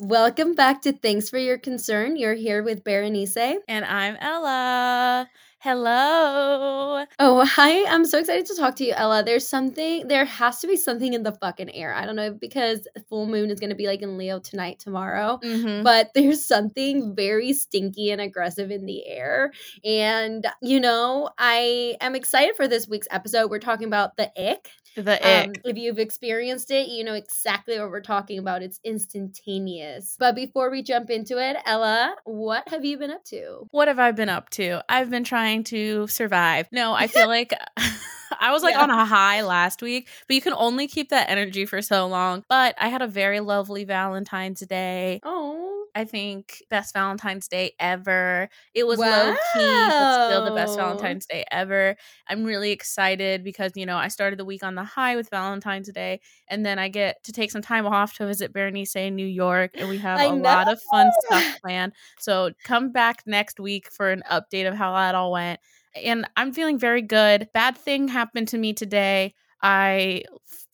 Welcome 0.00 0.54
back 0.54 0.80
to 0.82 0.92
Thanks 0.94 1.28
for 1.28 1.36
Your 1.38 1.58
Concern. 1.58 2.16
You're 2.16 2.32
here 2.34 2.62
with 2.62 2.84
Berenice. 2.84 3.36
And 3.68 3.84
I'm 3.84 4.16
Ella. 4.16 5.28
Hello. 5.58 7.04
Oh, 7.18 7.44
hi. 7.44 7.84
I'm 7.84 8.06
so 8.06 8.18
excited 8.18 8.46
to 8.46 8.56
talk 8.56 8.76
to 8.76 8.84
you, 8.84 8.94
Ella. 8.96 9.22
There's 9.22 9.46
something, 9.46 10.08
there 10.08 10.24
has 10.24 10.58
to 10.60 10.66
be 10.66 10.76
something 10.76 11.12
in 11.12 11.22
the 11.22 11.32
fucking 11.32 11.68
air. 11.74 11.92
I 11.92 12.06
don't 12.06 12.16
know 12.16 12.32
because 12.32 12.88
full 13.10 13.26
moon 13.26 13.50
is 13.50 13.60
going 13.60 13.68
to 13.68 13.76
be 13.76 13.86
like 13.86 14.00
in 14.00 14.16
Leo 14.16 14.38
tonight, 14.38 14.78
tomorrow, 14.78 15.38
Mhm. 15.44 15.84
but 15.84 16.12
there's 16.14 16.42
something 16.42 17.14
very 17.14 17.52
stinky 17.52 18.10
and 18.10 18.22
aggressive 18.22 18.70
in 18.70 18.86
the 18.86 19.06
air. 19.06 19.52
And, 19.84 20.46
you 20.62 20.80
know, 20.80 21.28
I 21.36 21.98
am 22.00 22.14
excited 22.14 22.56
for 22.56 22.66
this 22.66 22.88
week's 22.88 23.08
episode. 23.10 23.50
We're 23.50 23.58
talking 23.58 23.86
about 23.86 24.16
the 24.16 24.30
ick. 24.40 24.70
The 24.96 25.46
Um, 25.46 25.52
if 25.64 25.76
you've 25.76 25.98
experienced 25.98 26.70
it, 26.70 26.88
you 26.88 27.04
know 27.04 27.14
exactly 27.14 27.78
what 27.78 27.90
we're 27.90 28.00
talking 28.00 28.38
about. 28.38 28.62
It's 28.62 28.80
instantaneous. 28.84 30.16
But 30.18 30.34
before 30.34 30.70
we 30.70 30.82
jump 30.82 31.10
into 31.10 31.38
it, 31.38 31.56
Ella, 31.64 32.14
what 32.24 32.68
have 32.68 32.84
you 32.84 32.98
been 32.98 33.10
up 33.10 33.24
to? 33.26 33.66
what 33.70 33.88
have 33.88 33.98
I 33.98 34.10
been 34.12 34.28
up 34.28 34.50
to? 34.50 34.82
I've 34.88 35.10
been 35.10 35.24
trying 35.24 35.64
to 35.64 36.06
survive. 36.08 36.66
No, 36.72 36.92
I 36.92 37.06
feel 37.06 37.28
like 37.28 37.52
I 38.40 38.52
was 38.52 38.62
like 38.62 38.74
Yeah. 38.74 38.82
on 38.82 38.90
a 38.90 39.04
high 39.04 39.42
last 39.42 39.82
week, 39.82 40.08
but 40.26 40.34
you 40.34 40.40
can 40.42 40.54
only 40.54 40.86
keep 40.88 41.10
that 41.10 41.28
energy 41.30 41.66
for 41.66 41.82
so 41.82 42.06
long. 42.06 42.44
But 42.48 42.74
I 42.78 42.88
had 42.88 43.02
a 43.02 43.06
very 43.08 43.40
lovely 43.40 43.84
Valentine's 43.84 44.60
Day. 44.60 45.20
Oh, 45.24 45.79
I 45.94 46.04
think 46.04 46.62
best 46.70 46.94
Valentine's 46.94 47.48
Day 47.48 47.72
ever. 47.78 48.48
It 48.74 48.86
was 48.86 48.98
low 48.98 49.34
key, 49.54 49.92
but 49.98 50.26
still 50.26 50.44
the 50.44 50.50
best 50.50 50.76
Valentine's 50.76 51.26
Day 51.26 51.44
ever. 51.50 51.96
I'm 52.28 52.44
really 52.44 52.70
excited 52.70 53.44
because, 53.44 53.72
you 53.74 53.86
know, 53.86 53.96
I 53.96 54.08
started 54.08 54.38
the 54.38 54.44
week 54.44 54.62
on 54.62 54.74
the 54.74 54.84
high 54.84 55.16
with 55.16 55.28
Valentine's 55.30 55.90
Day, 55.92 56.20
and 56.48 56.64
then 56.64 56.78
I 56.78 56.88
get 56.88 57.22
to 57.24 57.32
take 57.32 57.50
some 57.50 57.62
time 57.62 57.86
off 57.86 58.14
to 58.14 58.26
visit 58.26 58.52
Berenice 58.52 58.96
in 58.96 59.16
New 59.16 59.26
York, 59.26 59.72
and 59.74 59.88
we 59.88 59.98
have 59.98 60.18
I 60.18 60.24
a 60.24 60.34
lot 60.34 60.68
of 60.70 60.80
fun 60.90 61.10
stuff 61.26 61.60
planned. 61.60 61.92
So 62.18 62.52
come 62.64 62.92
back 62.92 63.22
next 63.26 63.60
week 63.60 63.90
for 63.90 64.10
an 64.10 64.22
update 64.30 64.68
of 64.68 64.74
how 64.74 64.94
that 64.94 65.14
all 65.14 65.32
went. 65.32 65.60
And 65.94 66.28
I'm 66.36 66.52
feeling 66.52 66.78
very 66.78 67.02
good. 67.02 67.48
Bad 67.52 67.76
thing 67.76 68.08
happened 68.08 68.48
to 68.48 68.58
me 68.58 68.72
today. 68.72 69.34
I 69.62 70.24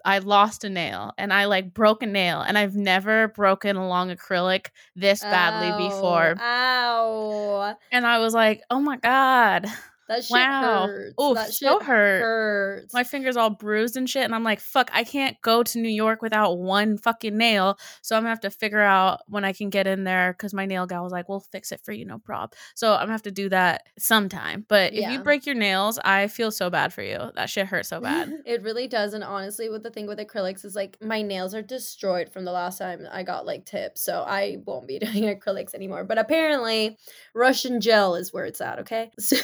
I 0.05 0.19
lost 0.19 0.65
a 0.65 0.71
nail 0.71 1.13
and 1.19 1.33
I 1.33 1.47
like 1.47 1.75
broke 1.75 2.03
a 2.03 2.07
nail 2.07 2.41
and 2.41 2.57
I've 2.57 2.77
never 2.77 3.29
broken 3.29 3.77
a 3.77 3.89
long 3.89 4.15
acrylic 4.15 4.69
this 4.95 5.21
badly 5.21 5.69
Ow. 5.69 5.89
before. 5.89 6.37
Ow. 6.41 7.77
And 7.91 8.07
I 8.07 8.19
was 8.19 8.35
like, 8.35 8.63
"Oh 8.71 8.81
my 8.81 8.97
god. 8.97 9.67
That 10.09 10.23
shit 10.25 10.31
Wow. 10.37 10.87
hurts. 10.87 11.15
Oof, 11.21 11.35
that 11.35 11.53
so 11.53 11.79
shit 11.79 11.87
hurt. 11.87 12.21
hurts. 12.21 12.95
My 12.95 13.03
fingers 13.05 13.37
all 13.37 13.51
bruised 13.51 13.97
and 13.97 14.09
shit 14.09 14.25
and 14.25 14.35
I'm 14.35 14.45
like, 14.45 14.61
"Fuck, 14.61 14.91
I 14.95 15.03
can't 15.05 15.37
go 15.43 15.63
to 15.65 15.79
New 15.81 15.89
York 15.89 16.23
without 16.23 16.59
one 16.59 16.97
fucking 16.99 17.37
nail." 17.37 17.77
So 18.03 18.15
I'm 18.17 18.23
going 18.23 18.27
to 18.27 18.31
have 18.31 18.41
to 18.41 18.51
figure 18.51 18.81
out 18.81 19.21
when 19.27 19.45
I 19.45 19.53
can 19.53 19.69
get 19.71 19.87
in 19.87 20.05
there 20.05 20.35
cuz 20.35 20.55
my 20.55 20.65
nail 20.67 20.87
guy 20.87 21.01
was 21.01 21.13
like, 21.13 21.29
"We'll 21.29 21.41
fix 21.41 21.73
it 21.73 21.81
for 21.83 21.93
you, 21.93 22.05
no 22.05 22.19
prob." 22.19 22.53
So 22.75 22.93
I'm 22.93 22.99
going 22.99 23.09
to 23.09 23.13
have 23.13 23.23
to 23.23 23.31
do 23.33 23.49
that 23.49 23.83
sometime. 23.99 24.65
But 24.69 24.93
if 24.93 25.01
Yeah. 25.01 25.11
you 25.13 25.19
break 25.21 25.45
your 25.47 25.55
nails, 25.57 25.99
I 26.05 26.29
feel 26.29 26.51
so 26.51 26.71
bad 26.71 26.93
for 26.93 27.03
you. 27.03 27.33
That 27.35 27.51
shit 27.51 27.67
hurts 27.67 27.89
so 27.89 28.01
bad. 28.01 28.33
It 28.47 28.63
really 28.63 28.87
does. 28.87 29.13
And 29.13 29.25
honestly, 29.25 29.69
with 29.69 29.83
the 29.83 29.91
thing 29.91 30.07
with 30.07 30.19
acrylics 30.19 30.65
is 30.65 30.77
like 30.77 30.97
my 31.03 31.21
nails 31.23 31.53
are 31.55 31.63
destroyed 31.63 32.31
from 32.33 32.45
the 32.45 32.53
last 32.53 32.79
time 32.79 33.07
I 33.11 33.23
got 33.25 33.45
like 33.45 33.65
tips. 33.67 34.03
So 34.03 34.23
I 34.27 34.59
won't 34.65 34.87
be 34.87 34.99
doing 35.07 35.25
acrylics 35.25 35.75
anymore. 35.75 36.05
But 36.05 36.19
apparently, 36.19 36.97
Russian 37.35 37.81
gel 37.81 38.15
is 38.15 38.33
where 38.33 38.45
it's 38.45 38.61
at. 38.61 38.79
Okay. 38.81 39.11
So 39.21 39.37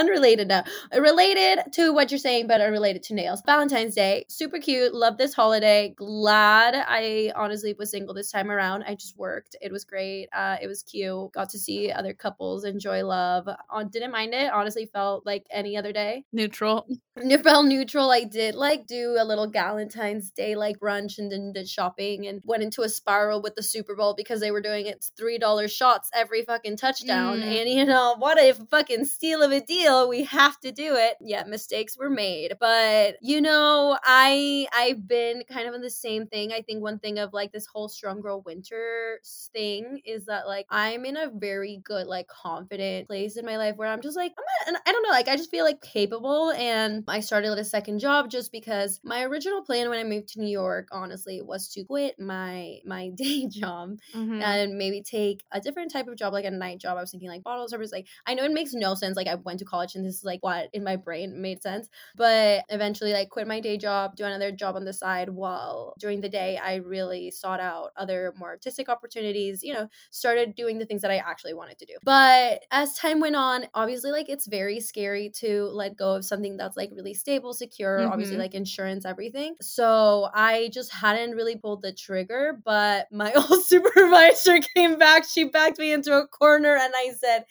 unrelated 0.00 0.48
now. 0.48 0.64
Related 0.96 1.72
to 1.72 1.92
what 1.92 2.10
you're 2.10 2.18
saying, 2.18 2.46
but 2.46 2.60
unrelated 2.60 3.02
to 3.04 3.14
nails. 3.14 3.42
Valentine's 3.44 3.94
Day. 3.94 4.24
Super 4.28 4.58
cute. 4.58 4.94
Love 4.94 5.18
this 5.18 5.34
holiday. 5.34 5.94
Glad 5.96 6.74
I 6.74 7.32
honestly 7.36 7.74
was 7.78 7.90
single 7.90 8.14
this 8.14 8.30
time 8.30 8.50
around. 8.50 8.84
I 8.84 8.94
just 8.94 9.16
worked. 9.16 9.56
It 9.60 9.70
was 9.70 9.84
great. 9.84 10.28
Uh, 10.32 10.56
it 10.60 10.66
was 10.66 10.82
cute. 10.82 11.32
Got 11.32 11.50
to 11.50 11.58
see 11.58 11.92
other 11.92 12.14
couples 12.14 12.64
enjoy 12.64 13.04
love. 13.04 13.48
On 13.68 13.88
didn't 13.88 14.12
mind 14.12 14.34
it. 14.34 14.52
Honestly, 14.52 14.86
felt 14.86 15.26
like 15.26 15.46
any 15.50 15.76
other 15.76 15.92
day. 15.92 16.24
Neutral. 16.32 16.86
It 17.16 17.42
felt 17.42 17.66
neutral. 17.66 18.10
I 18.10 18.24
did 18.24 18.54
like 18.54 18.86
do 18.86 19.16
a 19.18 19.24
little 19.24 19.48
Valentine's 19.48 20.30
Day 20.30 20.56
like 20.56 20.78
brunch 20.78 21.18
and 21.18 21.30
then 21.30 21.52
did 21.52 21.68
shopping 21.68 22.26
and 22.26 22.42
went 22.46 22.62
into 22.62 22.82
a 22.82 22.88
spiral 22.88 23.42
with 23.42 23.54
the 23.56 23.62
Super 23.62 23.94
Bowl 23.94 24.14
because 24.14 24.40
they 24.40 24.50
were 24.50 24.62
doing 24.62 24.86
it's 24.86 25.12
three 25.18 25.38
dollar 25.38 25.68
shots 25.68 26.08
every 26.14 26.42
fucking 26.42 26.76
touchdown. 26.76 27.40
Mm. 27.40 27.60
And 27.60 27.70
you 27.70 27.84
know 27.84 28.16
what 28.18 28.38
a 28.38 28.52
fucking 28.70 29.04
steal 29.04 29.42
of 29.42 29.52
a 29.52 29.60
deal. 29.60 29.89
We 30.08 30.24
have 30.24 30.58
to 30.60 30.72
do 30.72 30.96
it. 30.96 31.16
Yeah, 31.20 31.44
mistakes 31.44 31.96
were 31.96 32.10
made. 32.10 32.54
But 32.60 33.16
you 33.22 33.40
know, 33.40 33.98
I 34.04 34.66
I've 34.72 35.06
been 35.06 35.42
kind 35.50 35.68
of 35.68 35.74
in 35.74 35.80
the 35.80 35.90
same 35.90 36.26
thing. 36.26 36.52
I 36.52 36.62
think 36.62 36.82
one 36.82 36.98
thing 36.98 37.18
of 37.18 37.32
like 37.32 37.52
this 37.52 37.66
whole 37.66 37.88
strong 37.88 38.20
girl 38.20 38.42
winter 38.42 39.20
thing 39.52 40.00
is 40.04 40.26
that 40.26 40.46
like 40.46 40.66
I'm 40.70 41.04
in 41.04 41.16
a 41.16 41.30
very 41.30 41.80
good, 41.84 42.06
like 42.06 42.26
confident 42.28 43.06
place 43.08 43.36
in 43.36 43.44
my 43.46 43.56
life 43.56 43.76
where 43.76 43.88
I'm 43.88 44.00
just 44.00 44.16
like, 44.16 44.32
I'm 44.66 44.72
not, 44.74 44.82
I 44.86 44.92
don't 44.92 45.02
know, 45.02 45.10
like 45.10 45.28
I 45.28 45.36
just 45.36 45.50
feel 45.50 45.64
like 45.64 45.80
capable 45.80 46.50
and 46.52 47.04
I 47.08 47.20
started 47.20 47.56
a 47.58 47.64
second 47.64 47.98
job 47.98 48.30
just 48.30 48.52
because 48.52 49.00
my 49.02 49.22
original 49.22 49.62
plan 49.62 49.88
when 49.88 49.98
I 49.98 50.04
moved 50.04 50.28
to 50.30 50.40
New 50.40 50.50
York, 50.50 50.88
honestly, 50.92 51.40
was 51.42 51.68
to 51.70 51.84
quit 51.84 52.18
my 52.18 52.78
my 52.84 53.08
day 53.14 53.46
job 53.48 53.98
Mhm. 54.14 54.42
and 54.42 54.76
maybe 54.78 55.02
take 55.02 55.44
a 55.52 55.60
different 55.60 55.90
type 55.90 56.08
of 56.08 56.16
job, 56.16 56.32
like 56.32 56.44
a 56.44 56.50
night 56.50 56.78
job. 56.80 56.96
I 56.96 57.00
was 57.00 57.10
thinking 57.10 57.28
like 57.28 57.42
bottle 57.42 57.68
service. 57.68 57.92
Like 57.92 58.06
I 58.26 58.34
know 58.34 58.44
it 58.44 58.52
makes 58.52 58.72
no 58.74 58.94
sense. 58.94 59.16
Like 59.16 59.26
I 59.26 59.34
went 59.36 59.58
to 59.60 59.64
college 59.64 59.79
and 59.94 60.04
this 60.04 60.16
is 60.16 60.24
like 60.24 60.42
what 60.42 60.68
in 60.72 60.84
my 60.84 60.96
brain 60.96 61.40
made 61.40 61.62
sense. 61.62 61.88
But 62.16 62.64
eventually 62.68 63.12
like 63.12 63.28
quit 63.30 63.46
my 63.46 63.60
day 63.60 63.76
job, 63.76 64.16
do 64.16 64.24
another 64.24 64.52
job 64.52 64.76
on 64.76 64.84
the 64.84 64.92
side 64.92 65.28
while 65.30 65.94
during 65.98 66.20
the 66.20 66.28
day 66.28 66.58
I 66.62 66.76
really 66.76 67.30
sought 67.30 67.60
out 67.60 67.90
other 67.96 68.32
more 68.38 68.48
artistic 68.50 68.88
opportunities, 68.88 69.62
you 69.62 69.72
know, 69.72 69.88
started 70.10 70.54
doing 70.54 70.78
the 70.78 70.86
things 70.86 71.02
that 71.02 71.10
I 71.10 71.16
actually 71.16 71.54
wanted 71.54 71.78
to 71.78 71.86
do. 71.86 71.94
But 72.04 72.62
as 72.70 72.94
time 72.94 73.20
went 73.20 73.36
on, 73.36 73.66
obviously 73.74 74.10
like 74.12 74.28
it's 74.28 74.46
very 74.46 74.80
scary 74.80 75.30
to 75.36 75.64
let 75.72 75.96
go 75.96 76.14
of 76.14 76.24
something 76.24 76.56
that's 76.56 76.76
like 76.76 76.90
really 76.92 77.14
stable, 77.14 77.54
secure, 77.54 78.08
obviously 78.08 78.36
Mhm. 78.36 78.40
like 78.40 78.54
insurance, 78.54 79.04
everything. 79.04 79.56
So 79.60 80.28
I 80.34 80.70
just 80.72 80.92
hadn't 80.92 81.32
really 81.36 81.56
pulled 81.56 81.82
the 81.82 81.92
trigger, 81.92 82.58
but 82.64 83.10
my 83.12 83.32
old 83.34 83.64
supervisor 83.64 84.58
came 84.76 84.98
back. 84.98 85.24
She 85.24 85.44
backed 85.44 85.78
me 85.78 85.92
into 85.92 86.16
a 86.16 86.26
corner 86.26 86.76
and 86.76 86.92
I 86.94 87.12
said, 87.18 87.44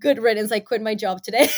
Good 0.00 0.18
riddance. 0.22 0.52
I 0.52 0.60
quit 0.60 0.82
my 0.82 0.94
job 0.94 1.22
today. 1.22 1.33
today. 1.34 1.50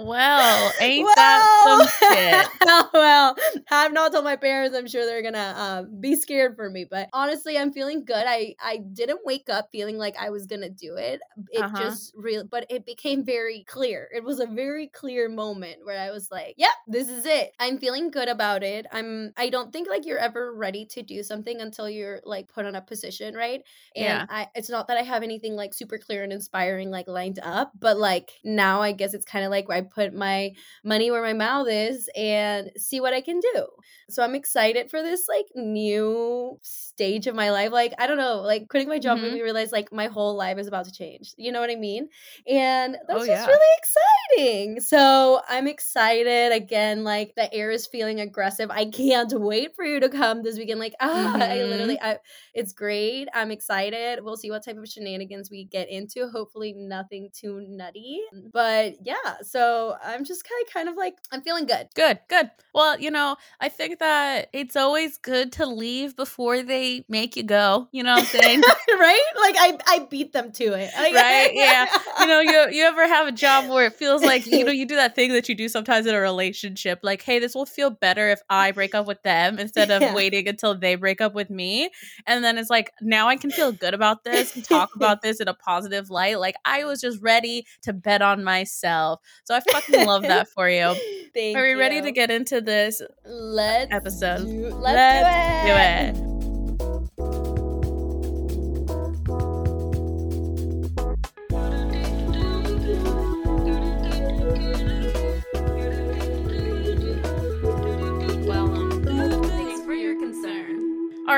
Well, 0.00 0.74
ain't 0.78 1.12
that 1.16 1.48
some 1.48 1.84
shit? 1.88 2.48
well, 2.94 3.36
I've 3.68 3.92
not 3.92 4.12
told 4.12 4.24
my 4.24 4.36
parents. 4.36 4.76
I'm 4.76 4.86
sure 4.86 5.04
they're 5.04 5.22
gonna 5.22 5.54
um, 5.56 6.00
be 6.00 6.14
scared 6.14 6.54
for 6.54 6.70
me. 6.70 6.84
But 6.88 7.08
honestly, 7.12 7.58
I'm 7.58 7.72
feeling 7.72 8.04
good. 8.04 8.24
I 8.24 8.54
I 8.62 8.76
didn't 8.92 9.20
wake 9.24 9.48
up 9.50 9.70
feeling 9.72 9.98
like 9.98 10.16
I 10.16 10.30
was 10.30 10.46
gonna 10.46 10.70
do 10.70 10.94
it. 10.96 11.20
It 11.50 11.66
Uh-huh. 11.66 11.74
just 11.74 12.12
real, 12.16 12.44
but 12.48 12.64
it 12.70 12.86
became 12.86 13.24
very 13.24 13.64
clear. 13.66 14.08
It 14.14 14.22
was 14.22 14.38
a 14.38 14.46
very 14.46 14.86
clear 14.86 15.28
moment 15.28 15.84
where 15.84 15.98
I 15.98 16.12
was 16.12 16.30
like, 16.30 16.54
"Yep, 16.58 16.70
this 16.86 17.08
is 17.08 17.26
it." 17.26 17.50
I'm 17.58 17.78
feeling 17.78 18.12
good 18.12 18.28
about 18.28 18.62
it. 18.62 18.86
I'm. 18.92 19.32
I 19.36 19.48
don't 19.50 19.72
think 19.72 19.88
like 19.88 20.06
you're 20.06 20.18
ever 20.18 20.54
ready 20.54 20.86
to 20.86 21.02
do 21.02 21.24
something 21.24 21.60
until 21.60 21.90
you're 21.90 22.20
like 22.24 22.46
put 22.52 22.66
on 22.66 22.76
a 22.76 22.82
position, 22.82 23.34
right? 23.34 23.62
And 23.96 24.22
Yeah. 24.22 24.26
I, 24.28 24.48
it's 24.54 24.68
not 24.70 24.88
that 24.88 24.96
I 24.98 25.02
have 25.02 25.22
anything 25.22 25.54
like 25.56 25.74
super 25.74 25.98
clear 25.98 26.22
and 26.22 26.32
inspiring 26.32 26.90
like 26.90 27.08
lined 27.08 27.38
up, 27.42 27.72
but 27.78 27.96
like 27.98 28.32
now 28.44 28.80
I 28.82 28.92
guess 28.92 29.14
it's 29.14 29.24
kind 29.24 29.44
of 29.44 29.50
like 29.50 29.68
where 29.68 29.78
I 29.78 29.82
put 29.90 30.14
my 30.14 30.52
money 30.84 31.10
where 31.10 31.22
my 31.22 31.32
mouth 31.32 31.68
is 31.68 32.08
and 32.16 32.70
see 32.76 33.00
what 33.00 33.12
I 33.14 33.20
can 33.20 33.40
do. 33.40 33.66
So 34.10 34.22
I'm 34.22 34.34
excited 34.34 34.90
for 34.90 35.02
this 35.02 35.28
like 35.28 35.46
new 35.54 36.58
stage 36.62 37.26
of 37.26 37.34
my 37.34 37.50
life. 37.50 37.72
Like 37.72 37.94
I 37.98 38.06
don't 38.06 38.16
know, 38.18 38.40
like 38.40 38.68
quitting 38.68 38.88
my 38.88 38.98
job 38.98 39.20
made 39.20 39.32
Mhm. 39.32 39.32
me 39.32 39.42
realize 39.42 39.72
like 39.72 39.92
my 39.92 40.06
whole 40.06 40.36
life 40.36 40.58
is 40.58 40.66
about 40.66 40.86
to 40.86 40.92
change. 40.92 41.34
You 41.36 41.52
know 41.52 41.60
what 41.60 41.70
I 41.70 41.76
mean? 41.76 42.08
And 42.46 42.96
that's 43.08 43.20
Oh, 43.20 43.22
just 43.26 43.46
yeah. 43.46 43.46
really 43.46 43.76
exciting. 43.78 44.80
So 44.80 45.40
I'm 45.48 45.66
excited 45.66 46.52
again. 46.52 47.04
Like 47.04 47.34
the 47.36 47.52
air 47.52 47.70
is 47.70 47.86
feeling 47.86 48.20
aggressive. 48.20 48.70
I 48.70 48.86
can't 48.86 49.32
wait 49.34 49.74
for 49.76 49.84
you 49.84 50.00
to 50.00 50.08
come 50.08 50.42
this 50.42 50.56
weekend. 50.58 50.80
Like 50.80 50.94
ah, 51.00 51.46
I 51.48 51.62
Mhm. 51.62 51.64
literally, 51.64 52.00
I, 52.00 52.18
it's 52.54 52.72
great. 52.72 53.28
I'm 53.34 53.50
excited. 53.50 54.20
We'll 54.22 54.36
see 54.36 54.50
what 54.50 54.64
type 54.64 54.76
of 54.76 54.88
shenanigans 54.88 55.50
we 55.50 55.64
get 55.64 55.88
into. 55.88 56.28
Hopefully 56.28 56.72
nothing 56.76 57.30
too 57.34 57.64
nutty. 57.68 58.20
But 58.52 58.94
yeah, 59.04 59.36
so 59.42 59.77
I'm 60.04 60.24
just 60.24 60.44
kind 60.44 60.64
of 60.66 60.72
kind 60.72 60.88
of 60.88 60.96
like 60.96 61.14
I'm 61.32 61.42
feeling 61.42 61.66
good. 61.66 61.88
Good, 61.94 62.18
good. 62.28 62.50
Well, 62.74 62.98
you 63.00 63.10
know, 63.10 63.36
I 63.60 63.68
think 63.68 63.98
that 63.98 64.48
it's 64.52 64.76
always 64.76 65.18
good 65.18 65.52
to 65.52 65.66
leave 65.66 66.14
before 66.16 66.62
they 66.62 67.04
make 67.08 67.36
you 67.36 67.42
go. 67.42 67.88
You 67.92 68.02
know 68.02 68.14
what 68.14 68.20
I'm 68.34 68.40
saying? 68.40 68.60
right? 68.98 69.22
Like 69.40 69.54
I 69.58 69.78
I 69.86 70.06
beat 70.10 70.32
them 70.32 70.52
to 70.52 70.64
it. 70.64 70.90
Right? 70.96 71.50
Yeah. 71.54 71.86
You 72.20 72.26
know, 72.26 72.40
you 72.40 72.68
you 72.70 72.84
ever 72.84 73.06
have 73.06 73.26
a 73.26 73.32
job 73.32 73.68
where 73.68 73.86
it 73.86 73.94
feels 73.94 74.22
like 74.22 74.46
you 74.46 74.64
know 74.64 74.72
you 74.80 74.86
do 74.86 74.96
that 74.96 75.14
thing 75.14 75.32
that 75.32 75.48
you 75.48 75.54
do 75.54 75.68
sometimes 75.68 76.06
in 76.06 76.14
a 76.14 76.20
relationship, 76.20 77.00
like, 77.02 77.22
hey, 77.22 77.38
this 77.38 77.54
will 77.54 77.66
feel 77.66 77.90
better 77.90 78.28
if 78.30 78.40
I 78.48 78.72
break 78.72 78.94
up 78.94 79.06
with 79.06 79.22
them 79.22 79.58
instead 79.58 79.90
of 79.90 80.02
Yeah. 80.02 80.14
waiting 80.14 80.46
until 80.48 80.78
they 80.78 80.94
break 80.94 81.20
up 81.20 81.34
with 81.34 81.50
me. 81.50 81.90
And 82.26 82.44
then 82.44 82.58
it's 82.58 82.70
like 82.70 82.92
now 83.00 83.28
I 83.28 83.36
can 83.36 83.50
feel 83.52 83.72
good 83.72 83.94
about 83.94 84.24
this 84.24 84.54
and 84.54 84.64
talk 84.64 84.90
about 84.94 85.22
this 85.22 85.40
in 85.40 85.48
a 85.48 85.54
positive 85.54 86.10
light. 86.10 86.38
Like 86.38 86.56
I 86.64 86.84
was 86.84 87.00
just 87.00 87.20
ready 87.20 87.66
to 87.82 87.92
bet 87.92 88.22
on 88.22 88.44
myself. 88.44 89.20
So 89.44 89.54
I 89.54 89.60
fucking 89.72 90.06
love 90.06 90.22
that 90.22 90.48
for 90.48 90.68
you. 90.68 90.94
Thank 91.34 91.56
Are 91.56 91.62
we 91.62 91.74
ready 91.74 92.00
to 92.00 92.10
get 92.10 92.30
into 92.30 92.60
this 92.60 93.00
uh, 93.00 93.06
Let's 93.26 93.92
episode? 93.92 94.46
do, 94.46 94.68
let's, 94.74 94.94
Let's 94.94 95.66
do 95.66 96.20
it. 96.20 96.24
do 96.24 96.28
it. 96.34 96.37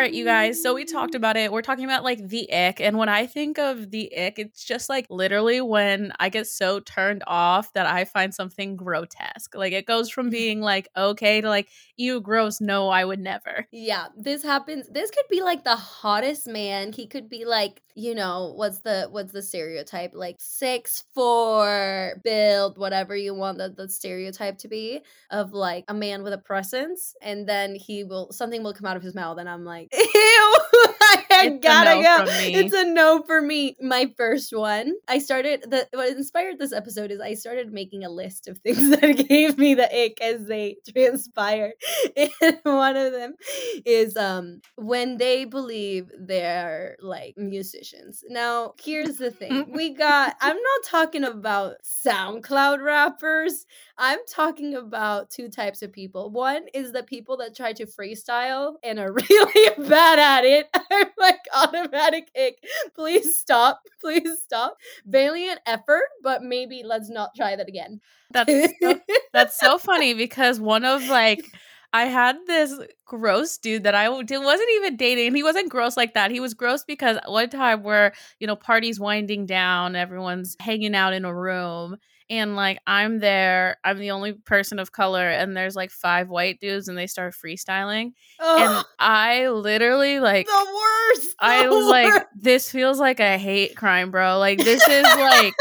Right, 0.01 0.13
you 0.13 0.25
guys. 0.25 0.63
So 0.63 0.75
we 0.75 0.85
talked 0.85 1.15
about 1.15 1.37
it. 1.37 1.53
We're 1.53 1.63
talking 1.63 1.85
about 1.85 2.03
like 2.03 2.27
the 2.29 2.51
ick. 2.53 2.81
And 2.81 2.97
when 2.97 3.09
I 3.09 3.27
think 3.27 3.59
of 3.59 3.91
the 3.91 4.13
ick, 4.17 4.39
it's 4.39 4.65
just 4.65 4.89
like 4.89 5.07
literally 5.11 5.61
when 5.61 6.13
I 6.19 6.31
get 6.31 6.47
so 6.47 6.81
turned 6.81 7.23
off 7.27 7.73
that 7.75 7.87
I 7.87 8.05
find 8.05 8.35
something 8.35 8.77
grotesque. 8.77 9.55
Like 9.55 9.73
it 9.73 9.87
goes 9.87 10.11
from 10.11 10.31
being 10.31 10.61
like 10.61 10.89
okay 10.97 11.41
to 11.41 11.49
like, 11.49 11.69
you 11.97 12.21
gross, 12.21 12.61
no, 12.61 12.89
I 12.89 13.05
would 13.05 13.21
never. 13.21 13.67
Yeah, 13.71 14.07
this 14.17 14.43
happens. 14.43 14.89
This 14.89 15.11
could 15.11 15.27
be 15.31 15.43
like 15.43 15.65
the 15.65 15.77
hottest 15.77 16.49
man. 16.49 16.93
He 16.93 17.07
could 17.07 17.29
be 17.29 17.45
like, 17.45 17.83
you 18.01 18.15
know, 18.15 18.55
what's 18.57 18.81
the 18.81 19.09
what's 19.11 19.33
the 19.33 19.43
stereotype? 19.43 20.13
Like 20.15 20.37
six 20.39 21.05
four 21.15 22.15
build, 22.25 22.79
whatever 22.79 23.15
you 23.15 23.35
want 23.35 23.59
the, 23.59 23.69
the 23.69 23.89
stereotype 23.91 24.57
to 24.59 24.69
be 24.69 25.03
of 25.31 25.53
like 25.53 25.85
a 25.89 25.95
man 25.95 26.23
with 26.23 26.33
a 26.33 26.39
presence, 26.39 27.15
and 27.21 27.47
then 27.47 27.75
he 27.75 28.03
will 28.05 28.33
something 28.33 28.63
will 28.63 28.73
come 28.73 28.87
out 28.87 28.97
of 28.97 29.03
his 29.03 29.15
mouth, 29.15 29.39
and 29.39 29.49
I'm 29.49 29.67
like, 29.67 29.93
ew, 30.15 30.57
I 31.41 31.47
It's 31.47 31.65
gotta 31.65 31.97
no 31.97 32.03
go. 32.03 32.25
It's 32.29 32.75
a 32.75 32.85
no 32.85 33.23
for 33.23 33.41
me. 33.41 33.77
My 33.81 34.13
first 34.17 34.53
one. 34.55 34.95
I 35.09 35.19
started 35.19 35.63
the 35.63 35.89
what 35.93 36.11
inspired 36.11 36.59
this 36.59 36.73
episode 36.73 37.11
is 37.11 37.21
I 37.21 37.35
started 37.35 37.73
making 37.73 38.05
a 38.05 38.11
list 38.11 38.49
of 38.49 38.59
things 38.65 38.91
that 38.91 39.29
gave 39.29 39.59
me 39.59 39.75
the 39.75 39.89
ick 40.05 40.21
as 40.21 40.47
they 40.47 40.77
transpired. 40.93 41.73
And 42.17 42.31
one 42.63 42.97
of 42.97 43.13
them 43.13 43.35
is 43.85 44.17
um 44.17 44.61
when 44.77 45.17
they 45.17 45.45
believe 45.45 46.11
they're 46.19 46.97
like 47.01 47.37
musicians. 47.37 48.25
Now, 48.29 48.75
here's 48.83 49.17
the 49.17 49.31
thing. 49.31 49.67
We 49.81 49.91
got 49.91 50.37
I'm 50.41 50.57
not 50.57 50.85
talking 50.85 51.25
about 51.25 51.77
SoundCloud 52.07 52.83
rappers. 52.83 53.67
I'm 53.97 54.19
talking 54.29 54.75
about 54.75 55.31
two 55.31 55.49
types 55.49 55.83
of 55.83 55.93
people. 55.93 56.31
One 56.31 56.67
is 56.75 56.93
the 56.93 57.03
people 57.03 57.37
that 57.39 57.55
try 57.55 57.73
to 57.75 57.87
freestyle 57.87 58.75
and 58.83 58.99
are 58.99 59.13
really 59.13 59.89
bad 59.89 60.19
at 60.19 60.45
it. 60.45 60.69
I'm 60.91 61.07
like 61.19 61.30
automatic 61.55 62.31
ick. 62.37 62.59
Please 62.95 63.39
stop. 63.39 63.81
Please 64.01 64.43
stop. 64.43 64.77
Valiant 65.07 65.61
effort, 65.67 66.05
but 66.23 66.43
maybe 66.43 66.83
let's 66.85 67.11
not 67.11 67.31
try 67.37 67.57
that 67.57 67.69
again. 67.69 68.01
That's 68.33 68.53
so, 68.81 69.01
that's 69.33 69.59
so 69.59 69.79
funny 69.79 70.15
because 70.15 70.61
one 70.61 70.85
of 70.85 71.05
like 71.09 71.45
I 71.93 72.05
had 72.05 72.37
this 72.47 72.79
gross 73.05 73.59
dude 73.59 73.83
that 73.83 73.95
I 73.95 74.09
wasn't 74.09 74.69
even 74.77 74.97
dating. 74.97 75.29
and 75.29 75.37
He 75.37 75.43
wasn't 75.43 75.71
gross 75.71 75.97
like 75.97 76.15
that. 76.15 76.31
He 76.31 76.39
was 76.41 76.55
gross 76.55 76.85
because 76.85 77.19
one 77.27 77.51
time 77.51 77.83
where, 77.83 78.13
you 78.39 78.47
know, 78.47 78.55
parties 78.57 79.01
winding 79.01 79.47
down, 79.47 79.97
everyone's 79.97 80.57
hanging 80.61 80.95
out 80.95 81.13
in 81.13 81.25
a 81.25 81.35
room. 81.35 81.97
And 82.31 82.55
like 82.55 82.79
I'm 82.87 83.19
there, 83.19 83.77
I'm 83.85 83.99
the 83.99 84.13
only 84.13 84.33
person 84.33 84.79
of 84.79 84.93
color, 84.93 85.29
and 85.29 85.57
there's 85.57 85.75
like 85.75 85.91
five 85.91 86.29
white 86.29 86.61
dudes, 86.61 86.87
and 86.89 86.97
they 86.97 87.09
start 87.09 87.35
freestyling. 87.35 88.13
And 88.41 88.85
I 88.99 89.49
literally 89.49 90.21
like 90.21 90.47
the 90.47 90.53
worst. 90.53 91.35
I 91.41 91.65
the 91.65 91.75
was 91.75 91.87
like, 91.87 92.27
this 92.37 92.71
feels 92.71 93.01
like 93.01 93.19
a 93.21 93.37
hate 93.37 93.77
crime, 93.77 94.13
bro. 94.13 94.39
Like 94.39 94.59
this 94.59 94.87
is 94.87 95.03
like 95.19 95.53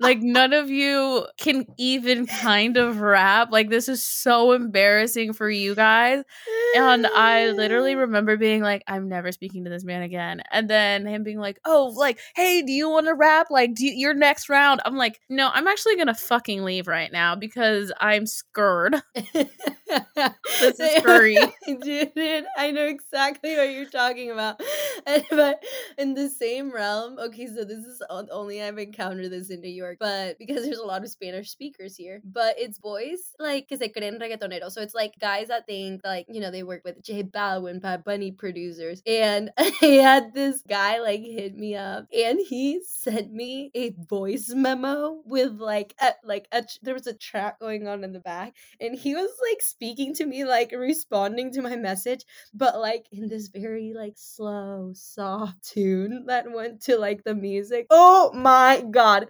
like 0.00 0.20
none 0.20 0.52
of 0.52 0.70
you 0.70 1.26
can 1.38 1.66
even 1.76 2.26
kind 2.26 2.76
of 2.76 3.00
rap. 3.00 3.48
Like 3.50 3.68
this 3.68 3.88
is 3.88 4.02
so 4.02 4.52
embarrassing 4.52 5.32
for 5.32 5.50
you 5.50 5.74
guys. 5.74 6.22
And 6.76 7.06
I 7.06 7.50
literally 7.50 7.94
remember 7.96 8.36
being 8.36 8.62
like, 8.62 8.82
I'm 8.86 9.08
never 9.08 9.32
speaking 9.32 9.64
to 9.64 9.70
this 9.70 9.84
man 9.84 10.02
again. 10.02 10.42
And 10.52 10.68
then 10.68 11.06
him 11.06 11.22
being 11.24 11.38
like, 11.38 11.58
Oh, 11.64 11.92
like, 11.96 12.20
hey, 12.36 12.62
do 12.62 12.72
you 12.72 12.88
want 12.88 13.06
to 13.06 13.14
rap? 13.14 13.48
Like, 13.50 13.74
do 13.74 13.86
you, 13.86 13.92
your 13.94 14.14
next 14.14 14.48
round? 14.48 14.80
I'm 14.84 14.96
like, 14.96 15.20
No, 15.28 15.50
I'm 15.52 15.66
actually 15.66 15.96
gonna 15.96 16.14
fucking 16.14 16.62
leave 16.62 16.86
right 16.86 17.10
now 17.10 17.34
because 17.34 17.92
I'm 18.00 18.26
scared. 18.26 18.96
This 20.60 20.80
is 20.80 21.02
furry. 21.02 21.36
Dude, 21.66 22.44
I 22.56 22.70
know 22.70 22.86
exactly 22.86 23.56
what 23.56 23.70
you're 23.70 23.86
talking 23.88 24.30
about. 24.30 24.60
And, 25.06 25.24
but 25.30 25.62
in 25.96 26.14
the 26.14 26.28
same 26.28 26.70
realm, 26.72 27.18
okay, 27.18 27.46
so 27.46 27.64
this 27.64 27.78
is 27.78 28.02
only 28.30 28.62
I've 28.62 28.78
encountered 28.78 29.30
this 29.30 29.50
in 29.50 29.60
New 29.60 29.70
York, 29.70 29.87
but 29.98 30.38
because 30.38 30.64
there's 30.64 30.78
a 30.78 30.86
lot 30.86 31.02
of 31.02 31.10
Spanish 31.10 31.50
speakers 31.50 31.96
here, 31.96 32.20
but 32.24 32.54
it's 32.58 32.78
boys 32.78 33.18
like 33.38 33.68
que 33.68 33.76
se 33.76 33.88
creen 33.88 34.20
reggaetoneros. 34.20 34.72
So 34.72 34.82
it's 34.82 34.94
like 34.94 35.14
guys 35.20 35.48
that 35.48 35.66
think 35.66 36.02
like, 36.04 36.26
you 36.28 36.40
know, 36.40 36.50
they 36.50 36.62
work 36.62 36.82
with 36.84 37.02
J 37.02 37.22
Balvin, 37.22 37.80
Bad 37.80 38.04
Bunny 38.04 38.32
producers. 38.32 39.02
And 39.06 39.50
I 39.58 40.00
had 40.02 40.34
this 40.34 40.62
guy 40.68 41.00
like 41.00 41.20
hit 41.20 41.56
me 41.56 41.76
up 41.76 42.06
and 42.12 42.38
he 42.40 42.80
sent 42.86 43.32
me 43.32 43.70
a 43.74 43.94
voice 44.08 44.50
memo 44.54 45.20
with 45.24 45.60
like 45.60 45.94
a, 46.00 46.12
like 46.24 46.48
a, 46.52 46.64
there 46.82 46.94
was 46.94 47.06
a 47.06 47.14
track 47.14 47.60
going 47.60 47.86
on 47.86 48.04
in 48.04 48.12
the 48.12 48.20
back 48.20 48.54
and 48.80 48.96
he 48.96 49.14
was 49.14 49.30
like 49.50 49.62
speaking 49.62 50.14
to 50.14 50.26
me 50.26 50.44
like 50.44 50.72
responding 50.72 51.52
to 51.52 51.62
my 51.62 51.76
message 51.76 52.24
but 52.54 52.78
like 52.78 53.06
in 53.12 53.28
this 53.28 53.48
very 53.48 53.92
like 53.94 54.14
slow 54.16 54.92
soft 54.94 55.62
tune 55.62 56.24
that 56.26 56.50
went 56.50 56.80
to 56.80 56.98
like 56.98 57.24
the 57.24 57.34
music 57.34 57.86
oh 57.90 58.30
my 58.34 58.84
god 58.90 59.28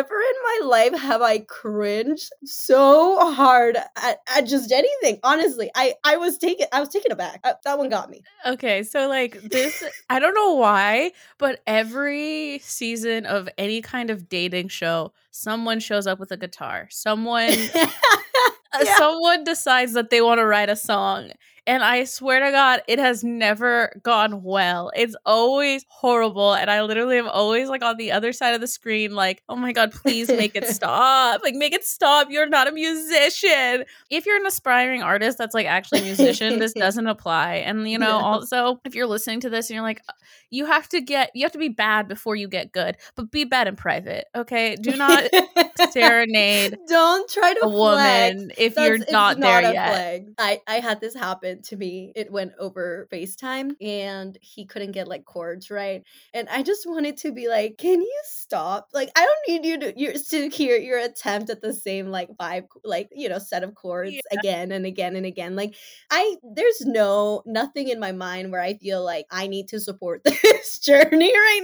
in 0.00 0.60
my 0.62 0.66
life 0.66 0.98
have 1.00 1.22
i 1.22 1.38
cringed 1.38 2.30
so 2.44 3.32
hard 3.32 3.76
at, 3.96 4.18
at 4.34 4.42
just 4.46 4.72
anything 4.72 5.18
honestly 5.22 5.70
i 5.74 5.94
i 6.04 6.16
was 6.16 6.38
taken 6.38 6.66
i 6.72 6.80
was 6.80 6.88
taken 6.88 7.12
aback 7.12 7.40
Uh, 7.44 7.52
that 7.64 7.78
one 7.78 7.88
got 7.88 8.10
me 8.10 8.22
Okay, 8.44 8.82
so 8.82 9.08
like 9.08 9.40
this, 9.40 9.84
I 10.10 10.18
don't 10.18 10.34
know 10.34 10.54
why, 10.54 11.12
but 11.38 11.60
every 11.64 12.58
season 12.64 13.24
of 13.24 13.48
any 13.56 13.80
kind 13.82 14.10
of 14.10 14.28
dating 14.28 14.66
show, 14.66 15.12
someone 15.30 15.78
shows 15.78 16.08
up 16.08 16.18
with 16.18 16.32
a 16.32 16.36
guitar. 16.36 16.88
Someone, 16.90 17.52
Yeah. 18.82 18.96
someone 18.96 19.44
decides 19.44 19.92
that 19.92 20.10
they 20.10 20.22
want 20.22 20.38
to 20.38 20.44
write 20.46 20.70
a 20.70 20.76
song, 20.76 21.30
and 21.66 21.82
I 21.84 22.04
swear 22.04 22.44
to 22.44 22.50
God, 22.50 22.82
it 22.88 22.98
has 22.98 23.22
never 23.22 23.98
gone 24.02 24.42
well. 24.42 24.90
It's 24.96 25.14
always 25.24 25.84
horrible, 25.88 26.54
and 26.54 26.70
I 26.70 26.82
literally 26.82 27.18
am 27.18 27.28
always 27.28 27.68
like 27.68 27.82
on 27.82 27.96
the 27.96 28.12
other 28.12 28.32
side 28.32 28.54
of 28.54 28.60
the 28.60 28.66
screen, 28.66 29.14
like, 29.14 29.42
oh 29.48 29.56
my 29.56 29.72
God, 29.72 29.92
please 29.92 30.28
make 30.28 30.56
it 30.56 30.66
stop! 30.68 31.40
Like, 31.44 31.54
make 31.54 31.72
it 31.72 31.84
stop! 31.84 32.28
You're 32.30 32.48
not 32.48 32.68
a 32.68 32.72
musician. 32.72 33.84
If 34.10 34.26
you're 34.26 34.36
an 34.36 34.46
aspiring 34.46 35.02
artist 35.02 35.38
that's 35.38 35.54
like 35.54 35.66
actually 35.66 36.00
a 36.00 36.04
musician, 36.04 36.58
this 36.58 36.72
doesn't 36.76 37.06
apply. 37.06 37.56
And 37.56 37.88
you 37.88 37.98
know, 37.98 38.18
No. 38.18 38.24
also 38.24 38.80
if 38.84 38.94
you're 38.94 39.06
listening 39.06 39.40
to 39.40 39.50
this 39.50 39.70
and 39.70 39.74
you're 39.74 39.82
like, 39.84 40.02
"Uh, 40.08 40.12
you 40.50 40.66
have 40.66 40.88
to 40.90 41.00
get, 41.00 41.30
you 41.34 41.44
have 41.44 41.52
to 41.52 41.58
be 41.58 41.68
bad 41.68 42.08
before 42.08 42.34
you 42.36 42.48
get 42.48 42.72
good, 42.72 42.96
but 43.14 43.30
be 43.30 43.44
bad 43.44 43.68
in 43.68 43.76
private, 43.76 44.24
okay? 44.34 44.76
Do 44.76 44.96
not 44.96 45.24
serenade 45.90 46.78
don't 46.88 47.30
try 47.30 47.54
to 47.54 47.60
a 47.66 47.70
flex. 47.70 48.34
woman 48.34 48.52
if 48.58 48.76
you're 48.76 48.98
That's- 48.98 49.02
it's 49.02 49.12
not 49.12 49.38
there 49.40 49.58
a 49.60 49.72
yet. 49.72 49.88
flag. 49.90 50.26
I 50.38 50.60
I 50.66 50.74
had 50.80 51.00
this 51.00 51.14
happen 51.14 51.51
to 51.60 51.76
me. 51.76 52.12
It 52.16 52.30
went 52.32 52.52
over 52.58 53.08
FaceTime 53.12 53.72
and 53.80 54.36
he 54.40 54.66
couldn't 54.66 54.92
get 54.92 55.08
like 55.08 55.24
chords 55.24 55.70
right. 55.70 56.02
And 56.34 56.48
I 56.48 56.62
just 56.62 56.86
wanted 56.86 57.16
to 57.18 57.32
be 57.32 57.48
like, 57.48 57.78
"Can 57.78 58.00
you 58.00 58.20
stop? 58.24 58.88
Like 58.92 59.10
I 59.16 59.24
don't 59.26 59.48
need 59.62 59.68
you 59.68 59.78
to 59.80 59.98
you 59.98 60.12
to 60.18 60.48
hear 60.48 60.76
your 60.76 60.98
attempt 60.98 61.50
at 61.50 61.60
the 61.60 61.72
same 61.72 62.08
like 62.10 62.28
five 62.38 62.64
like, 62.84 63.08
you 63.12 63.28
know, 63.28 63.38
set 63.38 63.62
of 63.64 63.74
chords 63.74 64.24
Yeah. 64.32 64.38
again 64.38 64.72
and 64.72 64.86
again 64.86 65.16
and 65.16 65.26
again. 65.26 65.56
Like 65.56 65.74
I 66.10 66.36
there's 66.54 66.80
no 66.82 67.42
nothing 67.46 67.88
in 67.88 68.00
my 68.00 68.12
mind 68.12 68.52
where 68.52 68.60
I 68.60 68.74
feel 68.74 69.04
like 69.04 69.26
I 69.30 69.46
need 69.46 69.68
to 69.68 69.80
support 69.80 70.22
this 70.42 70.78
journey 70.78 71.32
right 71.32 71.60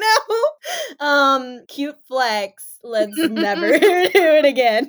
now. 0.99 1.07
Um 1.07 1.65
cute 1.69 1.97
flex. 2.07 2.79
Let's 2.83 3.25
never 3.25 3.73
do 3.79 4.11
it 4.15 4.45
again. 4.45 4.89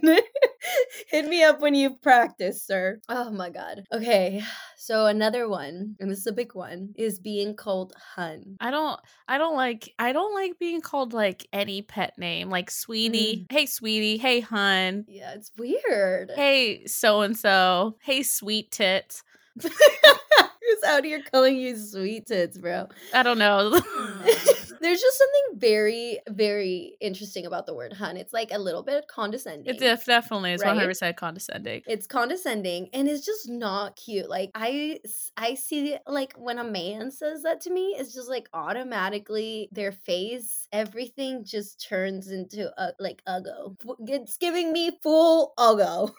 Hit 1.07 1.25
me 1.25 1.43
up 1.43 1.59
when 1.61 1.73
you've 1.75 2.01
practiced, 2.01 2.67
sir. 2.67 3.01
Oh 3.09 3.31
my 3.31 3.49
god. 3.49 3.85
Okay. 3.91 4.43
So 4.89 5.05
another 5.05 5.47
one, 5.47 5.95
and 5.99 6.09
this 6.09 6.17
is 6.17 6.25
a 6.25 6.31
big 6.31 6.55
one, 6.55 6.95
is 6.97 7.19
being 7.19 7.55
called 7.55 7.93
hun. 8.15 8.57
I 8.59 8.71
don't 8.71 8.99
I 9.27 9.37
don't 9.37 9.55
like 9.55 9.93
I 9.99 10.11
don't 10.13 10.33
like 10.33 10.57
being 10.57 10.81
called 10.81 11.13
like 11.13 11.45
any 11.53 11.83
pet 11.83 12.17
name 12.17 12.49
like 12.49 12.71
sweetie. 12.71 13.45
Mm. 13.47 13.53
Hey 13.53 13.67
sweetie, 13.67 14.17
hey 14.17 14.39
hun. 14.39 15.05
Yeah, 15.07 15.33
it's 15.35 15.51
weird. 15.59 16.31
Hey 16.35 16.87
so 16.87 17.21
and 17.21 17.37
so. 17.37 17.97
Hey 18.01 18.23
sweet 18.23 18.71
tits. 18.71 19.21
Who's 19.61 20.83
out 20.87 21.05
here 21.05 21.21
calling 21.31 21.57
you 21.57 21.77
sweet 21.77 22.25
tits, 22.25 22.57
bro? 22.57 22.87
I 23.13 23.21
don't 23.21 23.37
know. 23.37 23.79
There's 24.81 25.01
just 25.01 25.17
something 25.17 25.59
very, 25.59 26.19
very 26.29 26.95
interesting 27.01 27.45
about 27.45 27.65
the 27.65 27.73
word 27.73 27.93
hun. 27.93 28.17
It's 28.17 28.33
like 28.33 28.51
a 28.51 28.57
little 28.59 28.83
bit 28.83 29.07
condescending. 29.07 29.73
it 29.73 29.79
def- 29.79 30.05
definitely 30.05 30.53
is 30.53 30.61
Right? 30.61 30.77
100% 30.77 31.15
condescending. 31.15 31.81
it's 31.87 32.07
condescending 32.07 32.89
and 32.93 33.07
it's 33.07 33.25
just 33.25 33.49
not 33.49 33.95
cute 33.95 34.29
like 34.29 34.51
I, 34.55 34.99
I 35.37 35.55
see 35.55 35.97
like 36.07 36.33
when 36.37 36.59
a 36.59 36.63
man 36.63 37.11
says 37.11 37.43
that 37.43 37.61
to 37.61 37.69
me 37.71 37.95
it's 37.97 38.13
just 38.13 38.29
like 38.29 38.49
automatically 38.53 39.69
their 39.71 39.91
face 39.91 40.67
everything 40.71 41.43
just 41.43 41.85
turns 41.87 42.29
into 42.31 42.69
a 42.81 42.93
like 42.99 43.21
uggo 43.27 43.75
it's 44.07 44.37
giving 44.37 44.71
me 44.71 44.91
full 45.01 45.53
uggo 45.57 46.11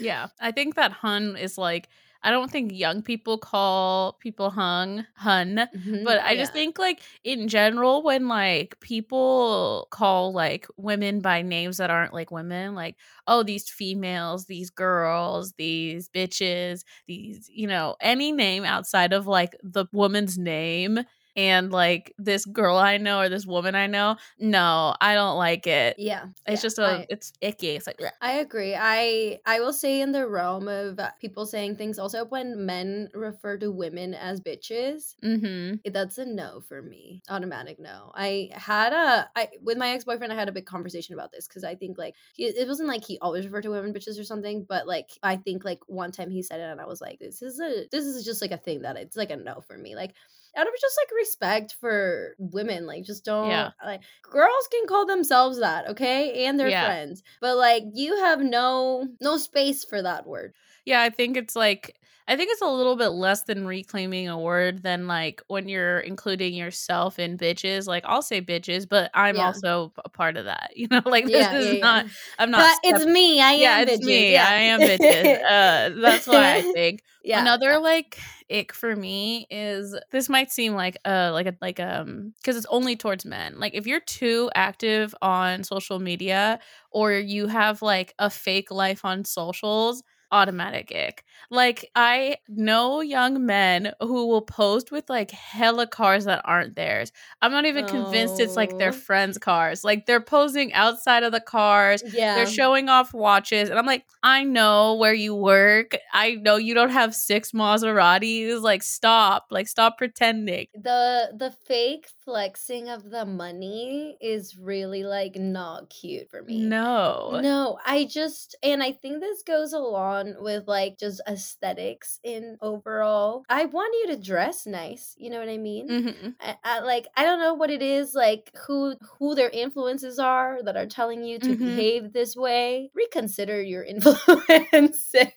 Yeah. 0.00 0.26
I 0.40 0.50
think 0.50 0.74
that 0.74 0.90
hun 0.90 1.36
is 1.36 1.56
like 1.56 1.88
I 2.26 2.30
don't 2.30 2.50
think 2.50 2.72
young 2.72 3.02
people 3.02 3.38
call 3.38 4.14
people 4.14 4.50
hung 4.50 5.06
hun, 5.14 5.68
Mhm, 5.74 6.04
but 6.04 6.20
I 6.22 6.36
just 6.36 6.52
think 6.52 6.78
like 6.78 7.00
in 7.24 7.48
general 7.48 8.02
when 8.02 8.28
like 8.28 8.78
people 8.80 9.88
call 9.92 10.32
like 10.32 10.66
women 10.76 11.20
by 11.20 11.42
names 11.42 11.76
that 11.78 11.90
aren't 11.90 12.12
like 12.14 12.30
women, 12.32 12.74
like 12.74 12.96
oh 13.28 13.42
these 13.44 13.70
females, 13.70 14.46
these 14.46 14.70
girls, 14.70 15.52
these 15.58 16.08
bitches, 16.08 16.84
these 17.06 17.48
you 17.52 17.66
know 17.68 17.96
any 18.00 18.32
name 18.32 18.64
outside 18.64 19.12
of 19.12 19.26
like 19.26 19.54
the 19.62 19.86
woman's 19.92 20.36
name 20.38 21.00
and 21.36 21.70
like 21.70 22.14
this 22.18 22.44
girl 22.46 22.76
I 22.76 22.96
know 22.98 23.20
or 23.20 23.28
this 23.28 23.46
woman 23.46 23.74
I 23.74 23.86
know, 23.86 24.16
no, 24.38 24.94
I 25.00 25.14
don't 25.14 25.36
like 25.36 25.66
it. 25.66 25.96
yeah, 25.98 26.26
It's 26.46 26.62
yeah, 26.62 26.66
just 26.66 26.78
a 26.78 26.84
I- 26.84 27.06
it's 27.10 27.32
icky. 27.40 27.70
It's 27.70 27.86
like 27.86 27.98
bleh. 27.98 28.10
I 28.20 28.32
agree. 28.38 28.74
I 28.78 29.40
I 29.46 29.60
will 29.60 29.72
say 29.72 30.00
in 30.00 30.12
the 30.12 30.26
realm 30.26 30.68
of 30.68 30.98
people 31.20 31.46
saying 31.46 31.76
things 31.76 31.98
also 31.98 32.24
when 32.24 32.64
men 32.66 33.08
refer 33.14 33.58
to 33.58 33.70
women 33.70 34.14
as 34.14 34.40
bitches, 34.40 35.14
Mhm. 35.22 35.80
eh, 35.84 35.90
that's 35.92 36.18
a 36.18 36.24
no 36.24 36.60
for 36.60 36.82
me. 36.82 37.22
Automatic 37.28 37.78
no. 37.78 38.10
I 38.14 38.50
had 38.52 38.92
a 38.92 39.28
I 39.36 39.48
with 39.62 39.76
my 39.78 39.90
ex-boyfriend 39.90 40.32
I 40.32 40.36
had 40.36 40.48
a 40.48 40.52
big 40.52 40.66
conversation 40.66 41.14
about 41.14 41.32
this 41.32 41.46
cuz 41.46 41.64
I 41.64 41.74
think 41.74 41.98
like 41.98 42.14
he, 42.34 42.44
it 42.46 42.66
wasn't 42.68 42.88
like 42.88 43.04
he 43.04 43.18
always 43.20 43.44
referred 43.44 43.62
to 43.62 43.70
women 43.70 43.92
bitches 43.92 44.18
or 44.18 44.24
something, 44.24 44.64
but 44.64 44.86
like 44.86 45.10
I 45.22 45.36
think 45.36 45.64
like 45.64 45.80
one 45.86 46.12
time 46.12 46.30
he 46.30 46.42
said 46.42 46.60
it 46.60 46.64
and 46.70 46.80
I 46.80 46.86
was 46.86 47.00
like 47.00 47.18
this 47.18 47.42
is 47.42 47.60
a 47.60 47.86
this 47.90 48.04
is 48.06 48.24
just 48.24 48.40
like 48.42 48.52
a 48.52 48.56
thing 48.58 48.82
that 48.82 48.96
it's 48.96 49.16
like 49.16 49.30
a 49.30 49.36
no 49.36 49.60
for 49.60 49.76
me. 49.76 49.94
Like 49.94 50.14
out 50.56 50.66
of 50.66 50.74
just 50.80 50.98
like 51.02 51.16
respect 51.16 51.74
for 51.80 52.34
women, 52.38 52.86
like 52.86 53.04
just 53.04 53.24
don't 53.24 53.68
Yeah. 53.68 53.72
like 53.84 54.02
girls 54.22 54.68
can 54.70 54.86
call 54.86 55.06
themselves 55.06 55.60
that, 55.60 55.88
okay? 55.90 56.46
And 56.46 56.58
their 56.58 56.72
Yeah. 56.72 56.72
friends. 56.72 57.22
But 57.40 57.56
like 57.56 57.84
you 57.94 58.16
have 58.16 58.40
no 58.40 59.08
no 59.20 59.36
space 59.38 59.84
for 59.84 60.02
that 60.02 60.26
word. 60.26 60.54
Yeah, 60.84 61.02
I 61.02 61.10
think 61.10 61.36
it's 61.36 61.56
like 61.56 61.96
I 62.28 62.36
think 62.36 62.50
it's 62.52 62.60
a 62.62 62.66
little 62.66 62.96
bit 62.96 63.08
less 63.10 63.44
than 63.44 63.66
reclaiming 63.66 64.28
a 64.28 64.38
word 64.38 64.82
than 64.82 65.06
like 65.06 65.42
when 65.48 65.68
you're 65.68 66.00
including 66.00 66.54
yourself 66.54 67.18
in 67.18 67.38
bitches. 67.38 67.86
Like 67.86 68.04
I'll 68.06 68.22
say 68.22 68.42
bitches, 68.42 68.88
but 68.88 69.10
I'm 69.14 69.36
Yeah. 69.36 69.46
also 69.46 69.92
a 70.04 70.08
part 70.08 70.36
of 70.36 70.44
that. 70.46 70.72
You 70.76 70.88
know, 70.90 71.02
like 71.06 71.30
this 71.30 71.32
Yeah, 71.32 71.52
is 71.52 71.72
yeah, 71.72 71.78
not. 71.80 72.06
I'm 72.38 72.50
not. 72.50 72.70
But 72.88 72.98
it's 72.98 73.04
me. 73.06 73.40
I 73.40 73.52
yeah, 73.52 73.78
am 73.78 73.80
it's 73.80 74.00
bitches. 74.00 74.06
me. 74.06 74.32
Yeah. 74.32 74.46
I 74.46 74.54
am 74.62 74.82
bitches. 74.84 75.36
Uh, 75.48 76.00
that's 76.00 76.26
why 76.26 76.54
I 76.56 76.62
think 76.74 77.02
yeah. 77.22 77.40
another 77.40 77.78
like 77.78 78.18
ick 78.50 78.72
for 78.72 78.94
me 78.94 79.46
is 79.50 79.96
this 80.12 80.28
might 80.28 80.52
seem 80.52 80.74
like 80.74 80.96
uh 81.04 81.30
like 81.32 81.46
a 81.46 81.56
like 81.60 81.80
um 81.80 82.32
because 82.36 82.56
it's 82.56 82.66
only 82.70 82.94
towards 82.96 83.24
men 83.24 83.58
like 83.58 83.74
if 83.74 83.86
you're 83.86 84.00
too 84.00 84.48
active 84.54 85.14
on 85.20 85.64
social 85.64 85.98
media 85.98 86.58
or 86.92 87.12
you 87.12 87.48
have 87.48 87.82
like 87.82 88.14
a 88.20 88.30
fake 88.30 88.70
life 88.70 89.04
on 89.04 89.24
socials 89.24 90.02
automatic 90.32 90.90
ick 90.94 91.24
like 91.50 91.90
i 91.94 92.36
know 92.48 93.00
young 93.00 93.44
men 93.46 93.92
who 94.00 94.26
will 94.26 94.42
post 94.42 94.90
with 94.90 95.08
like 95.08 95.30
hella 95.30 95.86
cars 95.86 96.24
that 96.24 96.40
aren't 96.44 96.74
theirs 96.76 97.12
i'm 97.42 97.52
not 97.52 97.66
even 97.66 97.86
convinced 97.86 98.40
it's 98.40 98.56
like 98.56 98.76
their 98.78 98.88
Oh. 98.88 98.92
friends 98.92 99.38
cars 99.38 99.84
like 99.84 100.06
they're 100.06 100.20
posing 100.20 100.72
outside 100.72 101.22
of 101.22 101.32
the 101.32 101.40
cars 101.40 102.02
yeah. 102.12 102.34
they're 102.36 102.46
showing 102.46 102.88
off 102.88 103.12
watches, 103.14 103.68
and 103.68 103.78
I'm 103.78 103.86
like, 103.86 104.04
I 104.22 104.44
know 104.44 104.94
where 104.94 105.12
you 105.14 105.34
work. 105.34 105.96
I 106.12 106.32
know 106.34 106.56
you 106.56 106.74
don't 106.74 106.90
have 106.90 107.14
six 107.14 107.52
Maseratis. 107.52 108.60
Like, 108.62 108.82
stop. 108.82 109.46
Like, 109.50 109.68
stop 109.68 109.98
pretending. 109.98 110.66
the 110.74 111.30
the 111.36 111.50
fake 111.66 112.08
flexing 112.24 112.88
of 112.88 113.10
the 113.10 113.24
money 113.24 114.16
is 114.20 114.56
really 114.56 115.04
like 115.04 115.36
not 115.36 115.90
cute 115.90 116.28
for 116.30 116.42
me. 116.42 116.64
No. 116.64 117.38
No, 117.42 117.78
I 117.84 118.04
just 118.04 118.56
and 118.62 118.82
I 118.82 118.92
think 118.92 119.20
this 119.20 119.42
goes 119.42 119.72
along 119.72 120.15
with 120.40 120.66
like 120.66 120.98
just 120.98 121.20
aesthetics 121.28 122.18
in 122.24 122.56
overall. 122.60 123.44
I 123.48 123.64
want 123.66 123.94
you 124.00 124.14
to 124.14 124.22
dress 124.22 124.66
nice, 124.66 125.14
you 125.18 125.30
know 125.30 125.38
what 125.38 125.48
I 125.48 125.58
mean? 125.58 125.88
Mhm. 125.88 126.34
I, 126.40 126.56
I, 126.64 126.80
like 126.80 127.08
I 127.16 127.24
don't 127.24 127.40
know 127.40 127.54
what 127.54 127.70
it 127.70 127.82
is 127.82 128.14
like 128.14 128.50
who 128.66 128.94
who 129.18 129.34
their 129.34 129.50
influences 129.50 130.18
are 130.18 130.62
that 130.62 130.76
are 130.76 130.86
telling 130.86 131.22
you 131.24 131.38
to 131.40 131.48
Mhm. 131.48 131.58
behave 131.58 132.12
this 132.12 132.36
way. 132.36 132.90
Reconsider 132.94 133.62
your 133.62 133.82
influences. 133.84 135.28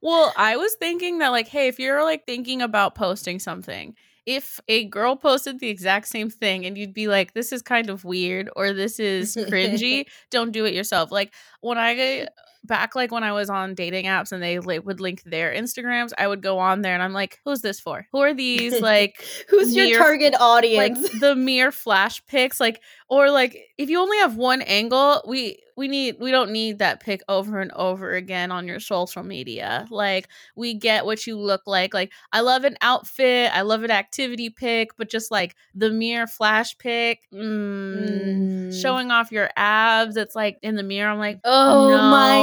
Well, 0.00 0.32
I 0.36 0.56
was 0.56 0.74
thinking 0.74 1.18
that, 1.18 1.28
like, 1.30 1.48
hey, 1.48 1.68
if 1.68 1.78
you're 1.78 2.02
like 2.04 2.24
thinking 2.26 2.62
about 2.62 2.94
posting 2.94 3.38
something, 3.40 3.94
if 4.26 4.60
a 4.68 4.84
girl 4.84 5.16
posted 5.16 5.58
the 5.58 5.68
exact 5.68 6.06
same 6.06 6.30
thing 6.30 6.66
and 6.66 6.76
you'd 6.78 6.94
be 6.94 7.08
like, 7.08 7.32
this 7.34 7.50
is 7.52 7.62
kind 7.62 7.90
of 7.90 8.04
weird 8.04 8.48
or 8.54 8.72
this 8.72 9.00
is 9.00 9.36
cringy, 9.50 10.04
don't 10.30 10.52
do 10.52 10.64
it 10.66 10.74
yourself. 10.74 11.10
Like, 11.10 11.34
when 11.62 11.78
I 11.78 12.28
back 12.64 12.94
like 12.94 13.10
when 13.12 13.22
I 13.24 13.32
was 13.32 13.48
on 13.48 13.74
dating 13.74 14.06
apps 14.06 14.32
and 14.32 14.42
they 14.42 14.58
like, 14.58 14.84
would 14.84 15.00
link 15.00 15.22
their 15.24 15.52
Instagrams, 15.54 16.12
I 16.18 16.26
would 16.28 16.42
go 16.42 16.58
on 16.58 16.82
there 16.82 16.94
and 16.94 17.02
I'm 17.02 17.12
like, 17.12 17.38
who's 17.44 17.62
this 17.62 17.80
for? 17.80 18.06
Who 18.12 18.18
are 18.18 18.34
these 18.34 18.80
like 18.80 19.24
Who's 19.48 19.74
your 19.74 19.86
mere- 19.86 19.98
target 19.98 20.32
like 20.34 20.40
audience? 20.42 21.20
the 21.20 21.34
mere 21.34 21.72
flash 21.72 22.24
pics 22.26 22.60
like 22.60 22.82
or 23.08 23.30
like 23.30 23.56
if 23.78 23.88
you 23.88 23.98
only 24.00 24.18
have 24.18 24.36
one 24.36 24.60
angle 24.62 25.22
we 25.26 25.58
we 25.78 25.86
need 25.86 26.16
we 26.18 26.32
don't 26.32 26.50
need 26.50 26.80
that 26.80 26.98
pic 27.00 27.22
over 27.28 27.60
and 27.60 27.70
over 27.72 28.12
again 28.14 28.50
on 28.50 28.66
your 28.66 28.80
social 28.80 29.22
media 29.22 29.86
like 29.90 30.28
we 30.56 30.74
get 30.74 31.06
what 31.06 31.24
you 31.26 31.38
look 31.38 31.62
like 31.66 31.94
like 31.94 32.12
i 32.32 32.40
love 32.40 32.64
an 32.64 32.76
outfit 32.82 33.50
i 33.54 33.62
love 33.62 33.84
an 33.84 33.90
activity 33.90 34.50
pic 34.50 34.90
but 34.96 35.08
just 35.08 35.30
like 35.30 35.54
the 35.74 35.90
mere 35.90 36.26
flash 36.26 36.76
pic 36.78 37.20
mm, 37.32 37.38
Mm. 37.38 38.82
showing 38.82 39.10
off 39.10 39.30
your 39.32 39.48
abs 39.56 40.16
it's 40.16 40.34
like 40.34 40.58
in 40.62 40.74
the 40.74 40.82
mirror 40.82 41.10
i'm 41.10 41.18
like 41.18 41.38
Oh 41.44 41.88
my 42.10 42.42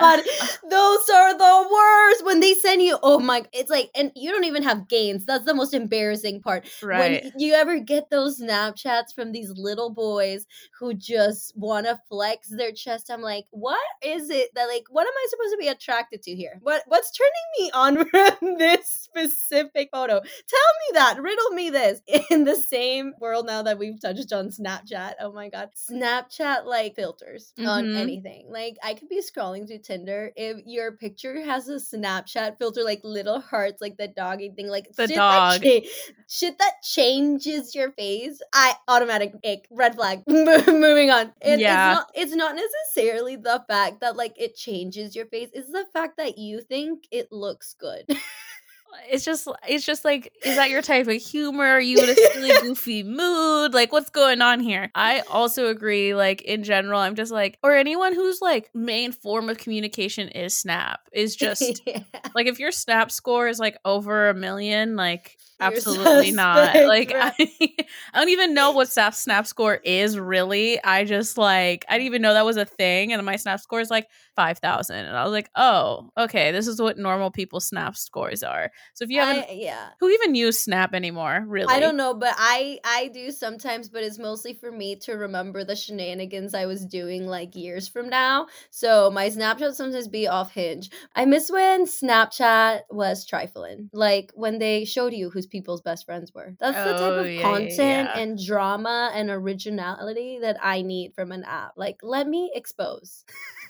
god, 0.00 0.20
those 0.70 1.08
are 1.10 1.36
the 1.38 1.68
worst 1.72 2.24
when 2.24 2.40
they 2.40 2.54
send 2.54 2.82
you. 2.82 2.98
Oh 3.02 3.18
my, 3.18 3.44
it's 3.52 3.70
like, 3.70 3.90
and 3.94 4.10
you 4.16 4.30
don't 4.32 4.44
even 4.44 4.62
have 4.62 4.88
gains. 4.88 5.24
That's 5.24 5.44
the 5.44 5.54
most 5.54 5.74
embarrassing 5.74 6.40
part. 6.40 6.66
right 6.82 7.22
When 7.22 7.32
you 7.38 7.54
ever 7.54 7.78
get 7.78 8.10
those 8.10 8.40
Snapchats 8.40 9.14
from 9.14 9.32
these 9.32 9.50
little 9.56 9.90
boys 9.90 10.46
who 10.78 10.94
just 10.94 11.56
want 11.56 11.86
to 11.86 12.00
flex 12.08 12.45
their 12.48 12.72
chest, 12.72 13.10
I'm 13.10 13.22
like, 13.22 13.46
what 13.50 13.78
is 14.02 14.30
it 14.30 14.50
that 14.54 14.66
like? 14.66 14.84
What 14.90 15.06
am 15.06 15.12
I 15.16 15.26
supposed 15.30 15.52
to 15.52 15.58
be 15.58 15.68
attracted 15.68 16.22
to 16.22 16.34
here? 16.34 16.58
What 16.62 16.82
what's 16.86 17.10
turning 17.10 17.30
me 17.58 17.70
on 17.72 18.08
from 18.40 18.58
this 18.58 18.88
specific 18.88 19.90
photo? 19.92 20.20
Tell 20.20 20.20
me 20.20 20.94
that. 20.94 21.20
Riddle 21.20 21.50
me 21.50 21.70
this. 21.70 22.00
In 22.30 22.44
the 22.44 22.56
same 22.56 23.14
world 23.20 23.46
now 23.46 23.62
that 23.62 23.78
we've 23.78 24.00
touched 24.00 24.32
on 24.32 24.48
Snapchat. 24.48 25.14
Oh 25.20 25.32
my 25.32 25.48
god, 25.48 25.70
Snapchat 25.90 26.64
like 26.66 26.94
filters 26.96 27.52
on 27.58 27.84
Mhm. 27.86 27.96
anything. 27.96 28.46
Like 28.50 28.76
I 28.82 28.94
could 28.94 29.08
be 29.08 29.20
scrolling 29.22 29.66
through 29.66 29.78
Tinder 29.78 30.32
if 30.36 30.58
your 30.66 30.92
picture 30.92 31.42
has 31.44 31.68
a 31.68 31.76
Snapchat 31.76 32.58
filter, 32.58 32.82
like 32.82 33.00
little 33.04 33.40
hearts, 33.40 33.80
like 33.80 33.96
the 33.96 34.08
doggy 34.08 34.50
thing, 34.50 34.68
like 34.68 34.92
The 34.96 35.06
shit 35.08 35.16
dog. 35.16 35.60
That 35.60 35.82
cha- 35.82 35.88
shit 36.28 36.58
that 36.58 36.72
changes 36.82 37.74
your 37.74 37.92
face. 37.92 38.40
I 38.52 38.74
automatic 38.88 39.34
ick, 39.44 39.66
red 39.70 39.94
flag. 39.94 40.22
Moving 40.28 41.10
on. 41.10 41.32
And 41.40 41.60
Yeah. 41.60 41.90
it's 41.90 41.96
not. 41.98 42.10
It's 42.14 42.35
not 42.36 42.54
necessarily 42.56 43.36
the 43.36 43.64
fact 43.68 44.00
that 44.00 44.16
like 44.16 44.34
it 44.40 44.54
changes 44.56 45.16
your 45.16 45.26
face. 45.26 45.48
It's 45.52 45.70
the 45.70 45.86
fact 45.92 46.16
that 46.18 46.38
you 46.38 46.60
think 46.60 47.06
it 47.10 47.32
looks 47.32 47.74
good. 47.78 48.04
Uh, 48.08 48.14
it's 49.10 49.24
just 49.24 49.48
it's 49.68 49.84
just 49.84 50.04
like 50.04 50.32
is 50.44 50.54
that 50.54 50.70
your 50.70 50.80
type 50.80 51.08
of 51.08 51.14
humor 51.14 51.64
are 51.64 51.80
you 51.80 51.98
in 51.98 52.08
a 52.08 52.14
silly 52.14 52.52
goofy 52.62 53.02
mood 53.02 53.74
like 53.74 53.90
what's 53.90 54.10
going 54.10 54.40
on 54.40 54.60
here 54.60 54.92
i 54.94 55.20
also 55.28 55.66
agree 55.66 56.14
like 56.14 56.40
in 56.42 56.62
general 56.62 57.00
i'm 57.00 57.16
just 57.16 57.32
like 57.32 57.58
or 57.64 57.74
anyone 57.74 58.14
whose 58.14 58.40
like 58.40 58.70
main 58.76 59.10
form 59.10 59.48
of 59.48 59.58
communication 59.58 60.28
is 60.28 60.56
snap 60.56 61.00
is 61.12 61.34
just 61.34 61.82
Yeah. 61.86 61.98
like 62.32 62.46
if 62.46 62.60
your 62.60 62.70
snap 62.70 63.10
score 63.10 63.48
is 63.48 63.58
like 63.58 63.76
over 63.84 64.28
a 64.28 64.34
million 64.34 64.94
like 64.94 65.36
Absolutely 65.60 66.32
not 66.32 66.74
like 66.86 67.12
right. 67.14 67.32
I, 67.38 67.74
I 68.12 68.18
don't 68.18 68.28
even 68.28 68.52
know 68.52 68.72
what 68.72 68.90
snap 68.90 69.14
snap 69.14 69.46
score 69.46 69.74
is 69.84 70.18
really 70.18 70.82
i 70.84 71.04
just 71.04 71.38
like 71.38 71.84
i 71.88 71.94
didn't 71.94 72.06
even 72.06 72.20
know 72.20 72.34
that 72.34 72.44
was 72.44 72.58
a 72.58 72.66
thing 72.66 73.12
and 73.12 73.24
my 73.24 73.36
snap 73.36 73.60
score 73.60 73.80
is 73.80 73.90
like 73.90 74.06
5000 74.36 74.96
and 74.96 75.16
i 75.16 75.24
was 75.24 75.32
like 75.32 75.48
oh 75.56 76.10
okay 76.18 76.52
this 76.52 76.66
is 76.66 76.80
what 76.80 76.98
normal 76.98 77.30
people's 77.30 77.66
snap 77.66 77.96
scores 77.96 78.42
are 78.42 78.70
so 78.92 79.04
if 79.04 79.10
you 79.10 79.20
haven't 79.20 79.48
I- 79.48 79.52
yeah. 79.52 79.88
who 79.98 80.10
even 80.10 80.34
use 80.34 80.58
snap 80.58 80.94
anymore 80.94 81.44
really 81.46 81.74
I 81.74 81.80
don't 81.80 81.96
know, 81.96 82.14
but 82.14 82.34
I 82.36 82.78
I 82.84 83.08
do 83.08 83.30
sometimes, 83.30 83.88
but 83.88 84.02
it's 84.02 84.18
mostly 84.18 84.54
for 84.54 84.70
me 84.70 84.96
to 84.96 85.12
remember 85.12 85.64
the 85.64 85.76
shenanigans 85.76 86.54
I 86.54 86.66
was 86.66 86.84
doing 86.84 87.26
like 87.26 87.56
years 87.56 87.88
from 87.88 88.08
now. 88.08 88.46
So 88.70 89.10
my 89.10 89.28
Snapchat 89.28 89.74
sometimes 89.74 90.08
be 90.08 90.28
off 90.28 90.52
hinge. 90.52 90.90
I 91.14 91.24
miss 91.24 91.50
when 91.50 91.86
Snapchat 91.86 92.82
was 92.90 93.26
trifling, 93.26 93.90
like 93.92 94.32
when 94.34 94.58
they 94.58 94.84
showed 94.84 95.12
you 95.12 95.30
people's 95.46 95.80
best 95.82 96.04
friends 96.06 96.32
were. 96.34 96.54
That's 96.60 96.76
the 96.76 96.92
type 96.92 97.12
Oh, 97.12 97.20
of 97.20 97.30
yeah, 97.30 97.42
content 97.42 97.78
yeah. 97.78 98.18
and 98.18 98.38
drama 98.44 99.10
and 99.14 99.30
originality 99.30 100.38
that 100.42 100.56
I 100.62 100.82
need 100.82 101.14
from 101.14 101.32
an 101.32 101.44
app. 101.44 101.72
Like, 101.76 101.98
let 102.02 102.28
me 102.28 102.50
expose. 102.54 103.24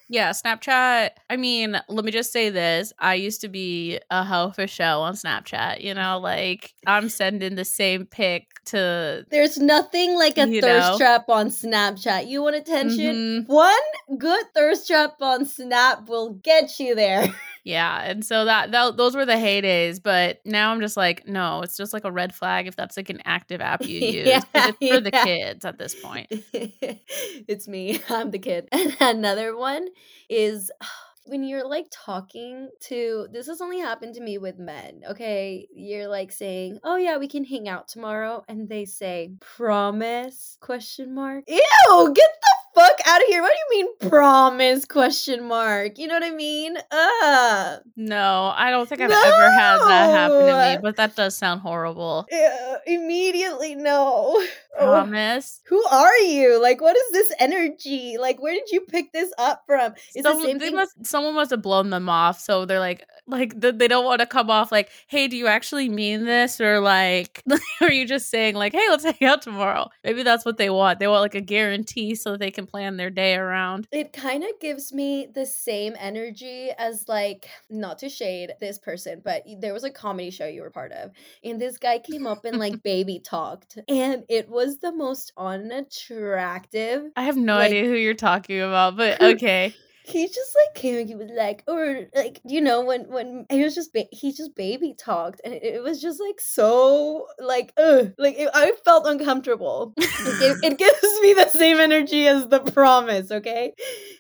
yeah 0.09 0.31
snapchat 0.31 1.11
i 1.31 1.37
mean 1.37 1.77
let 1.89 2.05
me 2.05 2.13
just 2.13 2.31
say 2.33 2.49
this 2.49 2.93
i 3.01 3.15
used 3.15 3.41
to 3.41 3.49
be 3.49 3.99
a 4.09 4.23
hoe 4.23 4.53
for 4.53 4.69
show 4.69 5.01
on 5.01 5.15
snapchat 5.15 5.81
you 5.81 5.93
know 5.93 6.21
like 6.23 6.75
i'm 6.87 7.09
sending 7.09 7.57
the 7.57 7.65
same 7.65 8.07
pic 8.07 8.47
to 8.67 9.27
There's 9.31 9.59
nothing 9.59 10.15
like 10.15 10.39
a 10.39 10.47
thirst 10.47 10.93
know. 10.93 10.99
trap 10.99 11.29
on 11.29 11.49
Snapchat. 11.51 12.27
You 12.29 12.43
want 12.43 12.57
attention? 12.57 13.45
Mhm. 13.47 13.49
One 13.49 14.19
good 14.19 14.45
thirst 14.55 14.87
trap 14.89 15.15
on 15.21 15.45
Snap 15.47 16.09
will 16.09 16.31
get 16.35 16.79
you 16.81 16.95
there. 16.97 17.27
Yeah, 17.67 18.01
and 18.01 18.25
so 18.25 18.45
that, 18.45 18.71
that 18.71 18.97
those 18.97 19.17
were 19.17 19.27
the 19.27 19.33
heydays, 19.33 20.01
but 20.01 20.39
now 20.47 20.71
I'm 20.71 20.81
just 20.81 20.97
like, 20.97 21.27
no, 21.27 21.63
it's 21.63 21.77
just 21.77 21.93
like 21.93 22.05
a 22.05 22.13
red 22.13 22.33
flag 22.33 22.69
if 22.69 22.77
that's 22.77 22.97
like 22.97 23.11
an 23.11 23.21
active 23.25 23.61
app 23.61 23.85
you 23.85 23.99
use. 24.09 24.29
Yeah, 24.29 24.43
it's 24.55 24.79
for 24.79 25.01
the 25.01 25.11
kids 25.11 25.65
at 25.65 25.77
this 25.77 25.93
point. 26.01 26.29
it's 26.31 27.67
me. 27.67 28.01
I'm 28.09 28.31
the 28.31 28.39
kid. 28.39 28.69
And 28.71 28.97
another 29.01 29.57
one 29.57 29.89
is 30.31 30.71
when 31.27 31.43
you're 31.43 31.69
like 31.69 31.87
talking 31.91 32.69
to 32.83 33.27
this 33.33 33.49
has 33.49 33.61
only 33.61 33.81
happened 33.81 34.15
to 34.15 34.21
me 34.21 34.39
with 34.39 34.61
men. 34.61 35.03
Okay, 35.11 35.67
you're 35.75 36.07
like 36.07 36.31
saying, 36.31 36.79
"Oh 36.85 36.95
yeah, 36.95 37.17
we 37.17 37.27
can 37.27 37.45
hang 37.45 37.69
out 37.69 37.89
tomorrow," 37.89 38.45
and 38.47 38.69
they 38.69 38.85
say, 38.85 39.33
"Promise?" 39.41 40.57
question 40.61 41.17
mark. 41.17 41.43
Ew, 41.49 42.13
get 42.15 42.31
the 42.43 42.46
fuck 42.77 43.01
out 43.07 43.23
of 43.23 43.27
here. 43.29 43.43
What 43.43 43.53
do 43.53 43.77
you 43.77 43.85
mean 43.85 44.11
promise 44.11 44.85
question 44.85 45.49
mark? 45.49 45.99
You 45.99 46.07
know 46.09 46.15
what 46.15 46.25
I 46.25 46.31
mean? 46.31 46.77
Uh. 46.91 47.79
No, 47.97 48.53
I 48.55 48.71
don't 48.71 48.89
think 48.89 49.01
I've 49.01 49.11
ever 49.11 49.51
had 49.51 49.79
that 49.79 50.11
happen 50.11 50.47
to 50.47 50.77
me, 50.77 50.79
but 50.83 50.97
that 50.97 51.17
does 51.17 51.37
sound 51.37 51.63
horrible. 51.63 52.27
Immediately 52.87 53.75
no. 53.75 54.41
Oh. 54.79 54.87
Promise. 54.87 55.61
Who 55.67 55.85
are 55.87 56.17
you? 56.19 56.61
Like, 56.61 56.81
what 56.81 56.97
is 56.97 57.11
this 57.13 57.33
energy? 57.39 58.17
Like, 58.19 58.41
where 58.43 58.55
did 58.55 58.71
you 58.71 58.81
pick 58.83 59.13
this 59.13 59.33
up 59.39 59.63
from? 59.67 59.95
Some- 60.11 60.23
the 60.41 60.45
same 60.45 60.59
thing. 60.59 60.75
must, 60.75 61.07
someone 61.07 61.35
must 61.35 61.51
have 61.51 61.63
blown 61.63 61.91
them 61.91 62.09
off, 62.09 62.39
so 62.41 62.65
they're 62.65 62.81
like, 62.81 63.07
like 63.27 63.61
th- 63.61 63.75
they 63.77 63.89
don't 63.89 64.05
want 64.05 64.21
to 64.21 64.27
come 64.27 64.51
off 64.51 64.71
like, 64.71 64.91
"Hey, 65.09 65.27
do 65.29 65.37
you 65.37 65.47
actually 65.49 65.89
mean 65.89 66.25
this?" 66.25 66.61
Or 66.61 66.79
like, 66.81 67.43
are 67.81 67.91
you 67.91 68.07
just 68.07 68.31
saying 68.31 68.55
like, 68.55 68.73
"Hey, 68.73 68.87
let's 68.89 69.05
hang 69.05 69.29
out 69.29 69.43
tomorrow"? 69.43 69.89
Maybe 70.05 70.23
that's 70.23 70.45
what 70.45 70.59
they 70.59 70.71
want. 70.71 71.01
They 71.01 71.09
want 71.09 71.23
like 71.23 71.35
a 71.35 71.41
guarantee 71.41 72.15
so 72.15 72.33
that 72.33 72.41
they 72.41 72.51
can 72.51 72.67
plan 72.67 72.97
their 72.97 73.11
day 73.11 73.35
around. 73.35 73.89
it 73.93 74.13
kind 74.13 74.43
of 74.45 74.51
gives 74.61 74.93
me 74.93 75.27
the 75.35 75.47
same 75.47 75.95
energy 75.99 76.71
as 76.79 77.09
like 77.09 77.49
not 77.71 77.99
to 77.99 78.09
shade 78.09 78.53
this 78.61 78.79
person 78.79 79.21
but 79.25 79.43
there 79.61 79.73
was 79.73 79.85
a 79.85 79.91
comedy 79.91 80.31
show 80.31 80.47
you 80.47 80.61
were 80.63 80.71
part 80.71 80.93
of 80.93 81.11
and 81.45 81.61
this 81.61 81.79
guy 81.79 81.99
came 81.99 82.27
up 82.27 82.45
and 82.45 82.59
like 82.59 82.83
baby 82.83 83.19
talked 83.21 83.79
and 83.89 84.25
it 84.29 84.49
was 84.49 84.66
the 84.79 84.93
most 84.93 85.33
unattractive 85.37 87.11
I 87.17 87.23
have 87.23 87.37
no 87.37 87.57
Like- 87.57 87.67
idea 87.71 87.85
who 87.85 87.95
you're 87.95 88.15
talking 88.15 88.61
about, 88.61 88.97
but 88.97 89.21
okay. 89.35 89.75
he 90.05 90.27
just 90.29 90.57
like 90.57 90.75
came 90.81 90.97
and 90.99 91.09
he 91.09 91.15
was 91.17 91.31
like 91.35 91.65
or 91.67 92.07
like 92.15 92.41
you 92.45 92.61
know 92.61 92.85
when 92.85 93.09
when 93.11 93.45
he 93.51 93.63
was 93.65 93.75
just 93.75 93.93
ba- 93.93 94.07
he 94.13 94.33
just 94.33 94.55
baby 94.55 94.95
talked 94.97 95.41
and 95.45 95.53
it, 95.53 95.63
it 95.65 95.83
was 95.83 96.01
just 96.01 96.21
like 96.21 96.41
so 96.41 97.27
like 97.41 97.73
ugh, 97.77 98.13
like 98.17 98.37
it, 98.39 98.49
i 98.55 98.73
felt 99.07 99.21
uncomfortable 99.21 99.93
it, 99.97 100.41
gave, 100.41 100.73
it 100.73 100.79
gives 100.79 101.21
me 101.21 101.35
the 101.35 101.49
same 101.49 101.79
energy 101.79 102.27
as 102.27 102.49
the 102.49 102.61
promise 102.61 103.31
okay 103.31 103.73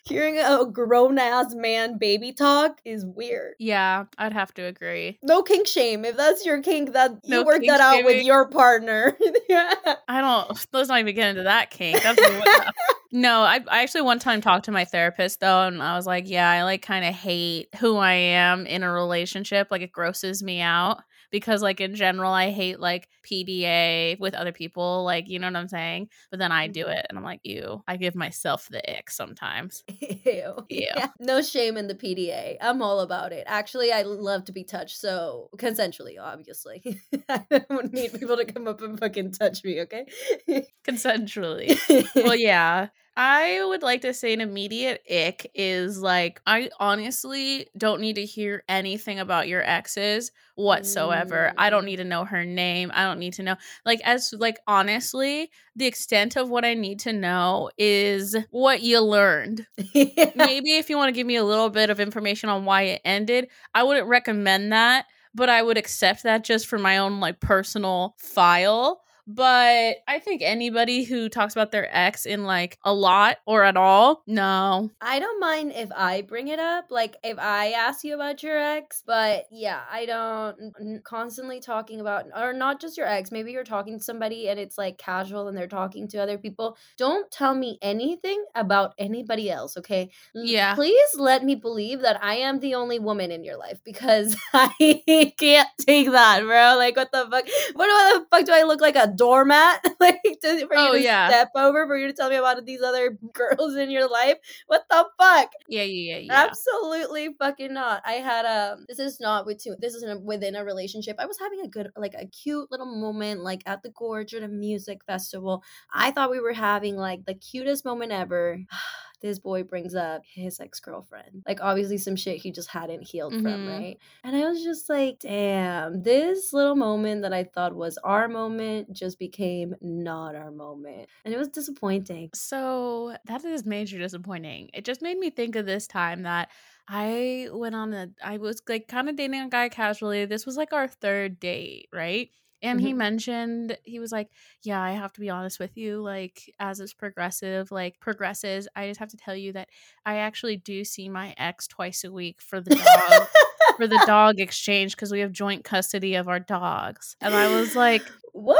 hearing 0.04 0.38
a 0.38 0.64
grown-ass 0.66 1.54
man 1.54 1.98
baby 1.98 2.32
talk 2.32 2.80
is 2.84 3.04
weird 3.04 3.54
Yeah, 3.58 4.04
I'd 4.18 4.32
have 4.32 4.52
to 4.54 4.62
agree. 4.62 5.18
no 5.22 5.42
kink 5.42 5.66
shame 5.66 6.04
if 6.04 6.16
that's 6.16 6.44
your 6.46 6.62
kink 6.62 6.92
that 6.92 7.12
you 7.24 7.30
No 7.30 7.44
work 7.44 7.62
that 7.66 7.80
out 7.80 8.04
with 8.04 8.24
your 8.24 8.48
partner 8.48 9.16
yeah 9.48 9.74
I 10.08 10.20
don't. 10.20 10.66
Let's 10.72 10.88
not 10.88 11.00
even 11.00 11.14
get 11.14 11.30
into 11.30 11.42
that 11.44 11.70
kink. 11.70 12.00
That's 12.02 12.20
no. 13.12 13.40
I, 13.42 13.60
I 13.68 13.82
actually 13.82 14.02
one 14.02 14.18
time 14.18 14.40
talked 14.40 14.66
to 14.66 14.70
my 14.70 14.84
therapist 14.84 15.40
though, 15.40 15.62
and 15.66 15.82
I 15.82 15.96
was 15.96 16.06
like, 16.06 16.28
yeah, 16.28 16.48
I 16.48 16.62
like 16.62 16.82
kind 16.82 17.04
of 17.04 17.14
hate 17.14 17.68
who 17.80 17.96
I 17.96 18.12
am 18.12 18.66
in 18.66 18.82
a 18.82 18.92
relationship. 18.92 19.68
Like 19.70 19.82
it 19.82 19.92
grosses 19.92 20.42
me 20.42 20.60
out 20.60 21.02
because 21.30 21.62
like 21.62 21.80
in 21.80 21.94
general, 21.94 22.32
I 22.32 22.50
hate 22.50 22.80
like 22.80 23.08
PDA 23.24 24.18
with 24.18 24.34
other 24.34 24.52
people. 24.52 25.04
Like 25.04 25.28
you 25.28 25.38
know 25.38 25.46
what 25.48 25.56
I'm 25.56 25.68
saying. 25.68 26.08
But 26.30 26.38
then 26.38 26.52
I 26.52 26.68
do 26.68 26.84
Mhm. 26.86 26.98
it, 26.98 27.06
and 27.08 27.18
I'm 27.18 27.24
like, 27.24 27.40
ew. 27.44 27.82
I 27.88 27.96
give 27.96 28.14
myself 28.14 28.68
the 28.70 28.82
ick 28.98 29.10
sometimes. 29.10 29.84
Ew. 30.00 30.16
Ew. 30.24 30.56
Yeah. 30.68 31.08
No 31.20 31.42
shame 31.42 31.76
in 31.76 31.86
the 31.88 31.94
PDA. 31.94 32.56
I'm 32.60 32.82
all 32.82 33.00
about 33.00 33.32
it. 33.32 33.44
Actually, 33.46 33.92
I 33.92 34.02
love 34.02 34.44
to 34.46 34.52
be 34.52 34.64
touched, 34.64 34.98
so 34.98 35.50
consensually, 35.56 36.20
obviously. 36.20 36.82
I 37.28 37.44
don't 37.68 37.92
need 37.92 38.18
people 38.18 38.36
to 38.36 38.44
come 38.44 38.66
up 38.68 38.80
and 38.82 38.98
fucking 38.98 39.32
touch 39.32 39.64
me, 39.64 39.80
okay? 39.82 40.06
Consensually. 40.86 41.78
well, 42.16 42.36
yeah. 42.36 42.88
I 43.18 43.64
would 43.64 43.82
like 43.82 44.02
to 44.02 44.12
say 44.12 44.34
an 44.34 44.42
immediate 44.42 45.02
ick 45.10 45.50
is 45.54 45.98
like, 46.00 46.40
I 46.46 46.68
honestly 46.78 47.66
don't 47.78 48.02
need 48.02 48.16
to 48.16 48.26
hear 48.26 48.62
anything 48.68 49.18
about 49.18 49.48
your 49.48 49.62
exes 49.62 50.32
whatsoever. 50.54 51.50
I 51.56 51.70
don't 51.70 51.84
Mm. 51.84 51.86
need 51.86 51.96
to 51.96 52.04
know 52.04 52.26
her 52.26 52.44
name. 52.44 52.90
I 52.94 53.04
don't 53.04 53.18
need 53.18 53.32
to 53.34 53.42
know. 53.42 53.56
Like, 53.86 54.00
as, 54.04 54.34
like, 54.36 54.58
honestly, 54.66 55.50
the 55.74 55.86
extent 55.86 56.36
of 56.36 56.50
what 56.50 56.66
I 56.66 56.74
need 56.74 57.00
to 57.00 57.12
know 57.14 57.70
is 57.78 58.36
what 58.50 58.82
you 58.82 59.00
learned. 59.00 59.66
Yeah. 59.94 60.32
Maybe 60.34 60.76
if 60.76 60.90
you 60.90 60.98
want 60.98 61.08
to 61.08 61.12
give 61.18 61.26
me 61.26 61.36
a 61.36 61.44
little 61.44 61.70
bit 61.70 61.90
of 61.90 62.00
information 62.00 62.50
on 62.50 62.64
why 62.66 62.82
it 62.82 63.02
ended, 63.04 63.48
I 63.74 63.82
wouldn't 63.84 64.08
recommend 64.08 64.72
that, 64.72 65.06
but 65.34 65.48
I 65.48 65.62
would 65.62 65.78
accept 65.78 66.24
that 66.24 66.44
just 66.44 66.66
for 66.66 66.78
my 66.78 66.98
own, 66.98 67.20
like, 67.20 67.40
personal 67.40 68.14
file. 68.18 69.02
But 69.26 69.96
I 70.06 70.20
think 70.20 70.42
anybody 70.42 71.02
who 71.02 71.28
talks 71.28 71.54
about 71.54 71.72
their 71.72 71.88
ex 71.94 72.26
in 72.26 72.44
like 72.44 72.78
a 72.84 72.94
lot 72.94 73.38
or 73.44 73.64
at 73.64 73.76
all, 73.76 74.22
no. 74.26 74.90
I 75.00 75.18
don't 75.18 75.40
mind 75.40 75.72
if 75.74 75.90
I 75.94 76.22
bring 76.22 76.48
it 76.48 76.60
up, 76.60 76.86
like 76.90 77.16
if 77.24 77.38
I 77.38 77.72
ask 77.72 78.04
you 78.04 78.14
about 78.14 78.42
your 78.42 78.56
ex, 78.56 79.02
but 79.04 79.46
yeah, 79.50 79.80
I 79.90 80.06
don't 80.06 81.02
constantly 81.04 81.58
talking 81.58 82.00
about, 82.00 82.26
or 82.36 82.52
not 82.52 82.80
just 82.80 82.96
your 82.96 83.06
ex, 83.06 83.32
maybe 83.32 83.50
you're 83.50 83.64
talking 83.64 83.98
to 83.98 84.04
somebody 84.04 84.48
and 84.48 84.60
it's 84.60 84.78
like 84.78 84.96
casual 84.96 85.48
and 85.48 85.58
they're 85.58 85.66
talking 85.66 86.06
to 86.08 86.18
other 86.18 86.38
people. 86.38 86.76
Don't 86.96 87.28
tell 87.30 87.54
me 87.54 87.78
anything 87.82 88.44
about 88.54 88.94
anybody 88.96 89.50
else, 89.50 89.76
okay? 89.76 90.10
Yeah. 90.34 90.74
Please 90.76 91.08
let 91.16 91.42
me 91.42 91.56
believe 91.56 92.00
that 92.02 92.22
I 92.22 92.36
am 92.36 92.60
the 92.60 92.74
only 92.76 93.00
woman 93.00 93.32
in 93.32 93.42
your 93.42 93.56
life 93.56 93.80
because 93.84 94.36
I 94.54 95.34
can't 95.36 95.68
take 95.80 96.10
that, 96.12 96.42
bro. 96.42 96.76
Like, 96.76 96.96
what 96.96 97.10
the 97.10 97.26
fuck? 97.30 97.46
What 97.74 97.86
the 97.86 98.26
fuck 98.30 98.46
do 98.46 98.52
I 98.52 98.62
look 98.62 98.80
like 98.80 98.96
a 98.96 99.15
doormat? 99.16 99.84
like, 100.00 100.20
to, 100.22 100.66
for 100.66 100.74
you 100.74 100.88
Oh, 100.88 100.92
to 100.92 101.00
yeah. 101.02 101.28
step 101.28 101.50
over, 101.56 101.86
for 101.86 101.96
you 101.96 102.06
to 102.06 102.12
tell 102.12 102.30
me 102.30 102.36
about 102.36 102.64
these 102.64 102.82
other 102.82 103.18
girls 103.32 103.74
in 103.76 103.90
your 103.90 104.08
life? 104.08 104.36
What 104.66 104.84
the 104.90 105.06
fuck? 105.18 105.50
Yeah, 105.68 105.82
yeah, 105.82 106.16
yeah, 106.16 106.18
yeah. 106.18 106.44
Absolutely 106.48 107.30
fucking 107.38 107.72
not. 107.74 108.02
I 108.04 108.14
had 108.14 108.44
a 108.44 108.78
this 108.88 108.98
is 108.98 109.20
not 109.20 109.46
with 109.46 109.62
two 109.62 109.76
this 109.78 109.94
isn't 109.94 110.22
within 110.22 110.54
a 110.56 110.64
relationship. 110.64 111.16
I 111.18 111.26
was 111.26 111.38
having 111.38 111.60
a 111.60 111.68
good 111.68 111.90
like 111.96 112.14
a 112.14 112.26
cute 112.26 112.70
little 112.70 112.86
moment 112.86 113.42
like 113.42 113.62
at 113.66 113.82
the 113.82 113.90
gorge 113.90 114.34
at 114.34 114.42
a 114.42 114.48
music 114.48 115.00
festival. 115.06 115.62
I 115.92 116.10
thought 116.10 116.30
we 116.30 116.40
were 116.40 116.52
having 116.52 116.96
like 116.96 117.24
the 117.24 117.34
cutest 117.34 117.84
moment 117.84 118.12
ever. 118.12 118.60
This 119.20 119.38
boy 119.38 119.62
brings 119.64 119.94
up 119.94 120.22
his 120.26 120.60
ex 120.60 120.80
girlfriend. 120.80 121.42
Like, 121.46 121.60
obviously, 121.60 121.98
some 121.98 122.16
shit 122.16 122.38
he 122.38 122.50
just 122.52 122.68
hadn't 122.70 123.02
healed 123.02 123.36
from, 123.36 123.64
Mhm. 123.64 123.66
right? 123.66 123.98
And 124.24 124.36
I 124.36 124.48
was 124.48 124.62
just 124.62 124.88
like, 124.88 125.20
damn, 125.20 126.02
this 126.02 126.52
little 126.52 126.76
moment 126.76 127.22
that 127.22 127.32
I 127.32 127.44
thought 127.44 127.74
was 127.74 127.98
our 127.98 128.28
moment 128.28 128.92
just 128.92 129.18
became 129.18 129.74
not 129.80 130.34
our 130.34 130.50
moment. 130.50 131.08
And 131.24 131.32
it 131.34 131.38
was 131.38 131.48
disappointing. 131.48 132.30
So 132.34 133.16
that 133.24 133.44
is 133.44 133.64
major 133.64 133.98
disappointing. 133.98 134.70
It 134.74 134.84
just 134.84 135.00
made 135.00 135.18
me 135.18 135.30
think 135.30 135.56
of 135.56 135.64
this 135.64 135.86
time 135.86 136.22
that 136.24 136.50
I 136.88 137.48
went 137.50 137.74
on 137.74 137.92
a 137.94 138.08
I 138.22 138.36
was 138.38 138.60
like 138.68 138.88
kind 138.88 139.08
of 139.08 139.16
dating 139.16 139.40
a 139.40 139.48
guy 139.48 139.68
casually. 139.68 140.26
This 140.26 140.44
was 140.44 140.56
like 140.56 140.72
our 140.72 140.86
third 140.88 141.40
date, 141.40 141.88
right? 141.92 142.30
And 142.66 142.80
he 142.80 142.92
Mhm. 142.92 142.96
mentioned 142.96 143.78
he 143.84 143.98
was 143.98 144.12
like, 144.12 144.28
"Yeah, 144.62 144.80
I 144.80 144.92
have 144.92 145.12
to 145.14 145.20
be 145.20 145.30
honest 145.30 145.58
with 145.58 145.76
you. 145.76 146.00
Like 146.02 146.52
as 146.58 146.80
it's 146.80 146.94
progressive, 146.94 147.70
like 147.70 148.00
progresses, 148.00 148.68
I 148.76 148.88
just 148.88 149.00
have 149.00 149.10
to 149.10 149.16
tell 149.16 149.36
you 149.36 149.52
that 149.52 149.68
I 150.04 150.16
actually 150.18 150.56
do 150.56 150.84
see 150.84 151.08
my 151.08 151.34
ex 151.38 151.66
twice 151.66 152.04
a 152.04 152.12
week 152.12 152.40
for 152.42 152.60
the 152.60 152.74
dog 152.76 153.28
for 153.76 153.86
the 153.86 154.02
dog 154.06 154.40
exchange 154.40 154.96
because 154.96 155.12
we 155.12 155.20
have 155.20 155.32
joint 155.32 155.64
custody 155.64 156.14
of 156.14 156.28
our 156.28 156.40
dogs." 156.40 157.16
And 157.20 157.34
I 157.34 157.48
was 157.58 157.74
like, 157.76 158.10
what? 158.32 158.58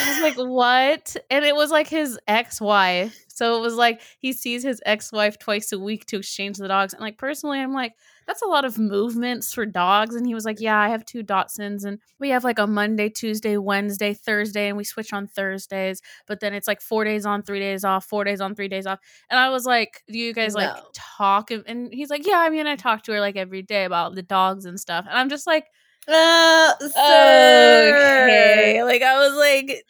I 0.00 0.10
was 0.10 0.22
like, 0.22 0.48
what? 0.48 1.16
And 1.30 1.44
it 1.44 1.54
was 1.54 1.70
like 1.70 1.88
his 1.88 2.18
ex 2.26 2.60
wife. 2.60 3.24
So 3.28 3.56
it 3.56 3.60
was 3.60 3.74
like 3.74 4.02
he 4.18 4.32
sees 4.32 4.62
his 4.62 4.82
ex 4.84 5.12
wife 5.12 5.38
twice 5.38 5.72
a 5.72 5.78
week 5.78 6.06
to 6.06 6.18
exchange 6.18 6.58
the 6.58 6.68
dogs. 6.68 6.92
And 6.92 7.00
like, 7.00 7.18
personally, 7.18 7.60
I'm 7.60 7.72
like, 7.72 7.94
that's 8.26 8.42
a 8.42 8.46
lot 8.46 8.64
of 8.64 8.78
movements 8.78 9.52
for 9.52 9.66
dogs. 9.66 10.14
And 10.14 10.26
he 10.26 10.34
was 10.34 10.44
like, 10.44 10.60
yeah, 10.60 10.78
I 10.78 10.90
have 10.90 11.04
two 11.04 11.24
Dachshunds 11.24 11.84
and 11.84 11.98
we 12.20 12.28
have 12.30 12.44
like 12.44 12.58
a 12.58 12.66
Monday, 12.66 13.08
Tuesday, 13.08 13.56
Wednesday, 13.56 14.14
Thursday, 14.14 14.68
and 14.68 14.76
we 14.76 14.84
switch 14.84 15.12
on 15.12 15.26
Thursdays. 15.26 16.00
But 16.28 16.38
then 16.38 16.54
it's 16.54 16.68
like 16.68 16.80
four 16.80 17.02
days 17.02 17.26
on, 17.26 17.42
three 17.42 17.58
days 17.58 17.84
off, 17.84 18.04
four 18.04 18.22
days 18.22 18.40
on, 18.40 18.54
three 18.54 18.68
days 18.68 18.86
off. 18.86 19.00
And 19.30 19.40
I 19.40 19.48
was 19.48 19.64
like, 19.64 20.02
do 20.06 20.18
you 20.18 20.32
guys 20.32 20.54
like 20.54 20.76
talk? 20.92 21.50
And 21.50 21.92
he's 21.92 22.10
like, 22.10 22.24
yeah, 22.24 22.38
I 22.38 22.50
mean, 22.50 22.66
I 22.66 22.76
talk 22.76 23.02
to 23.04 23.12
her 23.12 23.20
like 23.20 23.36
every 23.36 23.62
day 23.62 23.84
about 23.84 24.14
the 24.14 24.22
dogs 24.22 24.64
and 24.64 24.78
stuff. 24.78 25.06
And 25.08 25.18
I'm 25.18 25.28
just 25.28 25.46
like, 25.46 25.66
Uh, 26.08 26.72
sir. 26.78 28.24
okay. 28.26 28.82
Like, 28.84 29.02
I 29.02 29.18
was 29.18 29.36
like, 29.36 29.84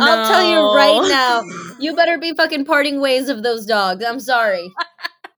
I'll 0.00 0.26
tell 0.26 0.50
you 0.50 0.74
right 0.74 1.08
now, 1.08 1.42
you 1.78 1.94
better 1.94 2.18
be 2.18 2.32
fucking 2.34 2.64
parting 2.64 3.00
ways 3.00 3.28
of 3.28 3.42
those 3.42 3.66
dogs. 3.66 4.04
I'm 4.04 4.20
sorry. 4.20 4.72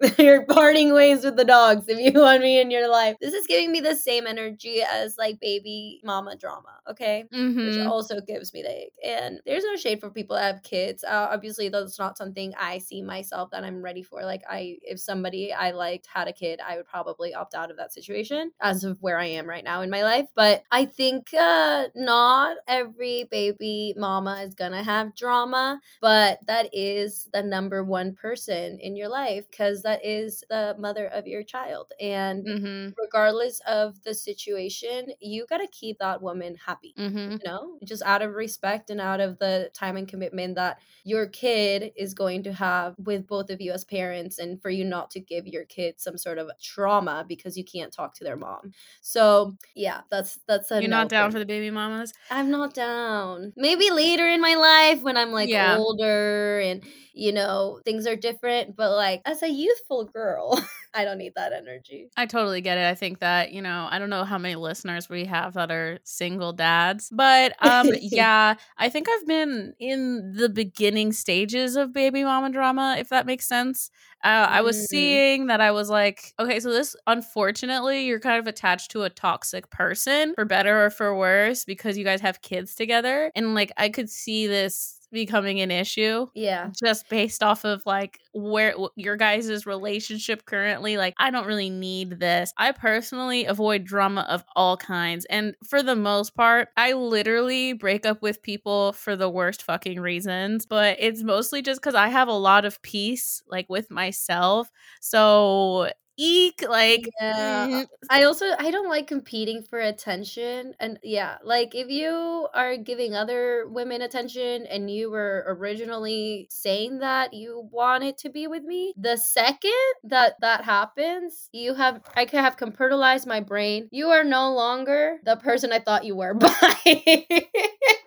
You're 0.19 0.45
parting 0.47 0.93
ways 0.93 1.25
with 1.25 1.37
the 1.37 1.45
dogs 1.45 1.87
if 1.89 1.99
you 1.99 2.21
want 2.21 2.43
me 2.43 2.61
in 2.61 2.71
your 2.71 2.89
life. 2.89 3.17
This 3.21 3.35
is 3.35 3.47
giving 3.47 3.71
me 3.71 3.81
the 3.81 3.95
same 3.95 4.27
energy 4.27 4.83
as 4.83 5.17
like 5.17 5.39
baby 5.41 6.01
mama 6.05 6.37
drama, 6.37 6.81
okay? 6.91 7.25
Mm-hmm. 7.33 7.67
Which 7.67 7.87
also 7.87 8.21
gives 8.21 8.53
me 8.53 8.63
the 8.63 8.71
ick. 8.71 8.93
And 9.05 9.41
there's 9.47 9.65
no 9.65 9.77
shade 9.77 10.01
for 10.01 10.11
people 10.11 10.37
that 10.37 10.55
have 10.55 10.63
kids. 10.63 11.05
Uh, 11.05 11.29
obviously, 11.31 11.69
that's 11.69 11.99
not 11.99 12.19
something 12.19 12.53
I 12.59 12.79
see 12.79 13.03
myself 13.03 13.51
that 13.51 13.65
I'm 13.65 13.83
ready 13.83 14.03
for. 14.03 14.23
Like, 14.23 14.43
I 14.49 14.79
if 14.83 14.99
somebody 14.99 15.53
I 15.53 15.71
liked 15.71 16.07
had 16.07 16.27
a 16.27 16.33
kid, 16.33 16.61
I 16.67 16.77
would 16.77 16.87
probably 16.87 17.35
opt 17.35 17.55
out 17.55 17.71
of 17.71 17.77
that 17.77 17.93
situation 17.93 18.51
as 18.61 18.85
of 18.85 18.99
where 19.01 19.19
I 19.19 19.27
am 19.27 19.49
right 19.49 19.65
now 19.65 19.83
in 19.83 19.91
my 19.91 20.03
life. 20.03 20.27
But 20.35 20.65
I 20.73 20.85
think 20.87 21.33
uh, 21.35 21.87
not 21.95 22.57
every 22.67 23.25
baby 23.31 23.95
mama 23.97 24.43
is 24.43 24.55
gonna 24.55 24.83
have 24.83 25.15
drama, 25.15 25.81
but 26.01 26.41
that 26.47 26.71
is 26.73 27.29
the 27.33 27.43
number 27.43 27.85
one 27.85 28.15
person 28.15 28.79
in 28.81 28.97
your 28.97 29.09
life 29.09 29.45
because 29.51 29.83
that 29.83 29.92
is 30.05 30.43
the 30.49 30.75
mother 30.79 31.07
of 31.07 31.27
your 31.27 31.43
child. 31.43 31.93
And 32.01 32.45
Mm-hmm. 32.47 32.91
regardless 33.01 33.61
of 33.67 34.03
the 34.03 34.15
situation, 34.15 35.13
you 35.21 35.47
got 35.47 35.59
to 35.59 35.67
keep 35.69 35.99
that 35.99 36.23
woman 36.23 36.55
happy. 36.55 36.97
Mm-hmm. 36.99 37.33
You 37.33 37.39
know, 37.45 37.79
just 37.85 38.03
out 38.03 38.23
of 38.23 38.33
respect 38.35 38.91
and 38.91 39.01
out 39.01 39.21
of 39.21 39.39
the 39.39 39.71
time 39.75 39.97
and 39.97 40.09
commitment 40.09 40.55
that 40.57 40.79
your 41.05 41.27
kid 41.27 41.93
is 41.97 42.15
going 42.15 42.43
to 42.45 42.53
have 42.53 42.95
with 42.99 43.27
both 43.27 43.51
of 43.51 43.61
you 43.61 43.73
as 43.73 43.85
parents, 43.85 44.39
and 44.39 44.61
for 44.61 44.71
you 44.71 44.85
not 44.85 45.11
to 45.13 45.21
give 45.21 45.47
your 45.47 45.65
kid 45.65 46.01
some 46.01 46.17
sort 46.17 46.39
of 46.39 46.51
trauma 46.61 47.25
because 47.29 47.57
you 47.57 47.65
can't 47.65 47.93
talk 47.93 48.15
to 48.15 48.25
their 48.25 48.37
mom. 48.37 48.73
So, 49.01 49.57
yeah, 49.75 50.03
that's 50.11 50.39
that's 50.47 50.71
a 50.71 50.81
You're 50.81 50.91
no 50.91 50.97
not 50.99 51.09
down 51.09 51.31
for 51.31 51.39
the 51.39 51.47
baby 51.47 51.71
mamas? 51.71 52.13
I'm 52.31 52.51
not 52.51 52.75
down. 52.75 53.53
Maybe 53.57 53.91
later 53.91 54.27
in 54.27 54.41
my 54.41 54.55
life 54.55 55.03
when 55.03 55.17
I'm 55.17 55.33
like 55.33 55.51
Yeah. 55.51 55.77
older 55.77 56.61
and 56.61 56.83
you 57.13 57.33
know 57.33 57.81
things 57.85 58.07
are 58.07 58.17
different, 58.17 58.75
but 58.77 58.91
like 58.93 59.21
as 59.27 59.43
a 59.43 59.49
youthful 59.83 60.05
girl, 60.07 60.59
I 60.95 61.05
don't 61.05 61.19
need 61.19 61.33
that 61.37 61.53
energy. 61.53 62.11
I 62.17 62.27
totally 62.27 62.61
get 62.61 62.77
it. 62.77 62.87
I 62.87 62.95
think 62.95 63.21
that, 63.21 63.53
you 63.53 63.63
know, 63.63 63.89
I 63.91 63.99
don't 63.99 64.11
know 64.11 64.25
how 64.25 64.37
many 64.37 64.55
listeners 64.55 65.09
we 65.09 65.25
have 65.25 65.55
that 65.55 65.71
are 65.71 65.99
single 66.05 66.53
dads, 66.53 67.09
but 67.11 67.55
um 67.65 67.95
yeah, 68.01 68.55
I 68.77 68.89
think 68.91 69.09
I've 69.09 69.27
been 69.27 69.73
in 69.79 70.35
the 70.37 70.49
beginning 70.51 71.13
stages 71.13 71.77
of 71.77 71.93
baby 71.93 72.23
mama 72.23 72.51
drama, 72.51 72.97
if 72.99 73.09
that 73.09 73.25
makes 73.27 73.49
sense. 73.49 73.91
Uh, 74.25 74.47
I 74.49 74.61
was 74.61 74.77
Mm. 74.77 74.81
seeing 74.89 75.47
that 75.47 75.61
I 75.61 75.71
was 75.73 75.89
like, 75.91 76.35
okay, 76.39 76.61
so 76.61 76.71
this 76.71 76.95
unfortunately, 77.07 78.07
you're 78.07 78.21
kind 78.21 78.39
of 78.39 78.47
attached 78.47 78.91
to 78.93 79.03
a 79.03 79.11
toxic 79.11 79.71
person 79.71 80.35
for 80.35 80.45
better 80.45 80.85
or 80.85 80.91
for 80.91 81.17
worse 81.17 81.65
because 81.65 81.97
you 81.99 82.05
guys 82.05 82.21
have 82.21 82.43
kids 82.43 82.75
together. 82.75 83.33
And 83.35 83.55
like, 83.55 83.73
I 83.77 83.89
could 83.89 84.11
see 84.11 84.47
this 84.47 84.99
becoming 85.13 85.61
an 85.61 85.71
issue 85.71 86.27
Yeah. 86.35 86.71
just 86.83 87.09
based 87.09 87.43
off 87.43 87.65
of 87.65 87.83
like 87.87 88.19
where 88.33 88.75
your 88.97 89.17
guys' 89.17 89.67
relationship 89.67 90.45
currently 90.47 90.97
like 90.97 91.15
i 91.19 91.31
don't 91.31 91.47
really 91.47 91.71
need 91.71 92.19
this 92.19 92.53
i 92.59 92.73
personally 92.73 93.45
avoid 93.45 93.85
drama 93.85 94.27
of 94.29 94.45
all 94.57 94.77
kinds 94.77 95.25
and 95.27 95.55
for 95.69 95.83
the 95.83 95.97
most 95.97 96.35
part 96.35 96.69
i 96.77 96.93
literally 96.93 97.73
break 97.75 98.07
up 98.07 98.23
with 98.23 98.43
people 98.43 98.93
for 98.95 99.17
the 99.17 99.29
worst 99.29 99.63
fucking 99.63 100.01
reasons 100.01 100.67
but 100.67 100.97
it's 100.99 101.23
mostly 101.23 101.63
just 101.63 101.81
because 101.81 101.95
i 101.95 102.09
have 102.09 102.29
a 102.29 102.33
lot 102.33 102.65
of 102.65 102.81
peace 102.83 103.43
like 103.49 103.69
with 103.69 103.91
myself 103.91 104.69
so 105.01 105.91
eek 106.19 106.63
like 106.69 107.09
Yeah. 107.21 107.67
mm, 107.67 107.87
I 108.11 108.25
also 108.25 108.47
I 108.59 108.71
don't 108.71 108.89
like 108.89 109.07
competing 109.07 109.63
for 109.63 109.79
attention 109.81 110.75
and 110.81 110.99
yeah, 111.03 111.39
like 111.45 111.75
if 111.75 111.89
you 111.89 112.49
are 112.55 112.77
giving 112.77 113.15
other 113.15 113.67
women 113.69 114.03
attention 114.03 114.67
and 114.67 114.91
you 114.91 115.11
were 115.11 115.45
originally 115.49 116.47
saying 116.51 116.99
that 116.99 117.33
you 117.33 117.69
wanted 117.73 118.19
to 118.19 118.31
be 118.31 118.47
with 118.47 118.63
me, 118.65 118.93
the 118.97 119.17
second 119.17 119.73
that 120.05 120.35
that 120.41 120.65
happens, 120.65 121.49
you 121.53 121.75
have 121.75 122.01
I 122.17 122.27
could 122.27 122.41
have 122.41 122.57
computerized 122.57 123.27
my 123.27 123.41
brain. 123.41 123.89
You 123.91 124.09
are 124.11 124.25
no 124.25 124.53
longer 124.53 125.19
the 125.25 125.37
person 125.37 125.73
I 125.73 125.79
thought 125.79 126.05
you 126.05 126.17
were. 126.17 126.35
Bye. 126.35 127.37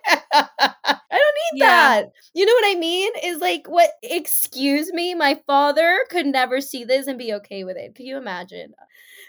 I 1.10 1.16
don't 1.16 1.58
need 1.58 1.60
Yeah. 1.62 1.68
that. 1.68 2.12
You 2.34 2.46
know 2.46 2.52
what 2.52 2.76
I 2.76 2.78
mean? 2.78 3.12
Is 3.24 3.38
like 3.40 3.66
what 3.68 3.90
excuse 4.02 4.92
me, 4.92 5.14
my 5.14 5.40
father 5.46 6.04
could 6.10 6.26
never 6.26 6.60
see 6.60 6.84
this 6.84 7.06
and 7.06 7.18
be 7.18 7.32
okay 7.34 7.64
with 7.64 7.76
it. 7.76 7.94
Can 7.94 8.06
you 8.06 8.16
imagine? 8.16 8.74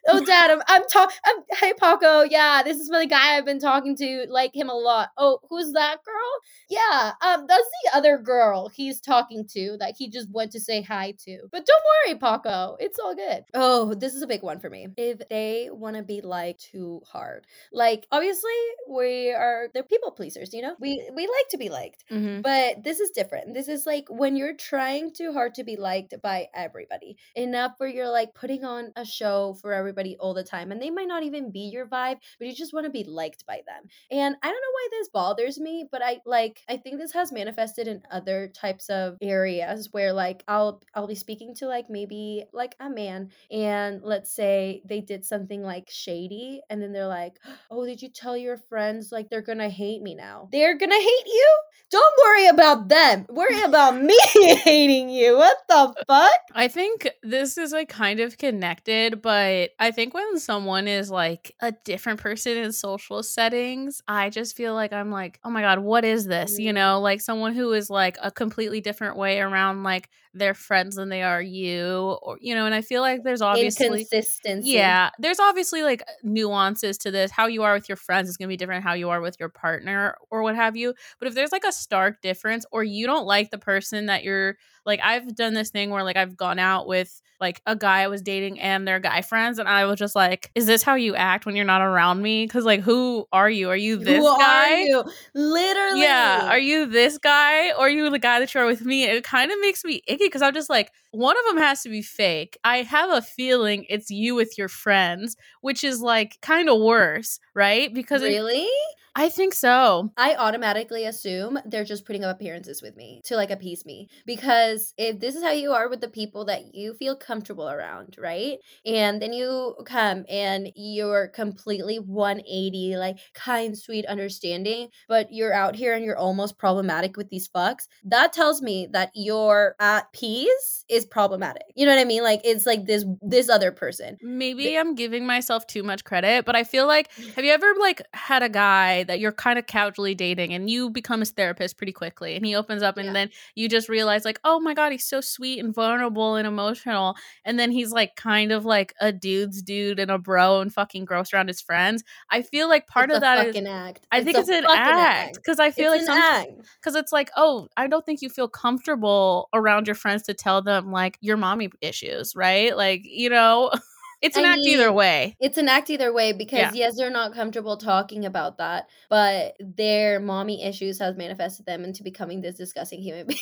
Oh 0.10 0.22
dad, 0.26 0.52
I'm 0.52 0.62
I'm 0.68 0.84
talking 0.92 1.16
hey 1.60 1.74
Paco, 1.80 2.22
yeah, 2.24 2.62
this 2.63 2.78
is 2.78 2.90
for 2.90 3.00
the 3.00 3.08
guy 3.08 3.38
I've 3.38 3.46
been 3.46 3.60
talking 3.60 3.96
to, 3.98 4.26
like 4.30 4.56
him 4.56 4.70
a 4.70 4.74
lot. 4.74 5.10
Oh, 5.18 5.40
who's 5.50 5.74
that 5.74 5.98
girl? 6.04 6.32
Yeah, 6.70 7.13
um, 7.22 7.46
that's 7.48 7.68
the 7.84 7.98
other 7.98 8.18
girl 8.18 8.70
he's 8.70 9.02
talking 9.02 9.46
to 9.54 9.78
that 9.80 9.96
he 9.98 10.10
just 10.10 10.30
went 10.32 10.52
to 10.54 10.60
say 10.60 10.82
hi 10.82 11.13
to. 11.26 11.40
But 11.52 11.66
don't 11.66 11.84
worry, 12.08 12.20
Paco, 12.20 12.78
it's 12.80 13.00
all 13.00 13.16
good. 13.16 13.44
Oh, 13.54 13.94
this 13.94 14.13
is 14.13 14.22
a 14.22 14.28
big 14.28 14.44
one 14.44 14.60
for 14.60 14.70
me. 14.70 14.88
If 14.98 15.20
they 15.30 15.70
want 15.72 15.96
to 15.98 16.04
be 16.04 16.22
like 16.22 16.58
too 16.58 17.02
hard, 17.12 17.46
like 17.72 18.08
obviously 18.12 18.52
we 18.90 19.32
are 19.32 19.68
they're 19.74 19.84
people 19.84 20.12
pleasers, 20.12 20.54
you 20.54 20.62
know. 20.62 20.76
We 20.80 21.10
we 21.16 21.24
like 21.24 21.50
to 21.52 21.58
be 21.58 21.70
liked, 21.80 22.04
mhm. 22.12 22.42
but 22.42 22.84
this 22.84 23.00
is 23.00 23.12
different. 23.12 23.54
This 23.54 23.68
is 23.68 23.86
like 23.86 24.06
when 24.10 24.36
you're 24.36 24.56
trying 24.56 25.13
too 25.13 25.32
hard 25.34 25.54
to 25.56 25.63
be 25.63 25.76
liked 25.76 26.13
by 26.22 26.48
everybody, 26.54 27.18
enough 27.36 27.74
where 27.78 27.90
you're 27.90 28.10
like 28.20 28.34
putting 28.34 28.63
on 28.63 28.92
a 28.96 29.06
show 29.06 29.56
for 29.62 29.74
everybody 29.74 30.18
all 30.20 30.34
the 30.34 30.44
time, 30.44 30.72
and 30.72 30.82
they 30.82 30.90
might 30.90 31.08
not 31.08 31.24
even 31.24 31.52
be 31.52 31.70
your 31.76 31.86
vibe, 31.86 32.18
but 32.38 32.48
you 32.48 32.54
just 32.54 32.74
want 32.74 32.86
to 32.86 32.92
be 32.92 33.04
liked 33.04 33.46
by 33.46 33.62
them. 33.68 33.90
And 34.12 34.36
I 34.42 34.48
don't 34.48 34.66
know 34.66 34.76
why 34.80 34.88
this 34.92 35.10
bothers 35.10 35.60
me, 35.60 35.86
but 35.92 36.02
I 36.04 36.20
like 36.26 36.62
I 36.70 36.78
think 36.78 36.98
this 37.00 37.13
has 37.13 37.32
manifested 37.32 37.88
in 37.88 38.02
other 38.12 38.48
types 38.54 38.90
of 38.90 39.18
areas 39.22 39.90
where 39.92 40.13
like 40.13 40.44
I'll 40.48 40.82
I'll 40.94 41.08
be 41.08 41.16
speaking 41.16 41.56
to 41.56 41.68
like 41.68 41.90
maybe 41.90 42.46
like 42.54 42.76
a 42.80 42.90
man 42.90 43.32
and 43.52 44.02
let's 44.04 44.32
say 44.32 44.82
they 44.86 45.02
did 45.02 45.26
something 45.26 45.62
like 45.62 45.90
shady 45.90 46.62
and 46.70 46.82
then 46.82 46.92
they're 46.92 47.08
like, 47.08 47.40
"Oh, 47.72 47.86
did 47.86 48.02
you 48.02 48.10
tell 48.10 48.38
your 48.38 48.58
friends 48.58 49.12
like 49.12 49.30
they're 49.30 49.42
going 49.42 49.60
to 49.60 49.70
hate 49.70 50.02
me 50.02 50.16
now?" 50.16 50.50
They're 50.52 50.78
going 50.78 50.92
to 50.92 50.96
hate 50.96 51.28
you? 51.28 51.57
Don't 51.89 52.15
worry 52.26 52.48
about 52.48 52.89
them. 52.89 53.26
Worry 53.30 53.62
about 53.62 54.02
me 54.02 54.17
hating 54.63 55.10
you. 55.10 55.38
What 55.38 55.56
the 55.70 55.93
fuck? 56.06 56.32
I 56.54 56.67
think 56.67 57.08
this 57.24 57.58
is 57.58 57.72
like 57.72 57.88
kind 57.88 58.20
of 58.20 58.38
connected, 58.38 59.22
but 59.22 59.70
I 59.80 59.91
think 59.91 60.13
when 60.13 60.38
someone 60.38 60.89
is 60.89 61.10
like 61.10 61.56
a 61.62 61.72
different 61.86 62.20
person 62.20 62.58
in 62.58 62.74
social 62.74 63.24
settings, 63.24 64.02
I 64.06 64.30
just 64.30 64.58
feel 64.58 64.74
like 64.74 64.91
I'm 64.91 65.12
like, 65.12 65.39
oh 65.46 65.50
my 65.50 65.62
God, 65.62 65.80
what 65.80 66.04
is 66.04 66.26
this? 66.26 66.60
You 66.60 66.72
Mm. 66.72 66.76
know, 66.76 67.00
like 67.00 67.22
someone 67.22 67.54
who 67.54 67.72
is 67.72 67.89
like 67.89 68.17
a 68.22 68.32
completely 68.32 68.82
different 68.82 69.15
way 69.15 69.39
around 69.39 69.84
like 69.84 70.10
their 70.34 70.54
friends 70.54 70.98
than 70.98 71.08
they 71.10 71.24
are 71.24 71.41
you, 71.41 72.17
or, 72.22 72.38
you 72.41 72.54
know, 72.54 72.65
and 72.65 72.76
I 72.76 72.82
feel 72.82 73.02
like 73.02 73.24
there's 73.24 73.41
obviously. 73.41 73.88
consistency. 73.88 74.70
Yeah, 74.72 75.10
there's 75.20 75.39
obviously 75.39 75.82
like 75.84 76.04
nuances 76.22 76.98
to 77.00 77.12
this. 77.12 77.32
How 77.32 77.48
you 77.48 77.63
are 77.63 77.74
with 77.74 77.89
your 77.89 77.96
friends 77.96 78.30
is 78.30 78.38
going 78.38 78.48
to 78.48 78.52
be 78.52 78.58
different 78.58 78.84
how 78.84 78.93
you 78.93 79.10
are 79.10 79.22
with 79.22 79.38
your 79.39 79.50
partner 79.50 80.15
or 80.30 80.43
what 80.43 80.56
have 80.56 80.76
you. 80.76 80.93
But 81.17 81.28
if 81.28 81.34
there's 81.34 81.47
like 81.52 81.64
a 81.68 81.72
stark 81.72 82.22
difference 82.22 82.66
or 82.72 82.84
you 82.84 83.06
don't 83.06 83.26
like 83.26 83.52
the 83.52 83.58
person 83.58 84.08
that 84.08 84.24
you're 84.24 84.58
like 84.86 85.00
I've 85.04 85.36
done 85.36 85.54
this 85.54 85.70
thing 85.70 85.90
where 85.90 86.04
like 86.04 86.16
I've 86.18 86.38
gone 86.38 86.60
out 86.60 86.88
with 86.88 87.22
like 87.40 87.62
a 87.68 87.76
guy 87.76 88.02
I 88.02 88.08
was 88.08 88.22
dating 88.24 88.60
and 88.60 88.88
their 88.88 89.00
guy 89.00 89.22
friends 89.22 89.60
and 89.60 89.70
I 89.70 89.86
was 89.86 90.00
just 90.00 90.16
like, 90.16 90.50
is 90.56 90.66
this 90.66 90.82
how 90.82 90.96
you 90.96 91.14
act 91.16 91.46
when 91.46 91.56
you're 91.56 91.66
not 91.66 91.82
around 91.82 92.22
me? 92.22 92.48
Cuz 92.48 92.64
like 92.66 92.82
who 92.82 93.28
are 93.32 93.50
you? 93.50 93.70
Are 93.70 93.76
you 93.78 93.98
this 93.98 94.24
Who 94.26 94.38
guy? 94.40 94.84
you? 94.84 95.04
Literally. 95.36 96.02
Yeah, 96.02 96.48
are 96.50 96.58
you 96.58 96.86
this 96.88 97.18
guy 97.18 97.72
or 97.74 97.82
are 97.82 97.90
you 97.90 98.10
the 98.10 98.18
guy 98.20 98.40
that 98.40 98.54
you 98.54 98.62
are 98.62 98.66
with 98.66 98.82
me? 98.86 99.04
It 99.04 99.24
kind 99.24 99.52
of 99.52 99.60
makes 99.62 99.84
me 99.84 100.02
icky 100.08 100.26
because 100.26 100.42
I'm 100.42 100.54
just 100.54 100.70
like, 100.70 100.92
one 101.12 101.36
of 101.38 101.46
them 101.54 101.58
has 101.64 101.84
to 101.84 101.90
be 101.90 102.02
fake. 102.02 102.58
I 102.64 102.78
have 102.84 103.12
a 103.12 103.22
feeling 103.22 103.86
it's 103.90 104.10
you 104.10 104.34
with 104.36 104.58
your 104.58 104.68
friends, 104.70 105.36
which 105.62 105.84
is 105.84 106.02
like 106.02 106.38
kind 106.42 106.70
of 106.70 106.80
worse, 106.82 107.40
right? 107.54 107.94
Because 107.94 108.24
it- 108.24 108.28
really? 108.30 108.68
I 109.17 109.30
think 109.30 109.56
so. 109.56 110.12
I 110.15 110.36
automatically 110.36 111.06
assume 111.06 111.58
they're 111.65 111.84
just 111.84 112.06
putting 112.06 112.23
up 112.23 112.36
appearances 112.36 112.84
with 112.84 112.95
me 112.95 113.21
to 113.25 113.36
like 113.36 113.49
appease 113.49 113.84
me. 113.84 114.10
Because 114.27 114.93
if 114.95 115.19
this 115.19 115.36
is 115.36 115.41
how 115.41 115.51
you 115.51 115.71
are 115.71 115.89
with 115.89 116.01
the 116.01 116.08
people 116.08 116.45
that 116.45 116.75
you 116.75 116.93
feel 116.93 117.15
comfortable 117.15 117.67
around, 117.67 118.15
right? 118.19 118.60
And 118.86 119.19
then 119.19 119.34
you 119.34 119.75
come 119.86 120.23
and 120.30 120.71
you're 120.75 121.30
completely 121.30 121.97
180, 121.97 122.97
like 122.97 123.17
kind, 123.34 123.75
sweet, 123.75 124.06
understanding, 124.06 124.89
but 125.08 125.34
you're 125.34 125.53
out 125.53 125.75
here 125.75 125.95
and 125.95 126.06
you're 126.06 126.17
almost 126.17 126.60
problematic 126.60 127.17
with 127.17 127.30
these 127.30 127.49
fucks, 127.49 127.88
that 128.03 128.34
tells 128.34 128.62
me 128.62 128.88
that 128.91 129.10
you're 129.15 129.75
at 129.80 130.03
uh, 130.03 130.06
peace 130.13 130.86
is 130.89 131.06
problematic. 131.06 131.63
You 131.75 131.88
know 131.88 131.95
what 131.95 132.01
I 132.01 132.06
mean? 132.06 132.21
Like 132.21 132.41
it's 132.43 132.67
like 132.67 132.86
this 132.86 133.03
this 133.23 133.49
other 133.49 133.71
person. 133.71 134.17
Maybe 134.21 134.77
I'm 134.77 134.93
giving 134.93 135.25
myself 135.25 135.65
too 135.65 135.82
much 135.82 136.03
credit, 136.03 136.45
but 136.45 136.56
I 136.56 136.63
feel 136.63 136.86
like 136.86 137.12
have 137.36 137.43
you 137.43 137.51
ever 137.51 137.73
like 137.80 138.03
had 138.13 138.43
a 138.43 138.49
guy 138.49 139.06
that 139.08 139.20
you're 139.20 139.32
kind 139.32 139.58
of 139.58 139.65
casually 139.67 140.13
dating 140.13 140.54
and 140.54 140.70
you 140.70 140.89
become 140.89 141.20
his 141.22 141.32
therapist 141.32 141.78
pretty 141.78 141.91
quickly 141.93 142.36
and 142.36 142.46
he 142.46 142.56
opens 142.56 142.84
up 142.84 142.98
and 142.98 143.08
Yeah. 143.08 143.13
then 143.13 143.30
you 143.56 143.67
just 143.70 143.89
realize 143.89 144.26
like 144.26 144.39
oh 144.43 144.60
my 144.60 144.74
god 144.74 144.91
he's 144.91 145.06
so 145.06 145.22
sweet 145.22 145.60
and 145.60 145.74
vulnerable 145.74 146.36
and 146.36 146.48
emotional 146.48 147.15
and 147.46 147.60
then 147.60 147.72
he's 147.72 147.91
like 147.91 148.15
kind 148.15 148.52
of 148.52 148.65
like 148.65 148.93
a 149.02 149.12
dude's 149.12 149.62
dude 149.62 150.00
and 150.00 150.12
a 150.12 150.17
bro 150.17 150.62
and 150.62 150.74
fucking 150.74 151.06
gross 151.06 151.34
around 151.34 151.48
his 151.48 151.62
friends. 151.62 152.04
I 152.30 152.41
feel 152.41 152.67
like 152.70 152.88
part 152.88 153.10
It's 153.10 153.15
of 153.15 153.22
that 153.22 153.39
is 153.48 153.56
fucking 153.56 153.67
act. 153.67 154.06
i 154.12 154.24
think 154.24 154.38
a 154.38 154.41
it's 154.41 154.50
an 154.50 154.65
act 154.70 155.36
because 155.36 155.60
i 155.60 155.72
feel 155.72 155.93
It's 155.93 156.08
like 156.08 156.50
because 156.82 156.96
it's 156.96 157.12
like 157.12 157.30
oh 157.38 157.67
i 157.78 157.88
don't 157.88 158.06
think 158.06 158.22
you 158.22 158.30
feel 158.30 158.48
comfortable 158.48 159.50
around 159.54 159.88
your 159.88 159.96
friends 159.96 160.24
to 160.24 160.34
tell 160.34 160.62
them 160.62 160.91
like 160.91 161.17
your 161.22 161.38
mommy 161.38 161.70
issues 161.82 162.36
right? 162.36 162.76
Like 162.78 163.02
you 163.04 163.30
know 163.30 163.72
it's 164.21 164.36
an 164.38 164.45
I 164.45 164.53
act 164.53 164.60
either 164.65 164.91
way 164.91 165.36
It's 165.39 165.58
an 165.58 165.67
act 165.69 165.89
either 165.89 166.12
way 166.12 166.32
because 166.34 166.60
Yeah. 166.60 166.71
yes, 166.73 166.97
they're 166.97 167.12
not 167.12 167.34
comfortable 167.34 167.77
talking 167.77 168.25
about 168.25 168.58
that, 168.58 168.88
but 169.10 169.56
their 169.60 170.19
mommy 170.19 170.63
issues 170.63 170.99
has 170.99 171.15
manifested 171.15 171.65
them 171.65 171.84
into 171.84 172.03
becoming 172.03 172.41
this 172.41 172.56
disgusting 172.56 173.01
human 173.01 173.27
being 173.27 173.39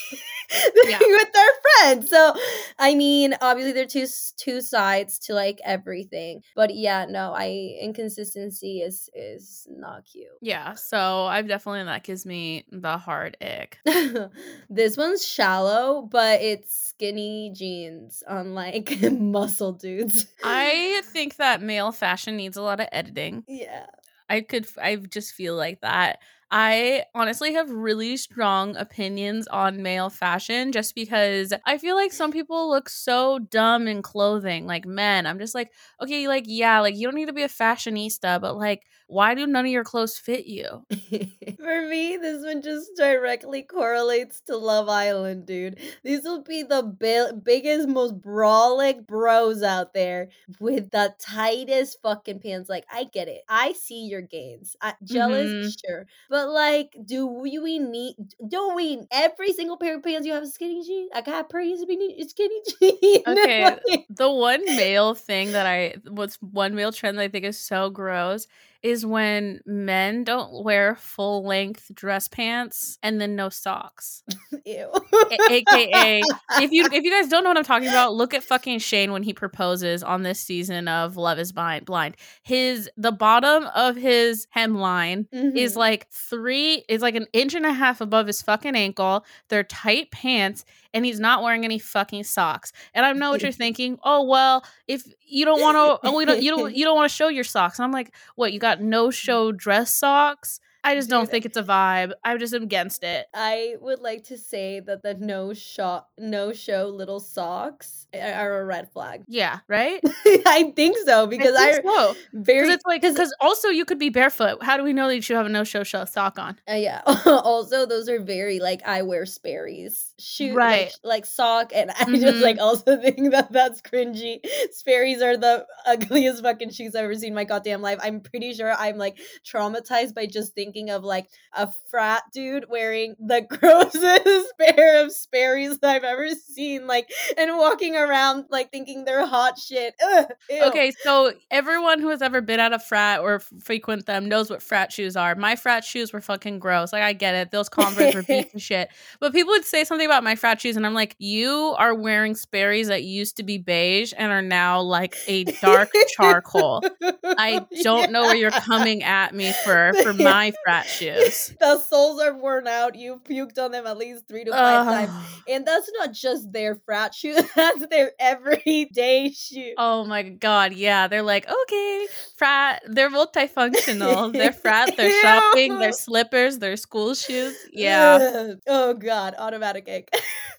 Yeah. 0.88 1.00
with 1.00 1.32
their 1.34 1.52
friends. 1.78 2.10
So, 2.10 2.34
I 2.78 2.96
mean, 2.96 3.36
obviously 3.42 3.72
there 3.74 3.84
are 3.84 3.88
two 3.88 4.08
two 4.38 4.62
sides 4.62 5.20
to 5.20 5.34
like 5.34 5.60
everything, 5.64 6.42
but 6.56 6.76
yeah, 6.76 7.06
no, 7.10 7.34
I 7.34 7.76
inconsistency 7.82 8.82
is 8.82 9.10
is 9.14 9.68
not 9.70 10.06
cute. 10.06 10.28
yeah 10.42 10.74
so 10.76 11.26
i've 11.26 11.48
definitely 11.48 11.84
that 11.84 12.04
gives 12.04 12.26
me 12.26 12.66
the 12.72 12.98
hard 12.98 13.36
ick 13.42 13.78
this 14.70 14.98
one's 14.98 15.26
shallow, 15.26 16.08
but 16.12 16.42
it's 16.42 16.74
skinny 16.90 17.52
jeans, 17.56 18.24
on 18.28 18.54
like 18.54 18.94
muscle 19.12 19.74
dudes. 19.74 20.28
i 20.44 20.65
think 21.04 21.38
that 21.38 21.62
male 21.62 21.92
fashion 21.92 22.38
needs 22.38 22.58
a 22.58 22.62
lot 22.62 22.80
of 22.80 22.88
editing 22.92 23.44
yeah. 23.48 23.86
I 24.30 24.42
could, 24.42 24.68
I 24.82 24.96
just 24.96 25.34
feel 25.34 25.56
like 25.56 25.82
that. 25.82 26.20
I 26.52 27.04
honestly 27.16 27.54
have 27.54 27.70
really 27.70 28.18
strong 28.18 28.76
opinions 28.78 29.48
on 29.48 29.82
male 29.82 30.10
fashion 30.10 30.72
just 30.72 30.96
because 30.96 31.54
I 31.66 31.78
feel 31.78 31.96
like 31.96 32.14
some 32.14 32.32
people 32.32 32.70
look 32.70 32.88
so 32.90 33.40
dumb 33.40 33.88
in 33.88 34.02
clothing, 34.02 34.66
like 34.66 34.86
men. 34.86 35.26
I'm 35.26 35.40
just 35.40 35.56
like, 35.56 35.72
okay, 36.02 36.28
like, 36.28 36.46
yeah, 36.48 36.80
like 36.80 36.96
you 36.96 37.08
don't 37.08 37.16
need 37.16 37.26
to 37.28 37.34
be 37.34 37.44
a 37.44 37.50
fashionista, 37.50 38.40
but 38.40 38.56
like, 38.58 38.86
why 39.08 39.34
do 39.36 39.46
none 39.48 39.66
of 39.66 39.72
your 39.72 39.84
clothes 39.84 40.18
fit 40.18 40.46
you? 40.46 40.86
For 41.58 41.88
me, 41.88 42.18
this 42.18 42.44
one 42.44 42.62
just 42.62 42.92
directly 42.98 43.64
correlates 43.64 44.42
to 44.42 44.58
Love 44.58 44.90
Island, 44.90 45.46
dude. 45.48 45.80
These 46.04 46.24
will 46.24 46.42
be 46.44 46.64
the 46.64 46.84
bi- 46.84 47.32
biggest, 47.32 47.88
most 47.88 48.20
brawlic 48.20 49.08
bros 49.08 49.64
out 49.64 49.94
there 49.94 50.28
with 50.60 50.92
the 50.92 51.16
tightest 51.18 52.02
fucking 52.02 52.40
pants. 52.42 52.70
Like, 52.70 52.86
I 52.92 53.06
get 53.06 53.30
it. 53.30 53.44
I 53.48 53.72
see 53.72 54.06
your 54.06 54.22
gains. 54.22 54.76
I, 54.82 54.96
jealous, 55.06 55.54
Mhm. 55.54 55.76
sure. 55.86 56.08
But, 56.30 56.35
like, 56.50 56.96
do 57.06 57.26
we, 57.26 57.58
we 57.60 57.80
need, 57.80 58.16
don't 58.48 58.76
we, 58.76 59.06
every 59.12 59.54
single 59.54 59.78
pair 59.78 59.96
of 59.96 60.04
pants 60.04 60.28
you 60.28 60.34
have 60.34 60.44
a 60.44 60.48
skinny 60.48 60.84
jean? 60.86 61.10
I 61.14 61.22
got 61.22 61.50
praise 61.50 61.80
to 61.82 61.86
be 61.88 62.24
skinny 62.28 62.62
jean. 62.80 63.22
Okay, 63.28 63.64
Like- 63.64 64.06
The 64.10 64.30
one 64.32 64.64
male 64.66 65.14
thing 65.16 65.54
that 65.54 65.66
I, 65.66 65.96
what's 66.08 66.36
one 66.42 66.76
male 66.76 66.92
trend 66.92 67.18
that 67.18 67.24
I 67.24 67.28
think 67.28 67.46
is 67.46 67.60
so 67.60 67.90
gross 67.90 68.48
is 68.86 69.04
when 69.04 69.60
men 69.66 70.24
don't 70.24 70.64
wear 70.64 70.96
full 70.96 71.44
length 71.44 71.90
dress 71.96 72.28
pants 72.28 73.00
and 73.02 73.20
then 73.20 73.36
no 73.36 73.50
socks. 73.50 74.22
Ew. 74.66 74.92
A- 75.32 75.52
AKA 75.54 76.22
if 76.62 76.72
you 76.72 76.86
if 76.86 77.04
you 77.04 77.10
guys 77.12 77.28
don't 77.28 77.44
know 77.44 77.50
what 77.50 77.58
I'm 77.58 77.64
talking 77.64 77.88
about, 77.88 78.14
look 78.14 78.36
at 78.36 78.44
fucking 78.44 78.78
Shane 78.80 79.12
when 79.12 79.24
he 79.24 79.34
proposes 79.34 80.04
on 80.04 80.22
this 80.22 80.40
season 80.40 80.88
of 80.88 81.18
Love 81.18 81.40
Is 81.40 81.52
Blind. 81.52 82.16
His 82.44 82.88
the 82.96 83.12
bottom 83.12 83.66
of 83.76 83.96
his 83.96 84.46
hemline 84.56 85.26
is 85.32 85.74
Mhm. 85.74 85.78
like 85.78 86.08
three 86.12 86.86
is 86.88 87.02
like 87.02 87.16
an 87.16 87.26
inch 87.34 87.56
and 87.56 87.66
a 87.66 87.74
half 87.74 88.02
above 88.02 88.28
his 88.28 88.44
fucking 88.44 88.76
ankle. 88.76 89.26
They're 89.50 89.64
tight 89.64 90.12
pants, 90.12 90.64
and 90.94 91.04
he's 91.06 91.20
not 91.20 91.42
wearing 91.42 91.66
any 91.66 91.80
fucking 91.80 92.24
socks. 92.26 92.72
And 92.94 93.04
I 93.06 93.12
know 93.14 93.32
what 93.32 93.42
you're 93.42 93.52
thinking. 93.66 93.98
Oh 94.04 94.26
well, 94.26 94.64
if 94.88 95.04
you 95.28 95.44
don't 95.44 95.60
want 95.60 95.76
to, 95.76 96.08
oh 96.08 96.16
we 96.16 96.26
don't, 96.26 96.42
you 96.44 96.52
don't, 96.56 96.76
you 96.76 96.86
don't 96.86 96.96
want 96.96 97.10
to 97.10 97.16
show 97.16 97.30
your 97.30 97.44
socks. 97.44 97.80
And 97.80 97.84
I'm 97.84 97.92
like, 97.92 98.14
what? 98.36 98.54
You 98.54 98.60
got 98.60 98.75
no 98.82 99.12
show 99.12 99.52
dress 99.52 99.94
socks? 99.94 100.60
I 100.86 100.96
just 100.96 101.10
don't 101.10 101.30
think 101.30 101.46
it's 101.46 101.58
a 101.58 101.64
vibe. 101.64 102.12
I'm 102.24 102.38
just 102.40 102.54
am 102.54 102.64
against 102.64 103.04
it. 103.04 103.26
I 103.34 103.76
would 103.82 104.00
like 104.00 104.26
to 104.26 104.38
say 104.38 104.80
that 104.82 105.02
the 105.04 105.16
no 105.16 105.54
shot, 105.54 106.08
no 106.18 106.54
show 106.54 106.88
little 106.90 107.20
socks 107.20 108.06
are- 108.14 108.20
are 108.34 108.62
a 108.62 108.66
red 108.66 108.92
flag. 108.92 109.24
Yeah, 109.28 109.60
right. 109.68 110.00
I 110.46 110.72
think 110.76 110.96
so 111.06 111.26
because 111.28 111.56
I, 111.56 111.72
think 111.74 111.86
so. 111.86 112.16
very 112.34 112.62
Because 112.62 112.76
it's 112.76 112.86
like 112.86 113.02
because 113.02 113.34
also 113.42 113.70
you 113.70 113.84
could 113.84 113.98
be 114.00 114.10
barefoot. 114.10 114.64
How 114.64 114.78
do 114.78 114.84
we 114.84 114.94
know 114.94 115.08
that 115.08 115.28
you 115.28 115.36
have 115.36 115.48
a 115.48 115.50
no 115.50 115.64
show 115.64 115.84
show 115.84 116.06
sock 116.06 116.38
on? 116.38 116.60
uh, 116.70 116.74
yeah. 116.76 117.02
also, 117.26 117.88
those 117.88 118.08
are 118.08 118.20
very 118.20 118.60
like 118.60 118.82
I 118.86 119.02
wear 119.02 119.26
Sperry's 119.26 120.14
shoe, 120.20 120.54
Right. 120.54 120.92
Like, 121.04 121.26
sock, 121.26 121.72
and 121.74 121.90
I 122.00 122.06
just 122.06 122.38
Mhm. 122.38 122.42
like 122.42 122.60
also 122.60 122.96
think 123.02 123.32
that 123.32 123.52
that's 123.52 123.82
cringy. 123.82 124.40
Sperry's 124.72 125.22
are 125.24 125.36
the 125.36 125.66
ugliest 125.88 126.44
fucking 126.44 126.70
shoes 126.70 126.94
I've 126.96 127.06
ever 127.06 127.16
seen 127.16 127.30
in 127.30 127.34
my 127.36 127.44
goddamn 127.44 127.82
life. 127.82 127.98
I'm 128.04 128.20
pretty 128.22 128.54
sure 128.54 128.72
I'm 128.72 128.98
like 128.98 129.18
traumatized 129.44 130.14
by 130.14 130.28
just 130.28 130.54
thinking 130.54 130.75
of 130.76 131.04
like 131.04 131.28
a 131.54 131.70
frat 131.90 132.24
dude 132.34 132.66
wearing 132.70 133.16
the 133.20 133.42
grossest 133.50 134.54
pair 134.60 135.04
of 135.04 135.12
Sperry's 135.12 135.80
I've 135.82 136.04
ever 136.04 136.30
seen, 136.30 136.88
like 136.88 137.10
and 137.38 137.58
walking 137.58 137.96
around 137.96 138.46
like 138.50 138.72
thinking 138.72 139.06
they're 139.06 139.26
hot 139.26 139.58
shit. 139.58 139.96
Ugh. 140.04 140.28
Okay, 140.64 140.92
so 141.04 141.34
everyone 141.52 142.00
who 142.00 142.10
has 142.10 142.22
ever 142.22 142.42
been 142.42 142.60
at 142.60 142.74
a 142.74 142.80
frat 142.80 143.22
or 143.22 143.36
f- 143.36 143.52
frequent 143.62 144.06
them 144.06 144.28
knows 144.28 144.50
what 144.50 144.62
frat 144.62 144.92
shoes 144.92 145.16
are. 145.16 145.36
My 145.36 145.56
frat 145.56 145.84
shoes 145.84 146.12
were 146.12 146.22
fucking 146.22 146.60
gross. 146.60 146.92
Like 146.92 147.04
I 147.04 147.14
get 147.14 147.36
it, 147.36 147.52
those 147.52 147.70
Converse 147.70 148.14
were 148.14 148.24
beat 148.24 148.52
to 148.54 148.60
shit. 148.60 148.90
But 149.20 149.34
people 149.34 149.52
would 149.52 149.66
say 149.66 149.84
something 149.84 150.06
about 150.06 150.24
my 150.24 150.36
frat 150.36 150.62
shoes, 150.62 150.76
and 150.76 150.86
I'm 150.86 150.94
like, 150.94 151.16
you 151.20 151.76
are 151.78 151.94
wearing 151.94 152.36
Sperry's 152.36 152.88
that 152.88 153.04
used 153.04 153.38
to 153.38 153.44
be 153.44 153.58
beige 153.58 154.14
and 154.18 154.32
are 154.32 154.42
now 154.42 154.82
like 154.82 155.16
a 155.28 155.46
dark 155.62 155.92
charcoal. 156.16 156.84
I 157.24 157.66
don't 157.84 158.12
know 158.12 158.24
where 158.24 158.36
you're 158.36 158.52
coming 158.52 159.04
at 159.04 159.34
me 159.34 159.54
for 159.64 159.94
for 160.02 160.14
my 160.14 160.54
frat 160.66 160.86
shoes. 160.88 161.54
the 161.60 161.80
soles 161.80 162.20
are 162.20 162.34
worn 162.34 162.68
out. 162.68 162.96
You've 162.96 163.24
puked 163.24 163.60
on 163.60 163.72
them 163.72 163.86
at 163.86 163.98
least 163.98 164.28
three 164.28 164.44
to 164.44 164.52
five 164.52 164.86
times. 164.86 165.12
And 165.48 165.66
that's 165.66 165.90
not 165.98 166.12
just 166.12 166.52
their 166.52 166.76
frat 166.86 167.14
shoe, 167.14 167.38
that's 167.56 167.88
their 167.88 168.12
everyday 168.20 169.32
shoe. 169.32 169.74
Oh 169.78 170.06
my 170.06 170.24
god, 170.24 170.74
yeah. 170.74 171.08
They're 171.08 171.22
like, 171.22 171.48
okay, 171.48 172.08
frat. 172.38 172.82
They're 172.88 173.12
multifunctional. 173.12 174.34
They're 174.34 174.52
frat, 174.66 174.98
they're 174.98 175.22
shopping, 175.22 175.78
they're 175.78 175.92
slippers, 175.92 176.58
they're 176.58 176.78
school 176.78 177.14
shoes. 177.14 177.56
Yeah. 177.72 178.54
Oh 178.68 178.94
god, 178.96 179.36
automatic 179.38 179.88
ick. 179.88 180.10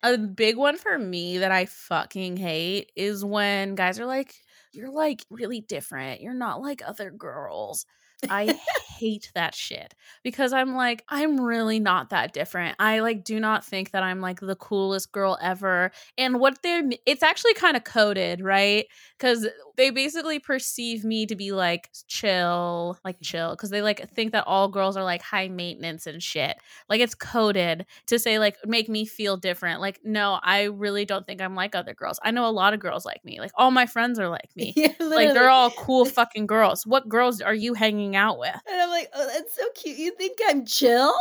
A 0.03 0.16
big 0.16 0.57
one 0.57 0.77
for 0.77 0.97
me 0.97 1.38
that 1.38 1.51
I 1.51 1.66
fucking 1.66 2.37
hate 2.37 2.92
is 2.95 3.25
when 3.25 3.75
guys 3.75 3.99
are 3.99 4.07
like, 4.07 4.35
you're 4.73 4.90
like 4.90 5.25
really 5.31 5.61
different. 5.61 6.21
You're 6.21 6.35
not 6.35 6.61
like 6.61 6.83
other 6.87 7.11
girls. 7.11 7.87
I 8.31 8.59
hate 8.99 9.31
that 9.35 9.55
shit 9.55 9.95
because 10.23 10.53
I'm 10.53 10.75
like, 10.75 11.05
I'm 11.09 11.41
really 11.41 11.79
not 11.79 12.11
that 12.11 12.33
different. 12.33 12.77
I 12.79 13.01
like 13.01 13.25
do 13.25 13.39
not 13.39 13.65
think 13.65 13.91
that 13.91 14.03
I'm 14.03 14.21
like 14.21 14.41
the 14.41 14.57
coolest 14.57 15.12
girl 15.12 15.39
ever. 15.41 15.93
And 16.17 16.41
what 16.41 16.62
they're, 16.62 16.83
it's 17.05 17.23
actually 17.23 17.55
kind 17.55 17.77
of 17.77 17.85
coded, 17.85 18.41
right? 18.41 18.87
Because 19.19 19.47
they 19.77 19.91
basically 19.91 20.39
perceive 20.39 21.05
me 21.05 21.27
to 21.27 21.37
be 21.37 21.53
like 21.53 21.91
chill, 22.09 22.99
like 23.05 23.17
mm-hmm. 23.17 23.25
chill, 23.25 23.51
because 23.51 23.71
they 23.71 23.83
like 23.83 24.09
think 24.11 24.33
that 24.33 24.45
all 24.47 24.69
girls 24.69 24.97
are 24.97 25.05
like 25.05 25.23
high 25.23 25.49
maintenance 25.49 26.07
and 26.07 26.23
shit. 26.23 26.57
Like 26.89 27.01
it's 27.01 27.15
coded 27.15 27.87
to 28.07 28.19
say 28.19 28.39
like 28.39 28.57
make 28.65 28.89
me 28.89 29.05
feel 29.05 29.37
different. 29.37 29.81
Like 29.81 30.01
no, 30.05 30.39
I 30.43 30.65
really 30.65 31.05
don't 31.05 31.27
think 31.27 31.41
I'm 31.41 31.55
like 31.55 31.75
other 31.75 31.95
girls. 31.95 32.19
I 32.23 32.31
know 32.31 32.47
a 32.47 32.51
lot 32.51 32.75
of 32.75 32.81
girls 32.81 33.05
like 33.05 33.25
me. 33.25 33.39
Like 33.41 33.53
all 33.55 33.71
my 33.71 33.87
friends 33.87 34.19
are 34.19 34.29
like 34.29 34.51
me. 34.57 34.73
Yeah, 34.75 34.93
Like 35.01 35.35
they're 35.35 35.51
all 35.51 35.71
cool 35.71 36.05
fucking 36.05 36.47
girls. 36.47 36.87
What 36.87 37.09
girls 37.09 37.41
are 37.41 37.55
you 37.55 37.75
hanging 37.75 38.15
out 38.16 38.38
with? 38.38 38.55
And 38.68 38.81
I'm 38.81 38.90
like, 38.90 39.11
oh, 39.14 39.26
that's 39.33 39.55
so 39.55 39.64
cute. 39.74 39.98
You 39.98 40.12
think 40.16 40.38
I'm 40.48 40.66
chill? 40.66 41.14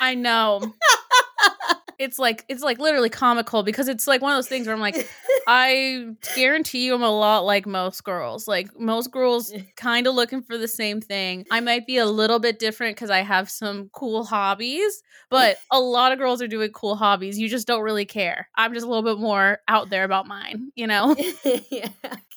I 0.00 0.14
know. 0.14 0.74
It's 1.98 2.18
like 2.18 2.44
it's 2.48 2.62
like 2.62 2.78
literally 2.78 3.08
comical 3.08 3.62
because 3.62 3.88
it's 3.88 4.06
like 4.06 4.20
one 4.20 4.32
of 4.32 4.36
those 4.36 4.48
things 4.48 4.66
where 4.66 4.74
I'm 4.74 4.80
like, 4.80 5.08
I 5.46 6.08
guarantee 6.34 6.84
you 6.84 6.94
I'm 6.94 7.02
a 7.02 7.10
lot 7.10 7.44
like 7.44 7.66
most 7.66 8.04
girls. 8.04 8.46
Like 8.46 8.78
most 8.78 9.10
girls 9.10 9.52
kind 9.76 10.06
of 10.06 10.14
looking 10.14 10.42
for 10.42 10.58
the 10.58 10.68
same 10.68 11.00
thing. 11.00 11.46
I 11.50 11.60
might 11.60 11.86
be 11.86 11.96
a 11.96 12.06
little 12.06 12.38
bit 12.38 12.58
different 12.58 12.96
because 12.96 13.10
I 13.10 13.20
have 13.20 13.48
some 13.48 13.88
cool 13.92 14.24
hobbies, 14.24 15.02
but 15.30 15.56
a 15.70 15.80
lot 15.80 16.12
of 16.12 16.18
girls 16.18 16.42
are 16.42 16.48
doing 16.48 16.70
cool 16.72 16.96
hobbies. 16.96 17.38
You 17.38 17.48
just 17.48 17.66
don't 17.66 17.82
really 17.82 18.04
care. 18.04 18.48
I'm 18.56 18.74
just 18.74 18.84
a 18.84 18.88
little 18.88 19.02
bit 19.02 19.20
more 19.20 19.60
out 19.68 19.88
there 19.88 20.04
about 20.04 20.26
mine, 20.26 20.72
you 20.74 20.86
know? 20.86 21.16
yeah. 21.70 21.88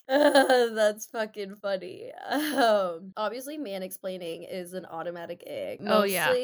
Uh, 0.10 0.68
that's 0.74 1.06
fucking 1.08 1.56
funny. 1.58 2.12
Um, 2.14 3.14
obviously, 3.16 3.58
man 3.60 3.84
explaining 3.84 4.44
is 4.44 4.74
an 4.74 4.86
automatic 4.88 5.44
egg. 5.46 5.82
Oh, 5.86 6.04
yeah. 6.04 6.36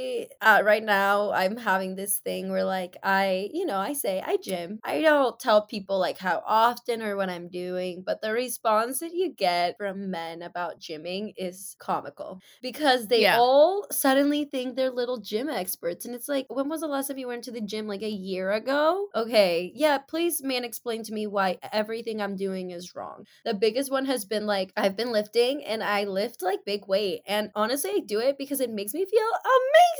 Uh, 0.41 0.61
right 0.63 0.83
now, 0.83 1.31
I'm 1.31 1.57
having 1.57 1.95
this 1.95 2.19
thing 2.19 2.51
where, 2.51 2.63
like, 2.63 2.97
I, 3.03 3.49
you 3.53 3.65
know, 3.65 3.77
I 3.77 3.93
say 3.93 4.21
I 4.23 4.37
gym. 4.37 4.79
I 4.83 5.01
don't 5.01 5.39
tell 5.39 5.65
people 5.65 5.97
like 5.99 6.19
how 6.19 6.43
often 6.45 7.01
or 7.01 7.15
what 7.15 7.29
I'm 7.29 7.49
doing, 7.49 8.03
but 8.05 8.21
the 8.21 8.33
response 8.33 8.99
that 8.99 9.13
you 9.13 9.33
get 9.33 9.77
from 9.77 10.11
men 10.11 10.43
about 10.43 10.79
gymming 10.79 11.33
is 11.37 11.75
comical 11.79 12.41
because 12.61 13.07
they 13.07 13.21
Yeah. 13.21 13.35
all 13.35 13.87
suddenly 13.91 14.45
think 14.45 14.75
they're 14.75 14.91
little 14.91 15.17
gym 15.17 15.49
experts, 15.49 16.05
and 16.05 16.13
it's 16.13 16.29
like, 16.29 16.45
when 16.49 16.69
was 16.69 16.81
the 16.81 16.87
last 16.87 17.07
time 17.07 17.17
you 17.17 17.27
went 17.27 17.43
to 17.45 17.51
the 17.51 17.61
gym? 17.61 17.87
Like 17.87 18.03
a 18.03 18.09
year 18.09 18.51
ago? 18.51 19.07
Okay, 19.15 19.71
yeah. 19.73 19.97
Please, 19.97 20.43
man, 20.43 20.63
explain 20.65 21.01
to 21.03 21.13
me 21.13 21.25
why 21.25 21.57
everything 21.71 22.21
I'm 22.21 22.35
doing 22.35 22.71
is 22.71 22.95
wrong. 22.95 23.25
The 23.45 23.53
biggest 23.55 23.91
one 23.91 24.05
has 24.05 24.25
been 24.25 24.45
like 24.45 24.71
I've 24.77 24.95
been 24.95 25.11
lifting 25.11 25.63
and 25.65 25.83
I 25.83 26.03
lift 26.05 26.41
like 26.41 26.59
big 26.65 26.87
weight. 26.87 27.21
And 27.27 27.51
honestly, 27.55 27.91
I 27.95 27.99
do 27.99 28.19
it 28.19 28.37
because 28.37 28.59
it 28.61 28.69
makes 28.69 28.93
me 28.93 29.05
feel 29.05 29.29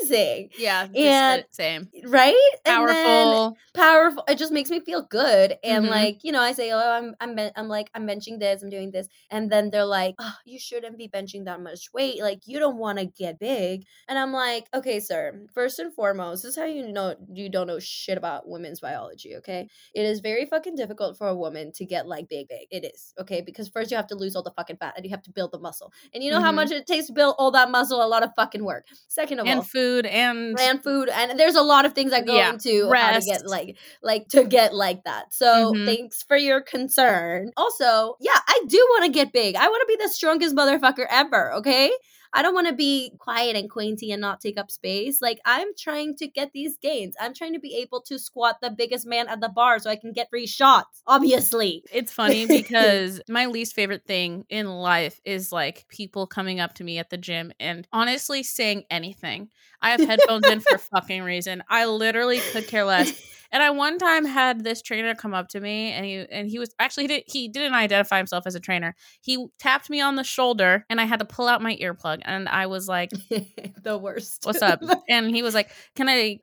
amazing. 0.02 0.50
Yeah, 0.58 0.88
And- 0.96 1.46
same. 1.52 1.90
Right? 2.06 2.36
Powerful. 2.66 3.58
powerful. 3.74 4.24
It 4.28 4.38
just 4.38 4.52
makes 4.52 4.70
me 4.70 4.80
feel 4.80 5.02
good. 5.04 5.58
And 5.64 5.86
Mhm. 5.86 5.90
like, 5.90 6.24
you 6.24 6.32
know, 6.32 6.42
I 6.42 6.54
say, 6.54 6.72
"Oh, 6.72 6.78
I'm 6.80 7.16
I'm 7.20 7.36
ben- 7.36 7.52
I'm 7.56 7.68
like 7.68 7.90
I'm 7.94 8.08
benching 8.08 8.40
this, 8.40 8.62
I'm 8.64 8.70
doing 8.70 8.92
this." 8.92 9.08
And 9.30 9.52
then 9.52 9.70
they're 9.70 9.86
like, 9.86 10.16
"Oh, 10.20 10.36
you 10.46 10.60
shouldn't 10.60 10.98
be 10.98 11.08
benching 11.08 11.46
that 11.46 11.60
much 11.62 11.92
weight. 11.94 12.22
Like, 12.22 12.42
you 12.46 12.60
don't 12.60 12.78
want 12.78 13.00
to 13.00 13.06
get 13.06 13.40
big." 13.40 13.86
And 14.08 14.18
I'm 14.18 14.32
like, 14.32 14.68
"Okay, 14.74 15.00
sir. 15.00 15.42
First 15.54 15.80
and 15.80 15.94
foremost, 15.94 16.44
this 16.44 16.52
is 16.52 16.58
how 16.58 16.66
you 16.66 16.88
know 16.88 17.16
you 17.34 17.50
don't 17.50 17.68
know 17.68 17.80
shit 17.80 18.18
about 18.18 18.48
women's 18.48 18.80
biology, 18.80 19.36
okay? 19.38 19.68
It 19.94 20.06
is 20.06 20.20
very 20.20 20.46
fucking 20.46 20.76
difficult 20.76 21.18
for 21.18 21.28
a 21.28 21.36
woman 21.36 21.72
to 21.74 21.86
get 21.86 22.08
like 22.08 22.28
big 22.30 22.48
big. 22.48 22.68
It 22.72 22.86
is, 22.86 23.14
okay? 23.20 23.42
Because 23.46 23.70
first 23.70 23.92
you 23.92 23.98
have 23.98 24.08
to 24.08 24.16
lose 24.16 24.36
all 24.36 24.44
the 24.44 24.52
fucking 24.52 24.78
fat 24.78 24.94
and 24.96 25.06
you 25.06 25.12
have 25.12 25.22
to 25.24 25.32
build 25.32 25.52
the 25.52 25.60
muscle. 25.60 25.92
And 26.14 26.24
you 26.24 26.32
know 26.32 26.42
how 26.42 26.52
Mhm. 26.52 26.56
much 26.56 26.72
it 26.72 26.88
takes 26.88 27.08
to 27.08 27.14
build 27.14 27.36
all 27.38 27.52
that 27.52 27.70
muscle? 27.72 28.04
A 28.04 28.08
lot 28.08 28.24
of 28.24 28.32
fucking 28.36 28.64
work. 28.64 28.86
Second 29.08 29.40
of 29.40 29.48
all, 29.48 29.54
And 29.54 29.66
food 29.66 30.06
and 30.06 30.60
and 30.60 30.84
food 30.84 31.10
and 31.10 31.40
there's 31.40 31.56
a 31.56 31.62
lot 31.62 31.86
of 31.86 31.94
things 31.94 32.12
that 32.12 32.26
go 32.26 32.38
Yeah, 32.38 32.52
into 32.52 32.92
how 32.94 33.12
to 33.12 33.22
get 33.22 33.46
like 33.46 33.78
like 34.02 34.28
to 34.30 34.44
get 34.44 34.74
like 34.74 35.04
that 35.04 35.34
so 35.34 35.74
Mhm. 35.74 35.86
thanks 35.86 36.24
for 36.24 36.38
your 36.38 36.62
concern 36.62 37.52
also 37.58 38.16
yeah 38.20 38.40
i 38.48 38.62
do 38.68 38.78
want 38.92 39.06
to 39.06 39.12
get 39.12 39.34
big 39.34 39.56
i 39.56 39.68
want 39.68 39.82
to 39.82 39.98
be 39.98 40.04
the 40.04 40.10
strongest 40.10 40.56
motherfucker 40.56 41.06
ever 41.10 41.54
okay 41.54 41.92
I 42.36 42.42
don't 42.42 42.54
want 42.54 42.68
to 42.68 42.74
be 42.74 43.14
quiet 43.18 43.56
and 43.56 43.70
quainty 43.70 44.12
and 44.12 44.20
not 44.20 44.42
take 44.42 44.60
up 44.60 44.70
space. 44.70 45.22
Like 45.22 45.40
I'm 45.46 45.70
trying 45.78 46.18
to 46.18 46.28
get 46.28 46.52
these 46.52 46.78
gains. 46.78 47.16
I'm 47.20 47.34
trying 47.34 47.54
to 47.54 47.60
be 47.60 47.76
able 47.78 48.02
to 48.02 48.20
squat 48.20 48.58
the 48.62 48.70
biggest 48.70 49.08
man 49.08 49.30
at 49.30 49.40
the 49.40 49.48
bar 49.48 49.80
so 49.80 49.90
I 49.90 49.96
can 49.96 50.12
get 50.12 50.30
free 50.30 50.46
shots. 50.46 51.02
Obviously. 51.08 51.84
It's 51.96 52.12
funny 52.12 52.46
because 52.48 53.22
my 53.30 53.46
least 53.46 53.74
favorite 53.74 54.06
thing 54.06 54.44
in 54.50 54.68
life 54.68 55.22
is 55.24 55.54
like 55.54 55.86
people 55.88 56.28
coming 56.28 56.60
up 56.60 56.74
to 56.74 56.84
me 56.84 56.98
at 56.98 57.10
the 57.10 57.18
gym 57.18 57.54
and 57.58 57.88
honestly 57.94 58.44
saying 58.44 58.84
anything. 58.90 59.50
I 59.82 59.92
have 59.92 60.02
headphones 60.02 60.46
in 60.48 60.60
for 60.60 60.78
fucking 60.96 61.24
reason. 61.24 61.64
I 61.70 61.86
literally 61.86 62.40
could 62.52 62.68
care 62.68 62.84
less. 62.84 63.14
And 63.52 63.64
I 63.64 63.70
one 63.70 63.98
time 63.98 64.26
had 64.26 64.64
this 64.64 64.82
trainer 64.82 65.16
come 65.16 65.34
up 65.34 65.50
to 65.50 65.60
me 65.60 65.92
and 65.92 66.06
he 66.06 66.26
and 66.32 66.50
he 66.50 66.60
was 66.60 66.74
actually 66.80 67.04
he, 67.04 67.08
did, 67.08 67.24
he 67.28 67.48
didn't 67.48 67.74
identify 67.74 68.18
himself 68.18 68.46
as 68.48 68.56
a 68.56 68.60
trainer. 68.60 68.96
He 69.22 69.48
tapped 69.60 69.90
me 69.90 70.02
on 70.02 70.16
the 70.16 70.24
shoulder 70.24 70.86
and 70.90 71.00
I 71.00 71.06
had 71.06 71.20
to 71.20 71.26
pull 71.26 71.48
out 71.48 71.62
my 71.62 71.76
earplug 71.78 72.22
and 72.24 72.48
I 72.50 72.68
was 72.68 72.88
like, 72.88 73.12
the 73.84 73.98
worst. 73.98 74.44
"What's 74.44 74.62
up?" 74.62 74.82
And 75.10 75.30
he 75.30 75.44
was 75.44 75.54
like, 75.54 75.70
"Can 75.96 76.10
I 76.10 76.40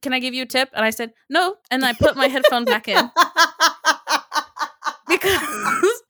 can 0.00 0.12
I 0.12 0.18
give 0.18 0.34
you 0.34 0.42
a 0.42 0.46
tip?" 0.46 0.70
And 0.72 0.84
I 0.84 0.90
said, 0.90 1.12
"No." 1.28 1.56
And 1.70 1.84
I 1.84 1.92
put 1.92 2.16
my 2.16 2.28
headphone 2.28 2.64
back 2.64 2.88
in 2.88 2.96
because 5.08 6.02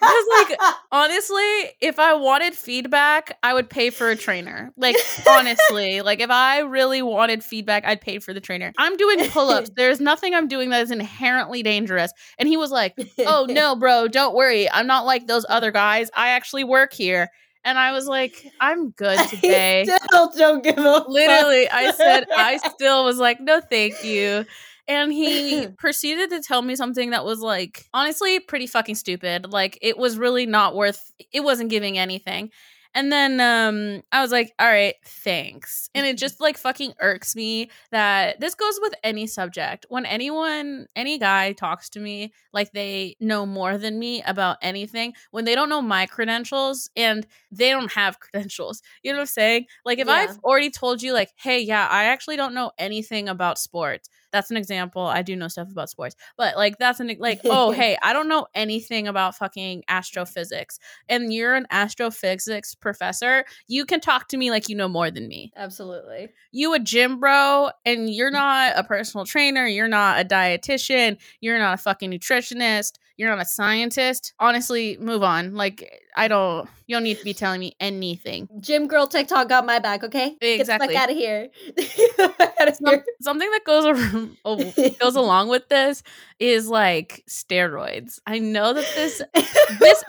Because, 0.00 0.24
like, 0.38 0.58
honestly, 0.92 1.42
if 1.80 1.98
I 1.98 2.14
wanted 2.14 2.54
feedback, 2.54 3.36
I 3.42 3.54
would 3.54 3.68
pay 3.68 3.90
for 3.90 4.10
a 4.10 4.16
trainer. 4.16 4.72
Like, 4.76 4.96
honestly, 5.28 6.00
like 6.02 6.20
if 6.20 6.30
I 6.30 6.60
really 6.60 7.02
wanted 7.02 7.42
feedback, 7.42 7.84
I'd 7.84 8.00
pay 8.00 8.18
for 8.18 8.32
the 8.32 8.40
trainer. 8.40 8.72
I'm 8.78 8.96
doing 8.96 9.28
pull 9.30 9.48
ups. 9.50 9.70
There's 9.76 10.00
nothing 10.00 10.34
I'm 10.34 10.48
doing 10.48 10.70
that 10.70 10.82
is 10.82 10.90
inherently 10.90 11.62
dangerous. 11.62 12.12
And 12.38 12.48
he 12.48 12.56
was 12.56 12.70
like, 12.70 12.94
Oh, 13.20 13.46
no, 13.50 13.76
bro, 13.76 14.08
don't 14.08 14.34
worry. 14.34 14.70
I'm 14.70 14.86
not 14.86 15.06
like 15.06 15.26
those 15.26 15.46
other 15.48 15.70
guys. 15.70 16.10
I 16.14 16.30
actually 16.30 16.64
work 16.64 16.92
here. 16.92 17.28
And 17.64 17.78
I 17.78 17.90
was 17.90 18.06
like, 18.06 18.46
I'm 18.60 18.90
good 18.90 19.18
today. 19.28 19.80
I 19.82 19.98
still 20.06 20.30
don't 20.36 20.62
give 20.62 20.78
up. 20.78 21.08
Literally, 21.08 21.68
I 21.68 21.90
said, 21.90 22.26
I 22.30 22.58
still 22.58 23.04
was 23.04 23.18
like, 23.18 23.40
no, 23.40 23.60
thank 23.60 24.04
you. 24.04 24.44
And 24.88 25.12
he 25.12 25.68
proceeded 25.78 26.30
to 26.30 26.40
tell 26.40 26.62
me 26.62 26.76
something 26.76 27.10
that 27.10 27.24
was 27.24 27.40
like, 27.40 27.86
honestly, 27.92 28.40
pretty 28.40 28.66
fucking 28.66 28.94
stupid. 28.94 29.52
Like, 29.52 29.78
it 29.82 29.98
was 29.98 30.18
really 30.18 30.46
not 30.46 30.74
worth, 30.74 31.12
it 31.32 31.40
wasn't 31.40 31.70
giving 31.70 31.98
anything. 31.98 32.50
And 32.94 33.12
then 33.12 33.40
um, 33.40 34.02
I 34.10 34.22
was 34.22 34.32
like, 34.32 34.54
all 34.58 34.66
right, 34.66 34.94
thanks. 35.04 35.90
And 35.94 36.06
it 36.06 36.16
just 36.16 36.40
like 36.40 36.56
fucking 36.56 36.94
irks 36.98 37.36
me 37.36 37.70
that 37.90 38.40
this 38.40 38.54
goes 38.54 38.78
with 38.80 38.94
any 39.04 39.26
subject. 39.26 39.84
When 39.90 40.06
anyone, 40.06 40.86
any 40.96 41.18
guy 41.18 41.52
talks 41.52 41.90
to 41.90 42.00
me 42.00 42.32
like 42.54 42.72
they 42.72 43.16
know 43.20 43.44
more 43.44 43.76
than 43.76 43.98
me 43.98 44.22
about 44.22 44.56
anything, 44.62 45.12
when 45.30 45.44
they 45.44 45.54
don't 45.54 45.68
know 45.68 45.82
my 45.82 46.06
credentials 46.06 46.88
and 46.96 47.26
they 47.50 47.68
don't 47.68 47.92
have 47.92 48.18
credentials, 48.20 48.80
you 49.02 49.12
know 49.12 49.18
what 49.18 49.22
I'm 49.22 49.26
saying? 49.26 49.66
Like 49.84 49.98
if 49.98 50.06
Yeah. 50.06 50.14
I've 50.14 50.38
already 50.42 50.70
told 50.70 51.02
you, 51.02 51.12
like, 51.12 51.32
hey, 51.36 51.60
yeah, 51.60 51.86
I 51.90 52.04
actually 52.04 52.36
don't 52.36 52.54
know 52.54 52.70
anything 52.78 53.28
about 53.28 53.58
sports. 53.58 54.08
That's 54.32 54.50
an 54.50 54.56
example. 54.56 55.02
I 55.02 55.22
do 55.22 55.36
know 55.36 55.48
stuff 55.48 55.70
about 55.70 55.90
sports, 55.90 56.16
but 56.36 56.56
like 56.56 56.78
that's 56.78 57.00
an 57.00 57.10
like, 57.18 57.40
oh, 57.44 57.70
hey, 57.72 57.96
I 58.02 58.12
don't 58.12 58.28
know 58.28 58.46
anything 58.54 59.08
about 59.08 59.36
fucking 59.36 59.84
astrophysics 59.88 60.78
and 61.08 61.32
you're 61.32 61.54
an 61.54 61.66
astrophysics 61.70 62.74
professor, 62.74 63.44
you 63.68 63.84
can 63.84 64.00
talk 64.00 64.28
to 64.28 64.36
me 64.36 64.50
like 64.50 64.68
you 64.68 64.76
know 64.76 64.88
more 64.88 65.10
than 65.10 65.28
me. 65.28 65.52
Absolutely. 65.56 66.28
You 66.52 66.74
a 66.74 66.78
gym 66.78 67.20
bro 67.20 67.70
and 67.84 68.12
you're 68.12 68.30
not 68.30 68.72
a 68.76 68.84
personal 68.84 69.24
trainer, 69.26 69.66
you're 69.66 69.88
not 69.88 70.20
a 70.20 70.24
dietitian, 70.24 71.18
you're 71.40 71.58
not 71.58 71.74
a 71.74 71.82
fucking 71.82 72.10
nutritionist, 72.10 72.98
you're 73.16 73.30
not 73.30 73.40
a 73.40 73.44
scientist. 73.46 74.32
Honestly, 74.38 74.96
move 74.98 75.22
on. 75.22 75.54
Like 75.54 76.02
I 76.16 76.28
don't 76.28 76.68
you 76.86 76.94
don't 76.96 77.02
need 77.02 77.18
to 77.18 77.24
be 77.24 77.34
telling 77.34 77.60
me 77.60 77.74
anything. 77.80 78.48
Gym 78.60 78.86
girl 78.86 79.06
TikTok 79.06 79.48
got 79.48 79.66
my 79.66 79.78
back, 79.78 80.04
okay? 80.04 80.36
Exactly. 80.40 80.88
Get 80.88 80.92
the 80.92 80.94
fuck 80.94 81.02
out 81.02 81.10
of 81.10 81.16
here. 81.16 81.48
Get 81.76 82.16
the 82.16 82.28
fuck 82.36 82.54
out 82.60 82.68
of 82.68 82.76
Some- 82.76 82.86
here. 82.94 83.04
something 83.20 83.50
that 83.50 83.64
goes 83.64 83.84
around, 83.86 84.36
goes 85.00 85.16
along 85.16 85.48
with 85.48 85.68
this 85.68 86.02
is 86.38 86.68
like 86.68 87.24
steroids. 87.28 88.20
I 88.26 88.38
know 88.38 88.72
that 88.72 88.86
this 88.94 89.22
this 89.80 90.04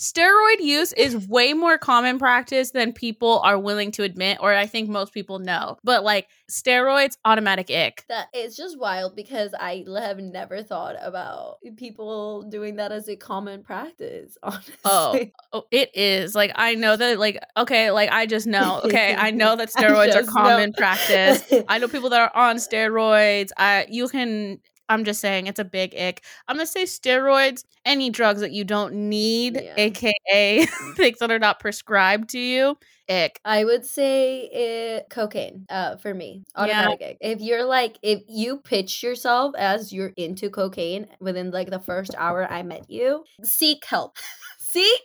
steroid 0.00 0.60
use 0.60 0.94
is 0.94 1.28
way 1.28 1.52
more 1.52 1.76
common 1.76 2.18
practice 2.18 2.70
than 2.70 2.92
people 2.92 3.40
are 3.40 3.58
willing 3.58 3.92
to 3.92 4.02
admit 4.02 4.38
or 4.40 4.54
I 4.54 4.66
think 4.66 4.88
most 4.88 5.12
people 5.12 5.38
know. 5.38 5.76
But 5.84 6.02
like 6.02 6.26
steroids 6.50 7.18
automatic 7.24 7.70
ick. 7.70 8.04
That 8.08 8.28
it's 8.32 8.56
just 8.56 8.78
wild 8.78 9.14
because 9.14 9.52
I 9.58 9.84
have 9.98 10.18
never 10.18 10.62
thought 10.62 10.96
about 11.00 11.58
people 11.76 12.44
doing 12.44 12.76
that 12.76 12.92
as 12.92 13.08
a 13.08 13.16
common 13.16 13.62
practice. 13.62 14.36
Oh, 14.82 15.10
honestly, 15.10 15.32
Oh, 15.52 15.58
oh, 15.60 15.64
it 15.70 15.90
is. 15.94 16.34
Like 16.34 16.52
I 16.54 16.74
know 16.74 16.96
that 16.96 17.18
like 17.18 17.38
okay, 17.56 17.90
like 17.90 18.10
I 18.10 18.24
just 18.26 18.46
know. 18.46 18.80
Okay, 18.90 19.14
I 19.14 19.30
know 19.30 19.56
that 19.56 19.70
steroids 19.70 20.08
are 20.08 20.12
just 20.12 20.26
know. 20.28 20.32
common 20.32 20.72
practice. 20.72 21.52
I 21.68 21.78
know 21.78 21.88
people 21.88 22.08
that 22.10 22.20
are 22.20 22.36
on 22.48 22.56
steroids. 22.56 23.50
I 23.56 23.86
you 23.90 24.08
can 24.08 24.60
I'm 24.90 25.04
just 25.04 25.20
saying 25.20 25.46
it's 25.46 25.58
a 25.60 25.64
big 25.64 25.94
ick. 25.94 26.22
I'm 26.48 26.56
gonna 26.56 26.66
say 26.66 26.82
steroids, 26.84 27.64
any 27.86 28.10
drugs 28.10 28.40
that 28.40 28.52
you 28.52 28.64
don't 28.64 29.08
need, 29.08 29.54
Yeah. 29.54 29.74
aka 29.78 30.66
things 30.96 31.18
that 31.20 31.30
are 31.30 31.38
not 31.38 31.60
prescribed 31.60 32.30
to 32.30 32.38
you, 32.38 32.76
ick. 33.08 33.40
I 33.44 33.64
would 33.64 33.86
say 33.86 34.40
it 34.52 35.06
cocaine. 35.10 35.64
Uh, 35.70 35.96
for 35.96 36.12
me, 36.12 36.42
Yeah. 36.56 36.62
automatic. 36.88 37.16
If 37.20 37.40
you're 37.40 37.64
like, 37.64 37.96
if 38.02 38.20
you 38.28 38.58
pitch 38.58 39.02
yourself 39.02 39.54
as 39.56 39.92
you're 39.92 40.12
into 40.16 40.50
cocaine 40.50 41.06
within 41.20 41.50
like 41.52 41.70
the 41.70 41.80
first 41.80 42.14
hour 42.18 42.46
I 42.50 42.62
met 42.62 42.90
you, 42.90 43.24
seek 43.44 43.84
help. 43.86 44.16
seek 44.72 45.02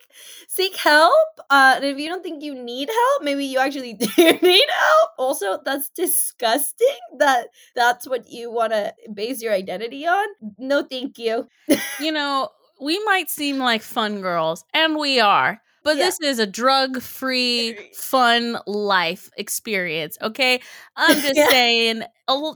seek 0.47 0.75
help 0.77 1.13
uh 1.49 1.73
and 1.77 1.85
if 1.85 1.97
you 1.97 2.07
don't 2.07 2.23
think 2.23 2.43
you 2.43 2.53
need 2.55 2.89
help 2.89 3.23
maybe 3.23 3.45
you 3.45 3.59
actually 3.59 3.93
do 3.99 4.07
need 4.17 4.65
help 4.69 5.09
also 5.17 5.59
that's 5.65 5.89
disgusting 5.89 6.87
that 7.19 7.47
that's 7.75 8.07
what 8.07 8.29
you 8.29 8.51
want 8.51 8.71
to 8.71 8.93
base 9.13 9.41
your 9.41 9.53
identity 9.53 10.05
on 10.05 10.27
no 10.57 10.83
thank 10.83 11.17
you 11.17 11.47
You 11.97 12.11
know, 12.11 12.49
we 12.81 13.01
might 13.05 13.29
seem 13.29 13.57
like 13.57 13.81
fun 13.81 14.21
girls, 14.21 14.63
and 14.73 14.97
we 14.97 15.19
are. 15.19 15.61
but 15.83 15.97
Yeah. 15.97 16.05
this 16.05 16.19
is 16.21 16.39
a 16.39 16.47
drug 16.47 17.01
free, 17.01 17.77
fun 17.93 18.57
life 18.67 19.29
experience. 19.37 20.17
Okay. 20.21 20.59
I'm 20.95 21.21
just 21.21 21.35
Yeah. 21.35 21.47
saying, 21.49 22.03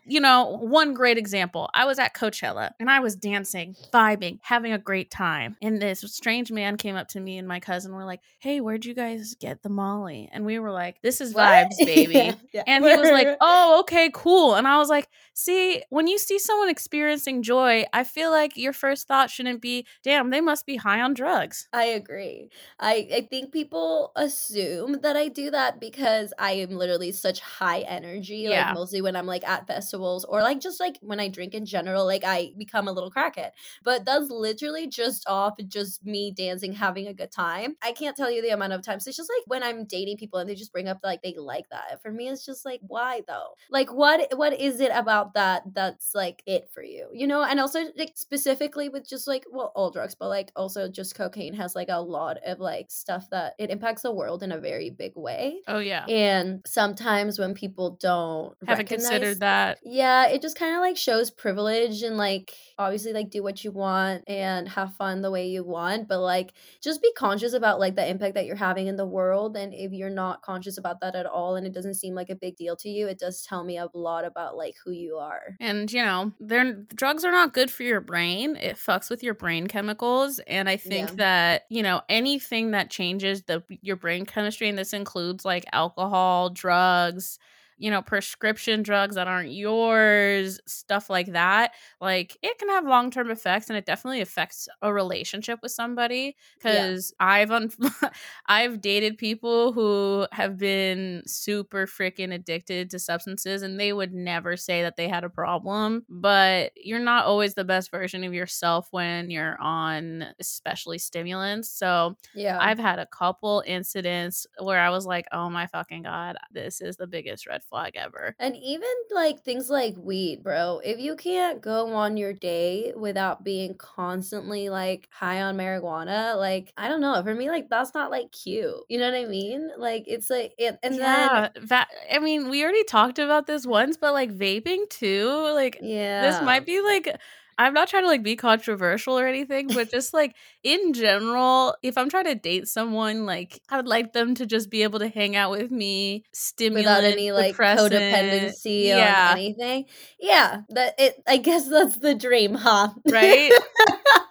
you 0.06 0.20
know, 0.20 0.58
one 0.62 0.94
great 0.94 1.18
example. 1.18 1.70
I 1.74 1.86
was 1.86 2.00
at 2.00 2.16
Coachella 2.16 2.72
and 2.80 2.90
I 2.90 3.00
was 3.00 3.16
dancing, 3.16 3.76
vibing, 3.94 4.40
having 4.42 4.72
a 4.74 4.78
great 4.78 5.12
time. 5.12 5.56
And 5.62 5.82
this 5.82 6.02
strange 6.02 6.52
man 6.52 6.78
came 6.78 6.96
up 6.96 7.08
to 7.10 7.20
me 7.20 7.38
and 7.38 7.48
my 7.48 7.60
cousin 7.60 7.94
were 7.94 8.06
like, 8.06 8.22
Hey, 8.40 8.62
where'd 8.62 8.86
you 8.86 8.94
guys 8.94 9.36
get 9.40 9.62
the 9.64 9.70
Molly? 9.70 10.30
And 10.32 10.46
we 10.46 10.60
were 10.60 10.72
like, 10.72 11.02
This 11.02 11.22
is 11.22 11.34
What? 11.34 11.48
vibes, 11.48 11.78
baby. 11.86 12.14
Yeah, 12.16 12.34
yeah. 12.54 12.64
And 12.68 12.84
he 12.86 12.96
was 12.96 13.12
like, 13.12 13.28
"Oh, 13.42 13.80
okay, 13.82 14.10
cool." 14.14 14.56
And 14.56 14.68
I 14.68 14.78
was 14.78 14.90
like, 14.90 15.08
"See, 15.34 15.82
when 15.90 16.08
you 16.08 16.18
see 16.18 16.40
someone 16.40 16.70
experiencing 16.70 17.44
joy, 17.44 17.86
I 17.94 18.04
feel 18.04 18.32
like 18.32 18.58
your 18.58 18.74
first 18.74 19.08
thought 19.08 19.30
shouldn't 19.30 19.62
be, 19.62 19.86
"Damn, 20.04 20.30
they 20.30 20.42
must 20.42 20.66
be 20.66 20.76
high 20.78 21.02
on 21.02 21.14
drugs." 21.14 21.68
I 21.74 21.86
agree. 21.86 22.50
I 22.80 23.08
I 23.14 23.28
think 23.30 23.52
people 23.52 24.12
assume 24.16 25.00
that 25.02 25.16
I 25.16 25.28
do 25.28 25.52
that 25.52 25.80
because 25.80 26.34
I 26.38 26.52
am 26.54 26.72
literally 26.72 27.12
such 27.12 27.40
high 27.40 27.82
energy. 27.82 28.48
Yeah. 28.50 28.68
Like 28.68 28.76
mostly 28.76 29.02
when 29.02 29.16
I'm 29.16 29.26
like 29.28 29.48
at 29.48 29.59
festivals 29.68 30.26
or 30.26 30.42
like 30.42 30.60
just 30.60 30.80
like 30.80 30.98
when 31.02 31.20
I 31.20 31.28
drink 31.28 31.54
in 31.54 31.66
general, 31.66 32.06
like 32.06 32.24
I 32.24 32.52
become 32.58 32.88
a 32.88 32.92
little 32.92 33.12
crackhead. 33.12 33.52
But 33.84 34.06
that's 34.06 34.30
literally 34.30 34.88
just 34.88 35.28
off 35.28 35.56
just 35.68 36.06
me 36.06 36.32
dancing, 36.32 36.74
having 36.74 37.08
a 37.08 37.14
good 37.14 37.32
time. 37.32 37.76
I 37.82 37.92
can't 37.92 38.16
tell 38.16 38.32
you 38.32 38.42
the 38.42 38.50
amount 38.50 38.74
of 38.74 38.82
times. 38.84 39.08
It's 39.08 39.18
just 39.18 39.30
like 39.30 39.44
when 39.48 39.64
I'm 39.64 39.86
dating 39.86 40.18
people 40.18 40.40
and 40.40 40.50
they 40.50 40.56
just 40.56 40.72
bring 40.72 40.88
up 40.88 41.00
like 41.04 41.22
they 41.22 41.36
like 41.38 41.70
that. 41.70 42.02
For 42.02 42.12
me, 42.12 42.28
it's 42.28 42.46
just 42.46 42.66
like 42.66 42.82
why 42.82 43.22
though? 43.28 43.56
Like 43.70 43.92
what 43.94 44.28
what 44.38 44.60
is 44.60 44.80
it 44.80 44.92
about 44.94 45.34
that 45.34 45.64
that's 45.74 46.14
like 46.14 46.44
it 46.46 46.70
for 46.74 46.84
you? 46.84 47.10
You 47.14 47.28
know, 47.28 47.44
and 47.44 47.60
also 47.60 47.80
like 47.98 48.14
specifically 48.16 48.90
with 48.90 49.08
just 49.08 49.28
like 49.28 49.46
well 49.52 49.72
all 49.76 49.92
drugs, 49.92 50.16
but 50.16 50.30
like 50.30 50.52
also 50.56 50.88
just 50.88 51.16
cocaine 51.16 51.54
has 51.54 51.76
like 51.76 51.90
a 51.90 52.02
lot 52.02 52.38
of 52.46 52.60
like 52.60 52.92
stuff 52.92 53.30
that 53.32 53.54
it 53.58 53.70
impacts 53.70 54.04
the 54.04 54.12
world 54.12 54.44
in 54.44 54.52
a 54.52 54.60
very 54.60 54.90
big 54.90 55.14
way. 55.16 55.60
Oh 55.68 55.80
yeah. 55.80 56.06
And 56.06 56.62
sometimes 56.66 57.40
when 57.40 57.54
people 57.54 57.98
don't 58.00 58.56
Haven't 58.66 58.88
considered 58.88 59.40
that. 59.40 59.49
Yeah, 59.84 60.28
it 60.28 60.42
just 60.42 60.58
kind 60.58 60.76
of 60.76 60.82
like 60.82 60.98
shows 60.98 61.32
privilege 61.32 62.02
and 62.04 62.18
like 62.18 62.56
obviously 62.78 63.14
like 63.14 63.30
do 63.30 63.44
what 63.44 63.64
you 63.64 63.72
want 63.72 64.24
and 64.28 64.68
have 64.70 64.96
fun 64.96 65.22
the 65.22 65.32
way 65.32 65.48
you 65.48 65.64
want, 65.64 66.08
but 66.08 66.20
like 66.20 66.54
just 66.82 67.02
be 67.02 67.12
conscious 67.14 67.54
about 67.54 67.80
like 67.80 67.96
the 67.96 68.08
impact 68.08 68.36
that 68.36 68.46
you're 68.46 68.56
having 68.56 68.88
in 68.88 68.96
the 68.96 69.06
world. 69.06 69.56
And 69.58 69.74
if 69.74 69.92
you're 69.92 70.10
not 70.10 70.42
conscious 70.42 70.78
about 70.78 71.02
that 71.02 71.16
at 71.16 71.26
all 71.26 71.56
and 71.56 71.66
it 71.68 71.74
doesn't 71.74 71.96
seem 71.96 72.16
like 72.16 72.30
a 72.30 72.36
big 72.36 72.56
deal 72.56 72.76
to 72.78 72.90
you, 72.90 73.08
it 73.08 73.20
does 73.20 73.42
tell 73.42 73.64
me 73.64 73.78
a 73.78 73.88
lot 73.94 74.26
about 74.26 74.56
like 74.58 74.76
who 74.84 74.92
you 74.92 75.16
are. 75.18 75.56
And 75.60 75.92
you 75.92 76.04
know, 76.04 76.32
they're 76.40 76.74
drugs 76.96 77.24
are 77.26 77.32
not 77.32 77.54
good 77.54 77.70
for 77.72 77.84
your 77.84 78.02
brain. 78.02 78.56
It 78.56 78.76
fucks 78.78 79.10
with 79.10 79.24
your 79.24 79.34
brain 79.34 79.68
chemicals, 79.68 80.40
and 80.48 80.70
I 80.70 80.78
think 80.78 81.10
Yeah. 81.10 81.16
that 81.16 81.66
you 81.70 81.84
know 81.84 82.02
anything 82.10 82.72
that 82.72 82.90
changes 82.90 83.44
the 83.44 83.64
your 83.82 83.96
brain 83.96 84.26
chemistry, 84.26 84.70
and 84.70 84.78
this 84.78 84.94
includes 84.94 85.46
like 85.46 85.66
alcohol, 85.74 86.50
drugs, 86.50 87.40
you 87.80 87.90
know, 87.90 88.02
prescription 88.02 88.84
drugs 88.84 89.16
that 89.16 89.28
aren't 89.28 89.52
yours, 89.52 90.60
stuff 90.68 91.10
like 91.10 91.28
that. 91.34 91.74
Like 92.02 92.38
it 92.44 92.58
can 92.60 92.70
have 92.70 92.86
long 92.86 93.10
term 93.12 93.32
effects, 93.32 93.70
and 93.70 93.78
it 93.78 93.86
definitely 93.86 94.22
affects 94.22 94.68
a 94.82 94.94
relationship 94.94 95.60
with 95.64 95.72
somebody. 95.72 96.36
Because 96.58 97.14
I've 97.20 97.52
un- 97.52 97.72
I've 98.46 98.82
dated 98.82 99.18
people 99.18 99.72
who 99.74 100.28
have 100.32 100.58
been 100.58 101.24
super 101.26 101.86
freaking 101.88 102.34
addicted 102.34 102.90
to 102.92 103.00
substances, 103.00 103.62
and 103.62 103.80
they 103.80 103.94
would 103.94 104.14
never 104.14 104.58
say 104.58 104.82
that 104.84 104.96
they 104.98 105.08
had 105.08 105.24
a 105.24 105.30
problem. 105.30 106.06
But 106.10 106.72
you're 106.76 107.00
not 107.00 107.26
always 107.26 107.54
the 107.54 107.64
best 107.66 107.92
version 107.92 108.24
of 108.24 108.34
yourself 108.34 108.88
when 108.92 109.30
you're 109.30 109.60
on, 109.62 110.26
especially 110.40 110.98
stimulants. 110.98 111.70
So 111.70 112.18
Yeah. 112.34 112.60
I've 112.60 112.80
had 112.80 113.00
a 113.00 113.06
couple 113.06 113.64
incidents 113.66 114.46
where 114.62 114.80
I 114.80 114.90
was 114.90 115.06
like, 115.06 115.26
oh 115.32 115.50
my 115.50 115.68
fucking 115.68 116.04
God, 116.04 116.36
this 116.52 116.82
is 116.82 116.98
the 116.98 117.08
biggest 117.08 117.48
red 117.48 117.64
flag 117.70 117.96
ever. 117.96 118.36
And 118.40 118.56
even 118.58 118.90
like 119.12 119.42
things 119.44 119.70
like 119.70 119.96
weed, 119.98 120.44
bro. 120.44 120.80
If 120.84 121.00
you 121.00 121.16
can't 121.16 121.62
go 121.62 121.94
on 121.94 122.18
your 122.18 122.34
day 122.34 122.94
without 122.96 123.44
being 123.44 123.76
constantly 123.76 124.70
like 124.70 125.08
high 125.12 125.42
on 125.42 125.58
marijuana, 125.58 126.38
like 126.38 126.74
I 126.78 126.88
don't 126.90 127.02
know. 127.02 127.22
For 127.24 127.36
me, 127.36 127.50
like 127.50 127.70
that's 127.70 127.94
not 127.94 128.12
like 128.12 128.32
cute. 128.32 128.76
You 128.90 128.98
know 129.00 129.12
what 129.12 129.20
I 129.20 129.26
mean? 129.26 129.72
Like 129.78 130.04
it's 130.08 130.30
like 130.30 130.54
it, 130.58 130.78
and 130.84 130.96
yeah, 130.96 131.50
va- 131.58 131.88
I 132.12 132.20
mean, 132.20 132.50
we 132.50 132.64
already 132.64 132.84
talked 132.86 133.20
about 133.20 133.48
this 133.48 133.66
once, 133.66 133.98
but 133.98 134.14
like 134.14 134.32
vaping 134.32 134.90
too, 134.90 135.30
like 135.54 135.78
yeah, 135.80 136.20
this 136.20 136.42
might 136.42 136.66
be 136.66 136.82
like 136.82 137.20
I'm 137.60 137.74
not 137.74 137.90
trying 137.90 138.04
to 138.04 138.08
like 138.08 138.24
be 138.24 138.38
controversial 138.38 139.20
or 139.20 139.28
anything, 139.28 139.68
but 139.68 139.92
just 139.92 140.14
like 140.14 140.34
in 140.64 140.94
general, 140.94 141.76
if 141.84 141.98
I'm 141.98 142.10
trying 142.10 142.26
to 142.26 142.36
date 142.36 142.70
someone, 142.70 143.26
like 143.26 143.62
I 143.70 143.76
would 143.76 143.88
like 143.88 144.14
them 144.14 144.34
to 144.36 144.46
just 144.46 144.70
be 144.70 144.84
able 144.84 145.00
to 145.00 145.10
hang 145.10 145.36
out 145.36 145.52
with 145.52 145.70
me, 145.70 146.24
stimulant, 146.32 146.86
without 146.86 147.04
any 147.04 147.34
like 147.34 147.56
codependency 147.56 148.86
yeah, 148.86 149.32
on 149.32 149.38
anything. 149.38 149.86
Yeah, 150.20 150.62
that 150.70 150.96
it. 150.98 151.22
I 151.28 151.36
guess 151.36 151.68
that's 151.68 151.98
the 151.98 152.16
dream, 152.16 152.56
huh? 152.56 152.90
right. 153.06 153.52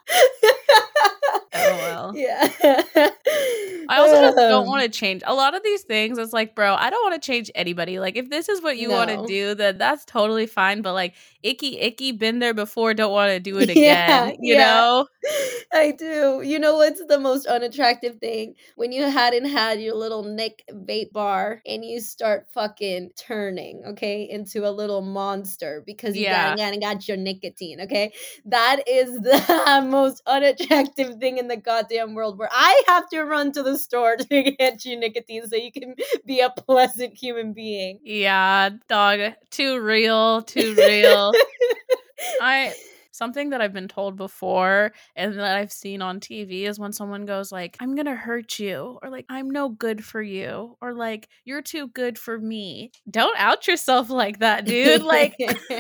Oh, 1.53 1.53
LOL. 1.55 2.17
Yeah. 2.17 2.53
I 3.91 3.99
also 3.99 4.19
just 4.19 4.39
don't 4.47 4.65
um. 4.65 4.67
want 4.67 4.83
to 4.85 4.89
change 4.91 5.23
a 5.27 5.35
lot 5.35 5.55
of 5.55 5.63
these 5.63 5.83
things. 5.83 6.19
It's 6.19 6.33
like, 6.33 6.55
bro, 6.55 6.75
I 6.75 6.91
don't 6.91 7.03
want 7.11 7.21
to 7.21 7.27
change 7.27 7.51
anybody. 7.55 7.99
Like, 7.99 8.17
if 8.17 8.29
this 8.31 8.49
is 8.49 8.63
what 8.63 8.77
you 8.79 8.91
want 8.91 9.11
to 9.11 9.19
do, 9.19 9.55
then 9.55 9.79
that's 9.79 10.05
totally 10.05 10.47
fine. 10.47 10.83
But 10.83 10.93
like, 10.93 11.15
icky, 11.43 11.79
icky, 11.79 12.13
been 12.13 12.39
there 12.39 12.55
before, 12.55 12.93
don't 12.95 13.13
want 13.13 13.31
to 13.33 13.41
do 13.41 13.59
it 13.59 13.71
Yeah, 13.75 14.29
again. 14.29 14.37
you 14.41 14.57
yeah. 14.57 14.59
know? 14.59 15.07
I 15.73 15.93
do. 15.93 16.43
You 16.45 16.59
know 16.59 16.77
what's 16.77 17.05
the 17.07 17.19
most 17.19 17.47
unattractive 17.47 18.17
thing? 18.19 18.55
When 18.77 18.93
you 18.93 19.05
hadn't 19.11 19.47
had 19.47 19.81
your 19.81 19.95
little 19.95 20.23
Nick 20.25 20.65
vape 20.71 21.13
bar 21.13 21.61
and 21.67 21.85
you 21.85 22.01
start 22.01 22.47
fucking 22.53 23.11
turning, 23.17 23.83
okay, 23.87 24.29
into 24.29 24.67
a 24.69 24.71
little 24.71 25.01
monster 25.03 25.83
because 25.87 26.17
you 26.17 26.25
Yeah. 26.25 26.57
got, 26.57 26.57
got, 26.73 26.81
got 26.81 27.09
your 27.09 27.17
nicotine, 27.17 27.81
okay? 27.83 28.13
That 28.47 28.83
is 28.87 29.13
the 29.21 29.87
most 29.91 30.23
unattractive 30.27 31.18
thing 31.19 31.39
in 31.39 31.49
the 31.49 31.57
goddamn 31.57 32.15
world 32.15 32.39
where 32.39 32.49
I 32.51 32.83
have 32.87 33.09
to 33.11 33.23
run 33.23 33.53
to 33.53 33.63
the 33.63 33.79
store 33.79 34.17
to 34.31 34.43
get 34.43 34.85
you 34.85 34.99
nicotine 34.99 35.47
so 35.49 35.57
you 35.57 35.73
can 35.73 35.95
be 36.27 36.41
a 36.41 36.51
pleasant 36.51 37.15
human 37.15 37.53
being. 37.53 38.01
Yeah, 38.03 38.71
dog. 38.89 39.35
Too 39.51 39.81
real. 39.81 40.43
Too 40.43 40.75
real. 40.75 41.33
I 42.41 42.75
something 43.19 43.51
that 43.51 43.61
I've 43.61 43.73
been 43.73 43.89
told 43.89 44.17
before 44.17 44.93
and 45.17 45.37
that 45.39 45.57
I've 45.57 45.73
seen 45.73 46.01
on 46.01 46.21
TV 46.21 46.69
is 46.69 46.79
when 46.79 46.93
someone 46.93 47.27
goes 47.27 47.51
like, 47.51 47.77
"I'm 47.81 47.95
going 47.95 48.07
to 48.07 48.15
hurt 48.15 48.59
you," 48.59 48.99
or 49.03 49.11
like, 49.11 49.27
"I'm 49.29 49.51
no 49.51 49.69
good 49.69 50.05
for 50.05 50.23
you," 50.23 50.77
or 50.81 50.95
like, 50.95 51.29
"You're 51.45 51.63
too 51.63 51.89
good 51.89 52.19
for 52.19 52.39
me." 52.39 52.93
Don't 53.11 53.37
out 53.39 53.67
yourself 53.67 54.09
like 54.09 54.39
that, 54.39 54.65
dude. 54.65 55.03
Like 55.03 55.35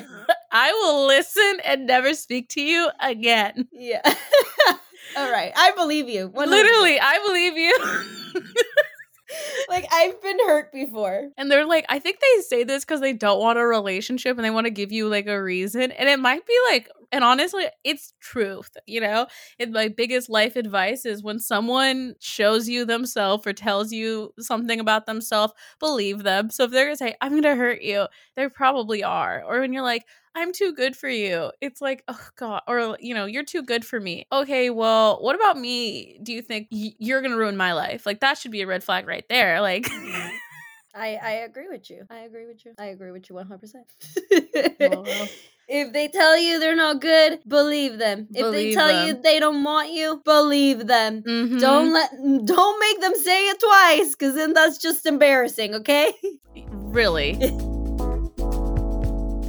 I 0.53 0.72
will 0.72 1.07
listen 1.07 1.61
and 1.64 1.86
never 1.86 2.12
speak 2.14 2.49
to 2.51 2.61
you 2.61 2.91
again. 3.01 3.68
yeah. 3.72 4.03
All 5.17 5.31
right. 5.31 5.53
I 5.57 5.73
believe 5.73 6.09
you. 6.09 6.29
100%. 6.29 6.47
Literally, 6.47 7.01
I 7.01 7.19
believe 7.25 7.57
you. 7.57 8.45
Like 9.69 9.87
I've 9.93 10.21
been 10.23 10.39
hurt 10.47 10.73
before. 10.73 11.29
And 11.37 11.51
they're 11.51 11.67
like, 11.67 11.85
I 11.89 11.99
think 11.99 12.19
they 12.21 12.43
say 12.43 12.65
this 12.65 12.85
because 12.85 13.01
they 13.01 13.13
don't 13.13 13.41
want 13.41 13.59
a 13.59 13.67
relationship 13.67 14.37
and 14.37 14.45
they 14.45 14.51
want 14.51 14.67
to 14.67 14.71
give 14.71 14.91
you 14.91 15.09
like 15.09 15.27
a 15.27 15.43
reason. 15.43 15.93
And 15.93 16.09
it 16.09 16.19
might 16.19 16.47
be 16.47 16.59
like, 16.71 16.89
and 17.13 17.25
honestly, 17.25 17.65
it's 17.85 18.13
truth, 18.21 18.71
you 18.87 19.01
know? 19.01 19.27
My 19.71 19.89
biggest 19.89 20.29
life 20.29 20.57
advice 20.57 21.07
is 21.07 21.23
when 21.23 21.39
someone 21.39 22.15
shows 22.21 22.69
you 22.69 22.85
themselves 22.85 23.47
or 23.47 23.53
tells 23.53 23.93
you 23.93 24.33
something 24.39 24.81
about 24.81 25.07
themselves, 25.07 25.53
believe 25.81 26.23
them. 26.23 26.51
So 26.51 26.65
if 26.65 26.71
they're 26.71 26.87
gonna 26.87 26.97
say, 26.97 27.17
I'm 27.21 27.35
gonna 27.35 27.57
hurt 27.57 27.83
you, 27.83 28.07
they 28.37 28.49
probably 28.49 29.03
are. 29.03 29.43
Or 29.47 29.61
when 29.61 29.73
you're 29.73 29.83
like, 29.83 30.05
I'm 30.35 30.53
too 30.53 30.73
good 30.73 30.95
for 30.95 31.09
you. 31.09 31.51
It's 31.61 31.81
like, 31.81 32.05
oh 32.07 32.29
God. 32.37 32.63
Or, 32.69 32.97
you 33.01 33.13
know, 33.15 33.25
you're 33.27 33.45
too 33.45 33.63
good 33.63 33.85
for 33.85 33.99
me. 33.99 34.27
Okay, 34.31 34.71
well, 34.71 35.21
what 35.21 35.35
about 35.35 35.59
me? 35.59 36.21
Do 36.23 36.33
you 36.33 36.43
think 36.43 36.69
you're 36.71 37.23
going 37.23 37.33
to 37.33 37.39
ruin 37.39 37.57
my 37.57 37.73
life? 37.73 38.07
Like, 38.07 38.21
that 38.21 38.39
should 38.39 38.53
be 38.53 38.61
a 38.61 38.67
red 38.67 38.85
flag 38.85 39.09
right 39.09 39.25
there. 39.29 39.61
Like, 39.61 39.85
mm-hmm. 39.85 40.37
I 40.95 41.18
I 41.22 41.30
agree 41.49 41.68
with 41.68 41.91
you. 41.91 42.05
I 42.11 42.20
agree 42.20 42.47
with 42.47 42.64
you. 42.64 42.72
I 42.78 42.86
agree 42.86 43.11
with 43.11 43.28
you 43.28 43.36
100%. 43.36 44.78
Well. 44.80 45.28
if 45.68 45.93
they 45.93 46.09
tell 46.09 46.39
you 46.39 46.59
they're 46.59 46.76
not 46.76 47.01
good, 47.01 47.41
believe 47.47 47.99
them. 47.99 48.26
if 48.30 48.34
they 48.36 48.43
Believe 48.43 48.74
tell 48.74 49.07
you 49.07 49.20
they 49.22 49.39
don't 49.39 49.62
want 49.64 49.93
you, 49.93 50.20
believe 50.24 50.86
them. 50.86 51.22
mhm. 51.22 51.61
Don't 51.61 51.93
let 51.93 52.11
don't 52.45 52.80
make 52.80 53.01
them 53.01 53.14
say 53.16 53.49
it 53.49 53.61
twice 53.61 54.14
cuz 54.14 54.34
then 54.34 54.53
that's 54.55 54.78
just 54.78 55.07
embarrassing, 55.07 55.74
okay? 55.74 56.12
Really. 56.70 57.34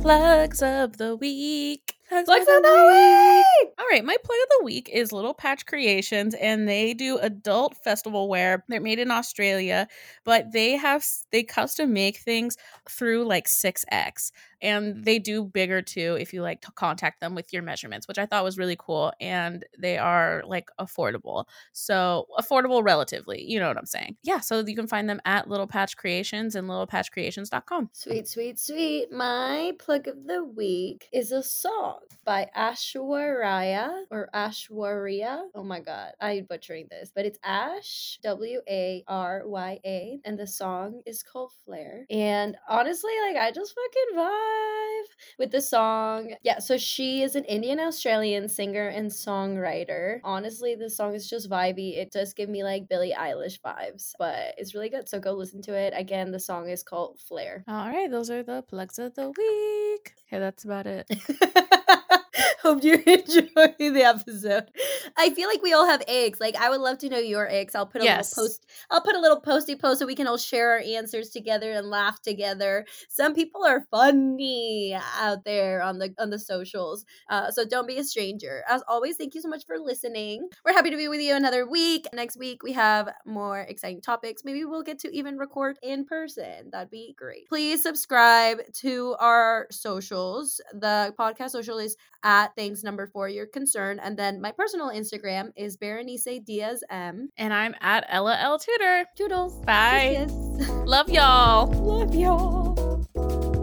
Plugs 0.02 0.62
of 0.62 0.98
the 0.98 1.16
week. 1.16 1.94
Flex 2.10 2.28
of 2.28 2.46
the 2.64 3.44
week. 3.64 3.74
All 3.78 3.86
right, 3.90 4.04
my 4.04 4.18
plug 4.24 4.38
of 4.44 4.50
the 4.60 4.66
week 4.66 4.90
is 4.92 5.12
Little 5.12 5.34
Patch 5.34 5.66
Creations, 5.66 6.34
and 6.34 6.68
they 6.68 6.94
do 6.94 7.18
adult 7.20 7.76
festival 7.78 8.28
wear. 8.28 8.64
They're 8.68 8.82
made 8.82 9.00
in 9.00 9.12
Australia, 9.12 9.88
but 10.24 10.52
they 10.52 10.72
have 10.72 11.06
they 11.32 11.44
custom 11.44 11.94
make 11.94 12.18
things 12.18 12.58
through 12.90 13.26
like 13.26 13.48
six 13.48 13.86
X 13.92 14.32
and 14.62 15.06
they 15.06 15.20
do 15.20 15.44
bigger 15.44 15.82
too 15.82 16.18
if 16.20 16.34
you 16.34 16.42
like 16.42 16.62
to 16.62 16.72
contact 16.72 17.22
them 17.22 17.36
with 17.36 17.54
your 17.54 17.62
measurements 17.62 18.08
which 18.08 18.18
i 18.18 18.26
thought 18.26 18.44
was 18.44 18.58
really 18.58 18.76
cool 18.78 19.12
and 19.20 19.66
they 19.78 19.98
are 19.98 20.44
like 20.46 20.70
affordable 20.80 21.46
so 21.72 22.26
affordable 22.38 22.84
relatively 22.84 23.44
you 23.44 23.60
know 23.60 23.68
what 23.68 23.78
i'm 23.78 23.86
saying 23.86 24.16
yeah 24.24 24.40
so 24.40 24.64
you 24.66 24.76
can 24.76 24.88
find 24.88 25.10
them 25.10 25.22
at 25.26 25.50
little 25.50 25.68
patch 25.68 25.96
creations 25.98 26.56
and 26.56 26.68
littlepatchcreations.com 26.70 27.90
Sweet, 27.94 28.28
sweet, 28.28 28.60
sweet. 28.60 29.12
My 29.12 29.74
plug 29.80 30.08
of 30.08 30.26
the 30.26 30.44
week 30.44 31.08
is 31.12 31.32
a 31.32 31.44
song 31.44 31.99
by 32.26 32.48
Ashwarya 32.56 34.04
or 34.12 34.30
Ashwarya. 34.34 35.44
Oh 35.56 35.64
my 35.64 35.80
god, 35.80 36.14
I'm 36.22 36.46
butchering 36.46 36.88
this, 36.90 37.12
but 37.14 37.26
it's 37.26 37.40
Ash 37.44 38.20
W 38.24 38.62
A 38.70 39.04
R 39.08 39.44
Y 39.46 39.80
A, 39.86 40.20
and 40.26 40.38
the 40.38 40.48
song 40.48 41.02
is 41.06 41.24
called 41.24 41.52
Flare. 41.66 42.06
And 42.10 42.56
honestly, 42.68 43.12
like 43.28 43.38
I 43.42 43.52
just 43.52 43.74
fucking 43.76 44.20
vibe 44.20 45.08
with 45.40 45.52
the 45.52 45.62
song. 45.62 46.34
Yeah, 46.44 46.60
so 46.60 46.78
she 46.78 47.24
is 47.24 47.36
an 47.36 47.44
Indian 47.46 47.80
Australian 47.80 48.48
singer 48.50 48.88
and 48.88 49.10
songwriter. 49.10 50.20
Honestly, 50.24 50.76
the 50.76 50.90
song 50.90 51.16
is 51.16 51.30
just 51.30 51.50
vibey. 51.50 51.98
It 51.98 52.12
does 52.12 52.34
give 52.34 52.50
me 52.50 52.64
like 52.64 52.88
Billie 52.90 53.16
Eilish 53.18 53.60
vibes, 53.62 54.14
but 54.20 54.56
it's 54.58 54.74
really 54.76 54.90
good. 54.90 55.10
So 55.10 55.20
go 55.20 55.34
listen 55.34 55.62
to 55.64 55.74
it. 55.74 55.94
Again, 55.96 56.32
the 56.32 56.40
song 56.40 56.70
is 56.70 56.84
called 56.84 57.20
Flare. 57.28 57.64
all 57.68 57.88
right 57.90 58.10
those 58.12 58.30
are 58.30 58.44
the 58.44 58.62
plugs 58.64 59.00
of 59.00 59.14
the 59.16 59.28
week 59.30 60.14
okay 60.28 60.40
that's 60.40 60.64
about 60.64 60.86
it 60.88 61.08
Hope 62.64 62.84
you 62.84 62.94
enjoy 63.06 63.74
the 63.78 64.04
episode. 64.04 64.70
I 65.18 65.30
feel 65.32 65.48
like 65.50 65.62
we 65.62 65.74
all 65.74 65.86
have 65.86 66.04
eggs. 66.08 66.40
Like 66.40 66.56
I 66.56 66.70
would 66.70 66.82
love 66.82 66.98
to 67.00 67.10
know 67.10 67.18
your 67.20 67.48
eggs. 67.50 67.76
I'll 67.76 67.86
put 67.88 68.02
a 68.02 68.06
Yes. 68.06 68.36
little 68.38 68.48
post. 68.50 68.66
I'll 68.92 69.02
put 69.02 69.16
a 69.16 69.20
little 69.20 69.40
posty 69.40 69.76
post 69.76 70.00
so 70.00 70.06
we 70.06 70.16
can 70.16 70.28
all 70.28 70.38
share 70.38 70.72
our 70.72 70.80
answers 70.80 71.30
together 71.30 71.72
and 71.72 71.88
laugh 71.90 72.22
together. 72.22 72.86
Some 73.08 73.34
people 73.34 73.66
are 73.66 73.86
funny 73.92 74.98
out 75.20 75.44
there 75.46 75.82
on 75.82 76.00
the 76.00 76.14
on 76.20 76.30
the 76.30 76.40
socials. 76.40 77.06
Uh, 77.30 77.52
so 77.52 77.66
don't 77.66 77.88
be 77.88 77.98
a 77.98 78.04
stranger. 78.04 78.64
As 78.70 78.82
always, 78.88 79.18
thank 79.18 79.36
you 79.36 79.42
so 79.42 79.50
much 79.50 79.66
for 79.66 79.78
listening. 79.80 80.48
We're 80.66 80.74
happy 80.74 80.90
to 80.92 80.98
be 80.98 81.08
with 81.08 81.22
you 81.22 81.36
another 81.36 81.68
week. 81.68 82.08
Next 82.14 82.38
week 82.38 82.64
we 82.64 82.74
have 82.74 83.10
more 83.26 83.60
exciting 83.62 84.02
topics. 84.02 84.44
Maybe 84.46 84.66
we'll 84.66 84.84
get 84.84 85.00
to 85.00 85.16
even 85.16 85.38
record 85.38 85.78
in 85.84 86.06
person. 86.06 86.70
That'd 86.72 86.90
be 86.90 87.16
great. 87.18 87.48
Please 87.50 87.82
subscribe 87.84 88.60
to 88.76 89.16
our 89.20 89.68
socials. 89.72 90.62
The 90.74 91.14
podcast 91.20 91.52
social 91.52 91.78
is 91.80 91.96
at 92.30 92.56
thanks 92.56 92.84
number 92.84 93.08
four 93.08 93.28
your 93.28 93.48
concern 93.48 94.00
and 94.04 94.16
then 94.16 94.40
my 94.40 94.52
personal 94.52 94.90
instagram 94.90 95.52
is 95.56 95.78
berenice 95.78 96.28
diaz 96.46 96.84
m. 96.92 97.30
And 97.38 97.52
i'm 97.52 97.74
at 97.82 98.06
ella 98.08 98.38
l. 98.40 98.60
Tutor 98.60 99.06
toodles. 99.16 99.56
Bye. 99.66 100.28
Love 100.86 101.10
y'all. 101.10 101.68
Love 101.68 102.14
y'all 102.14 103.59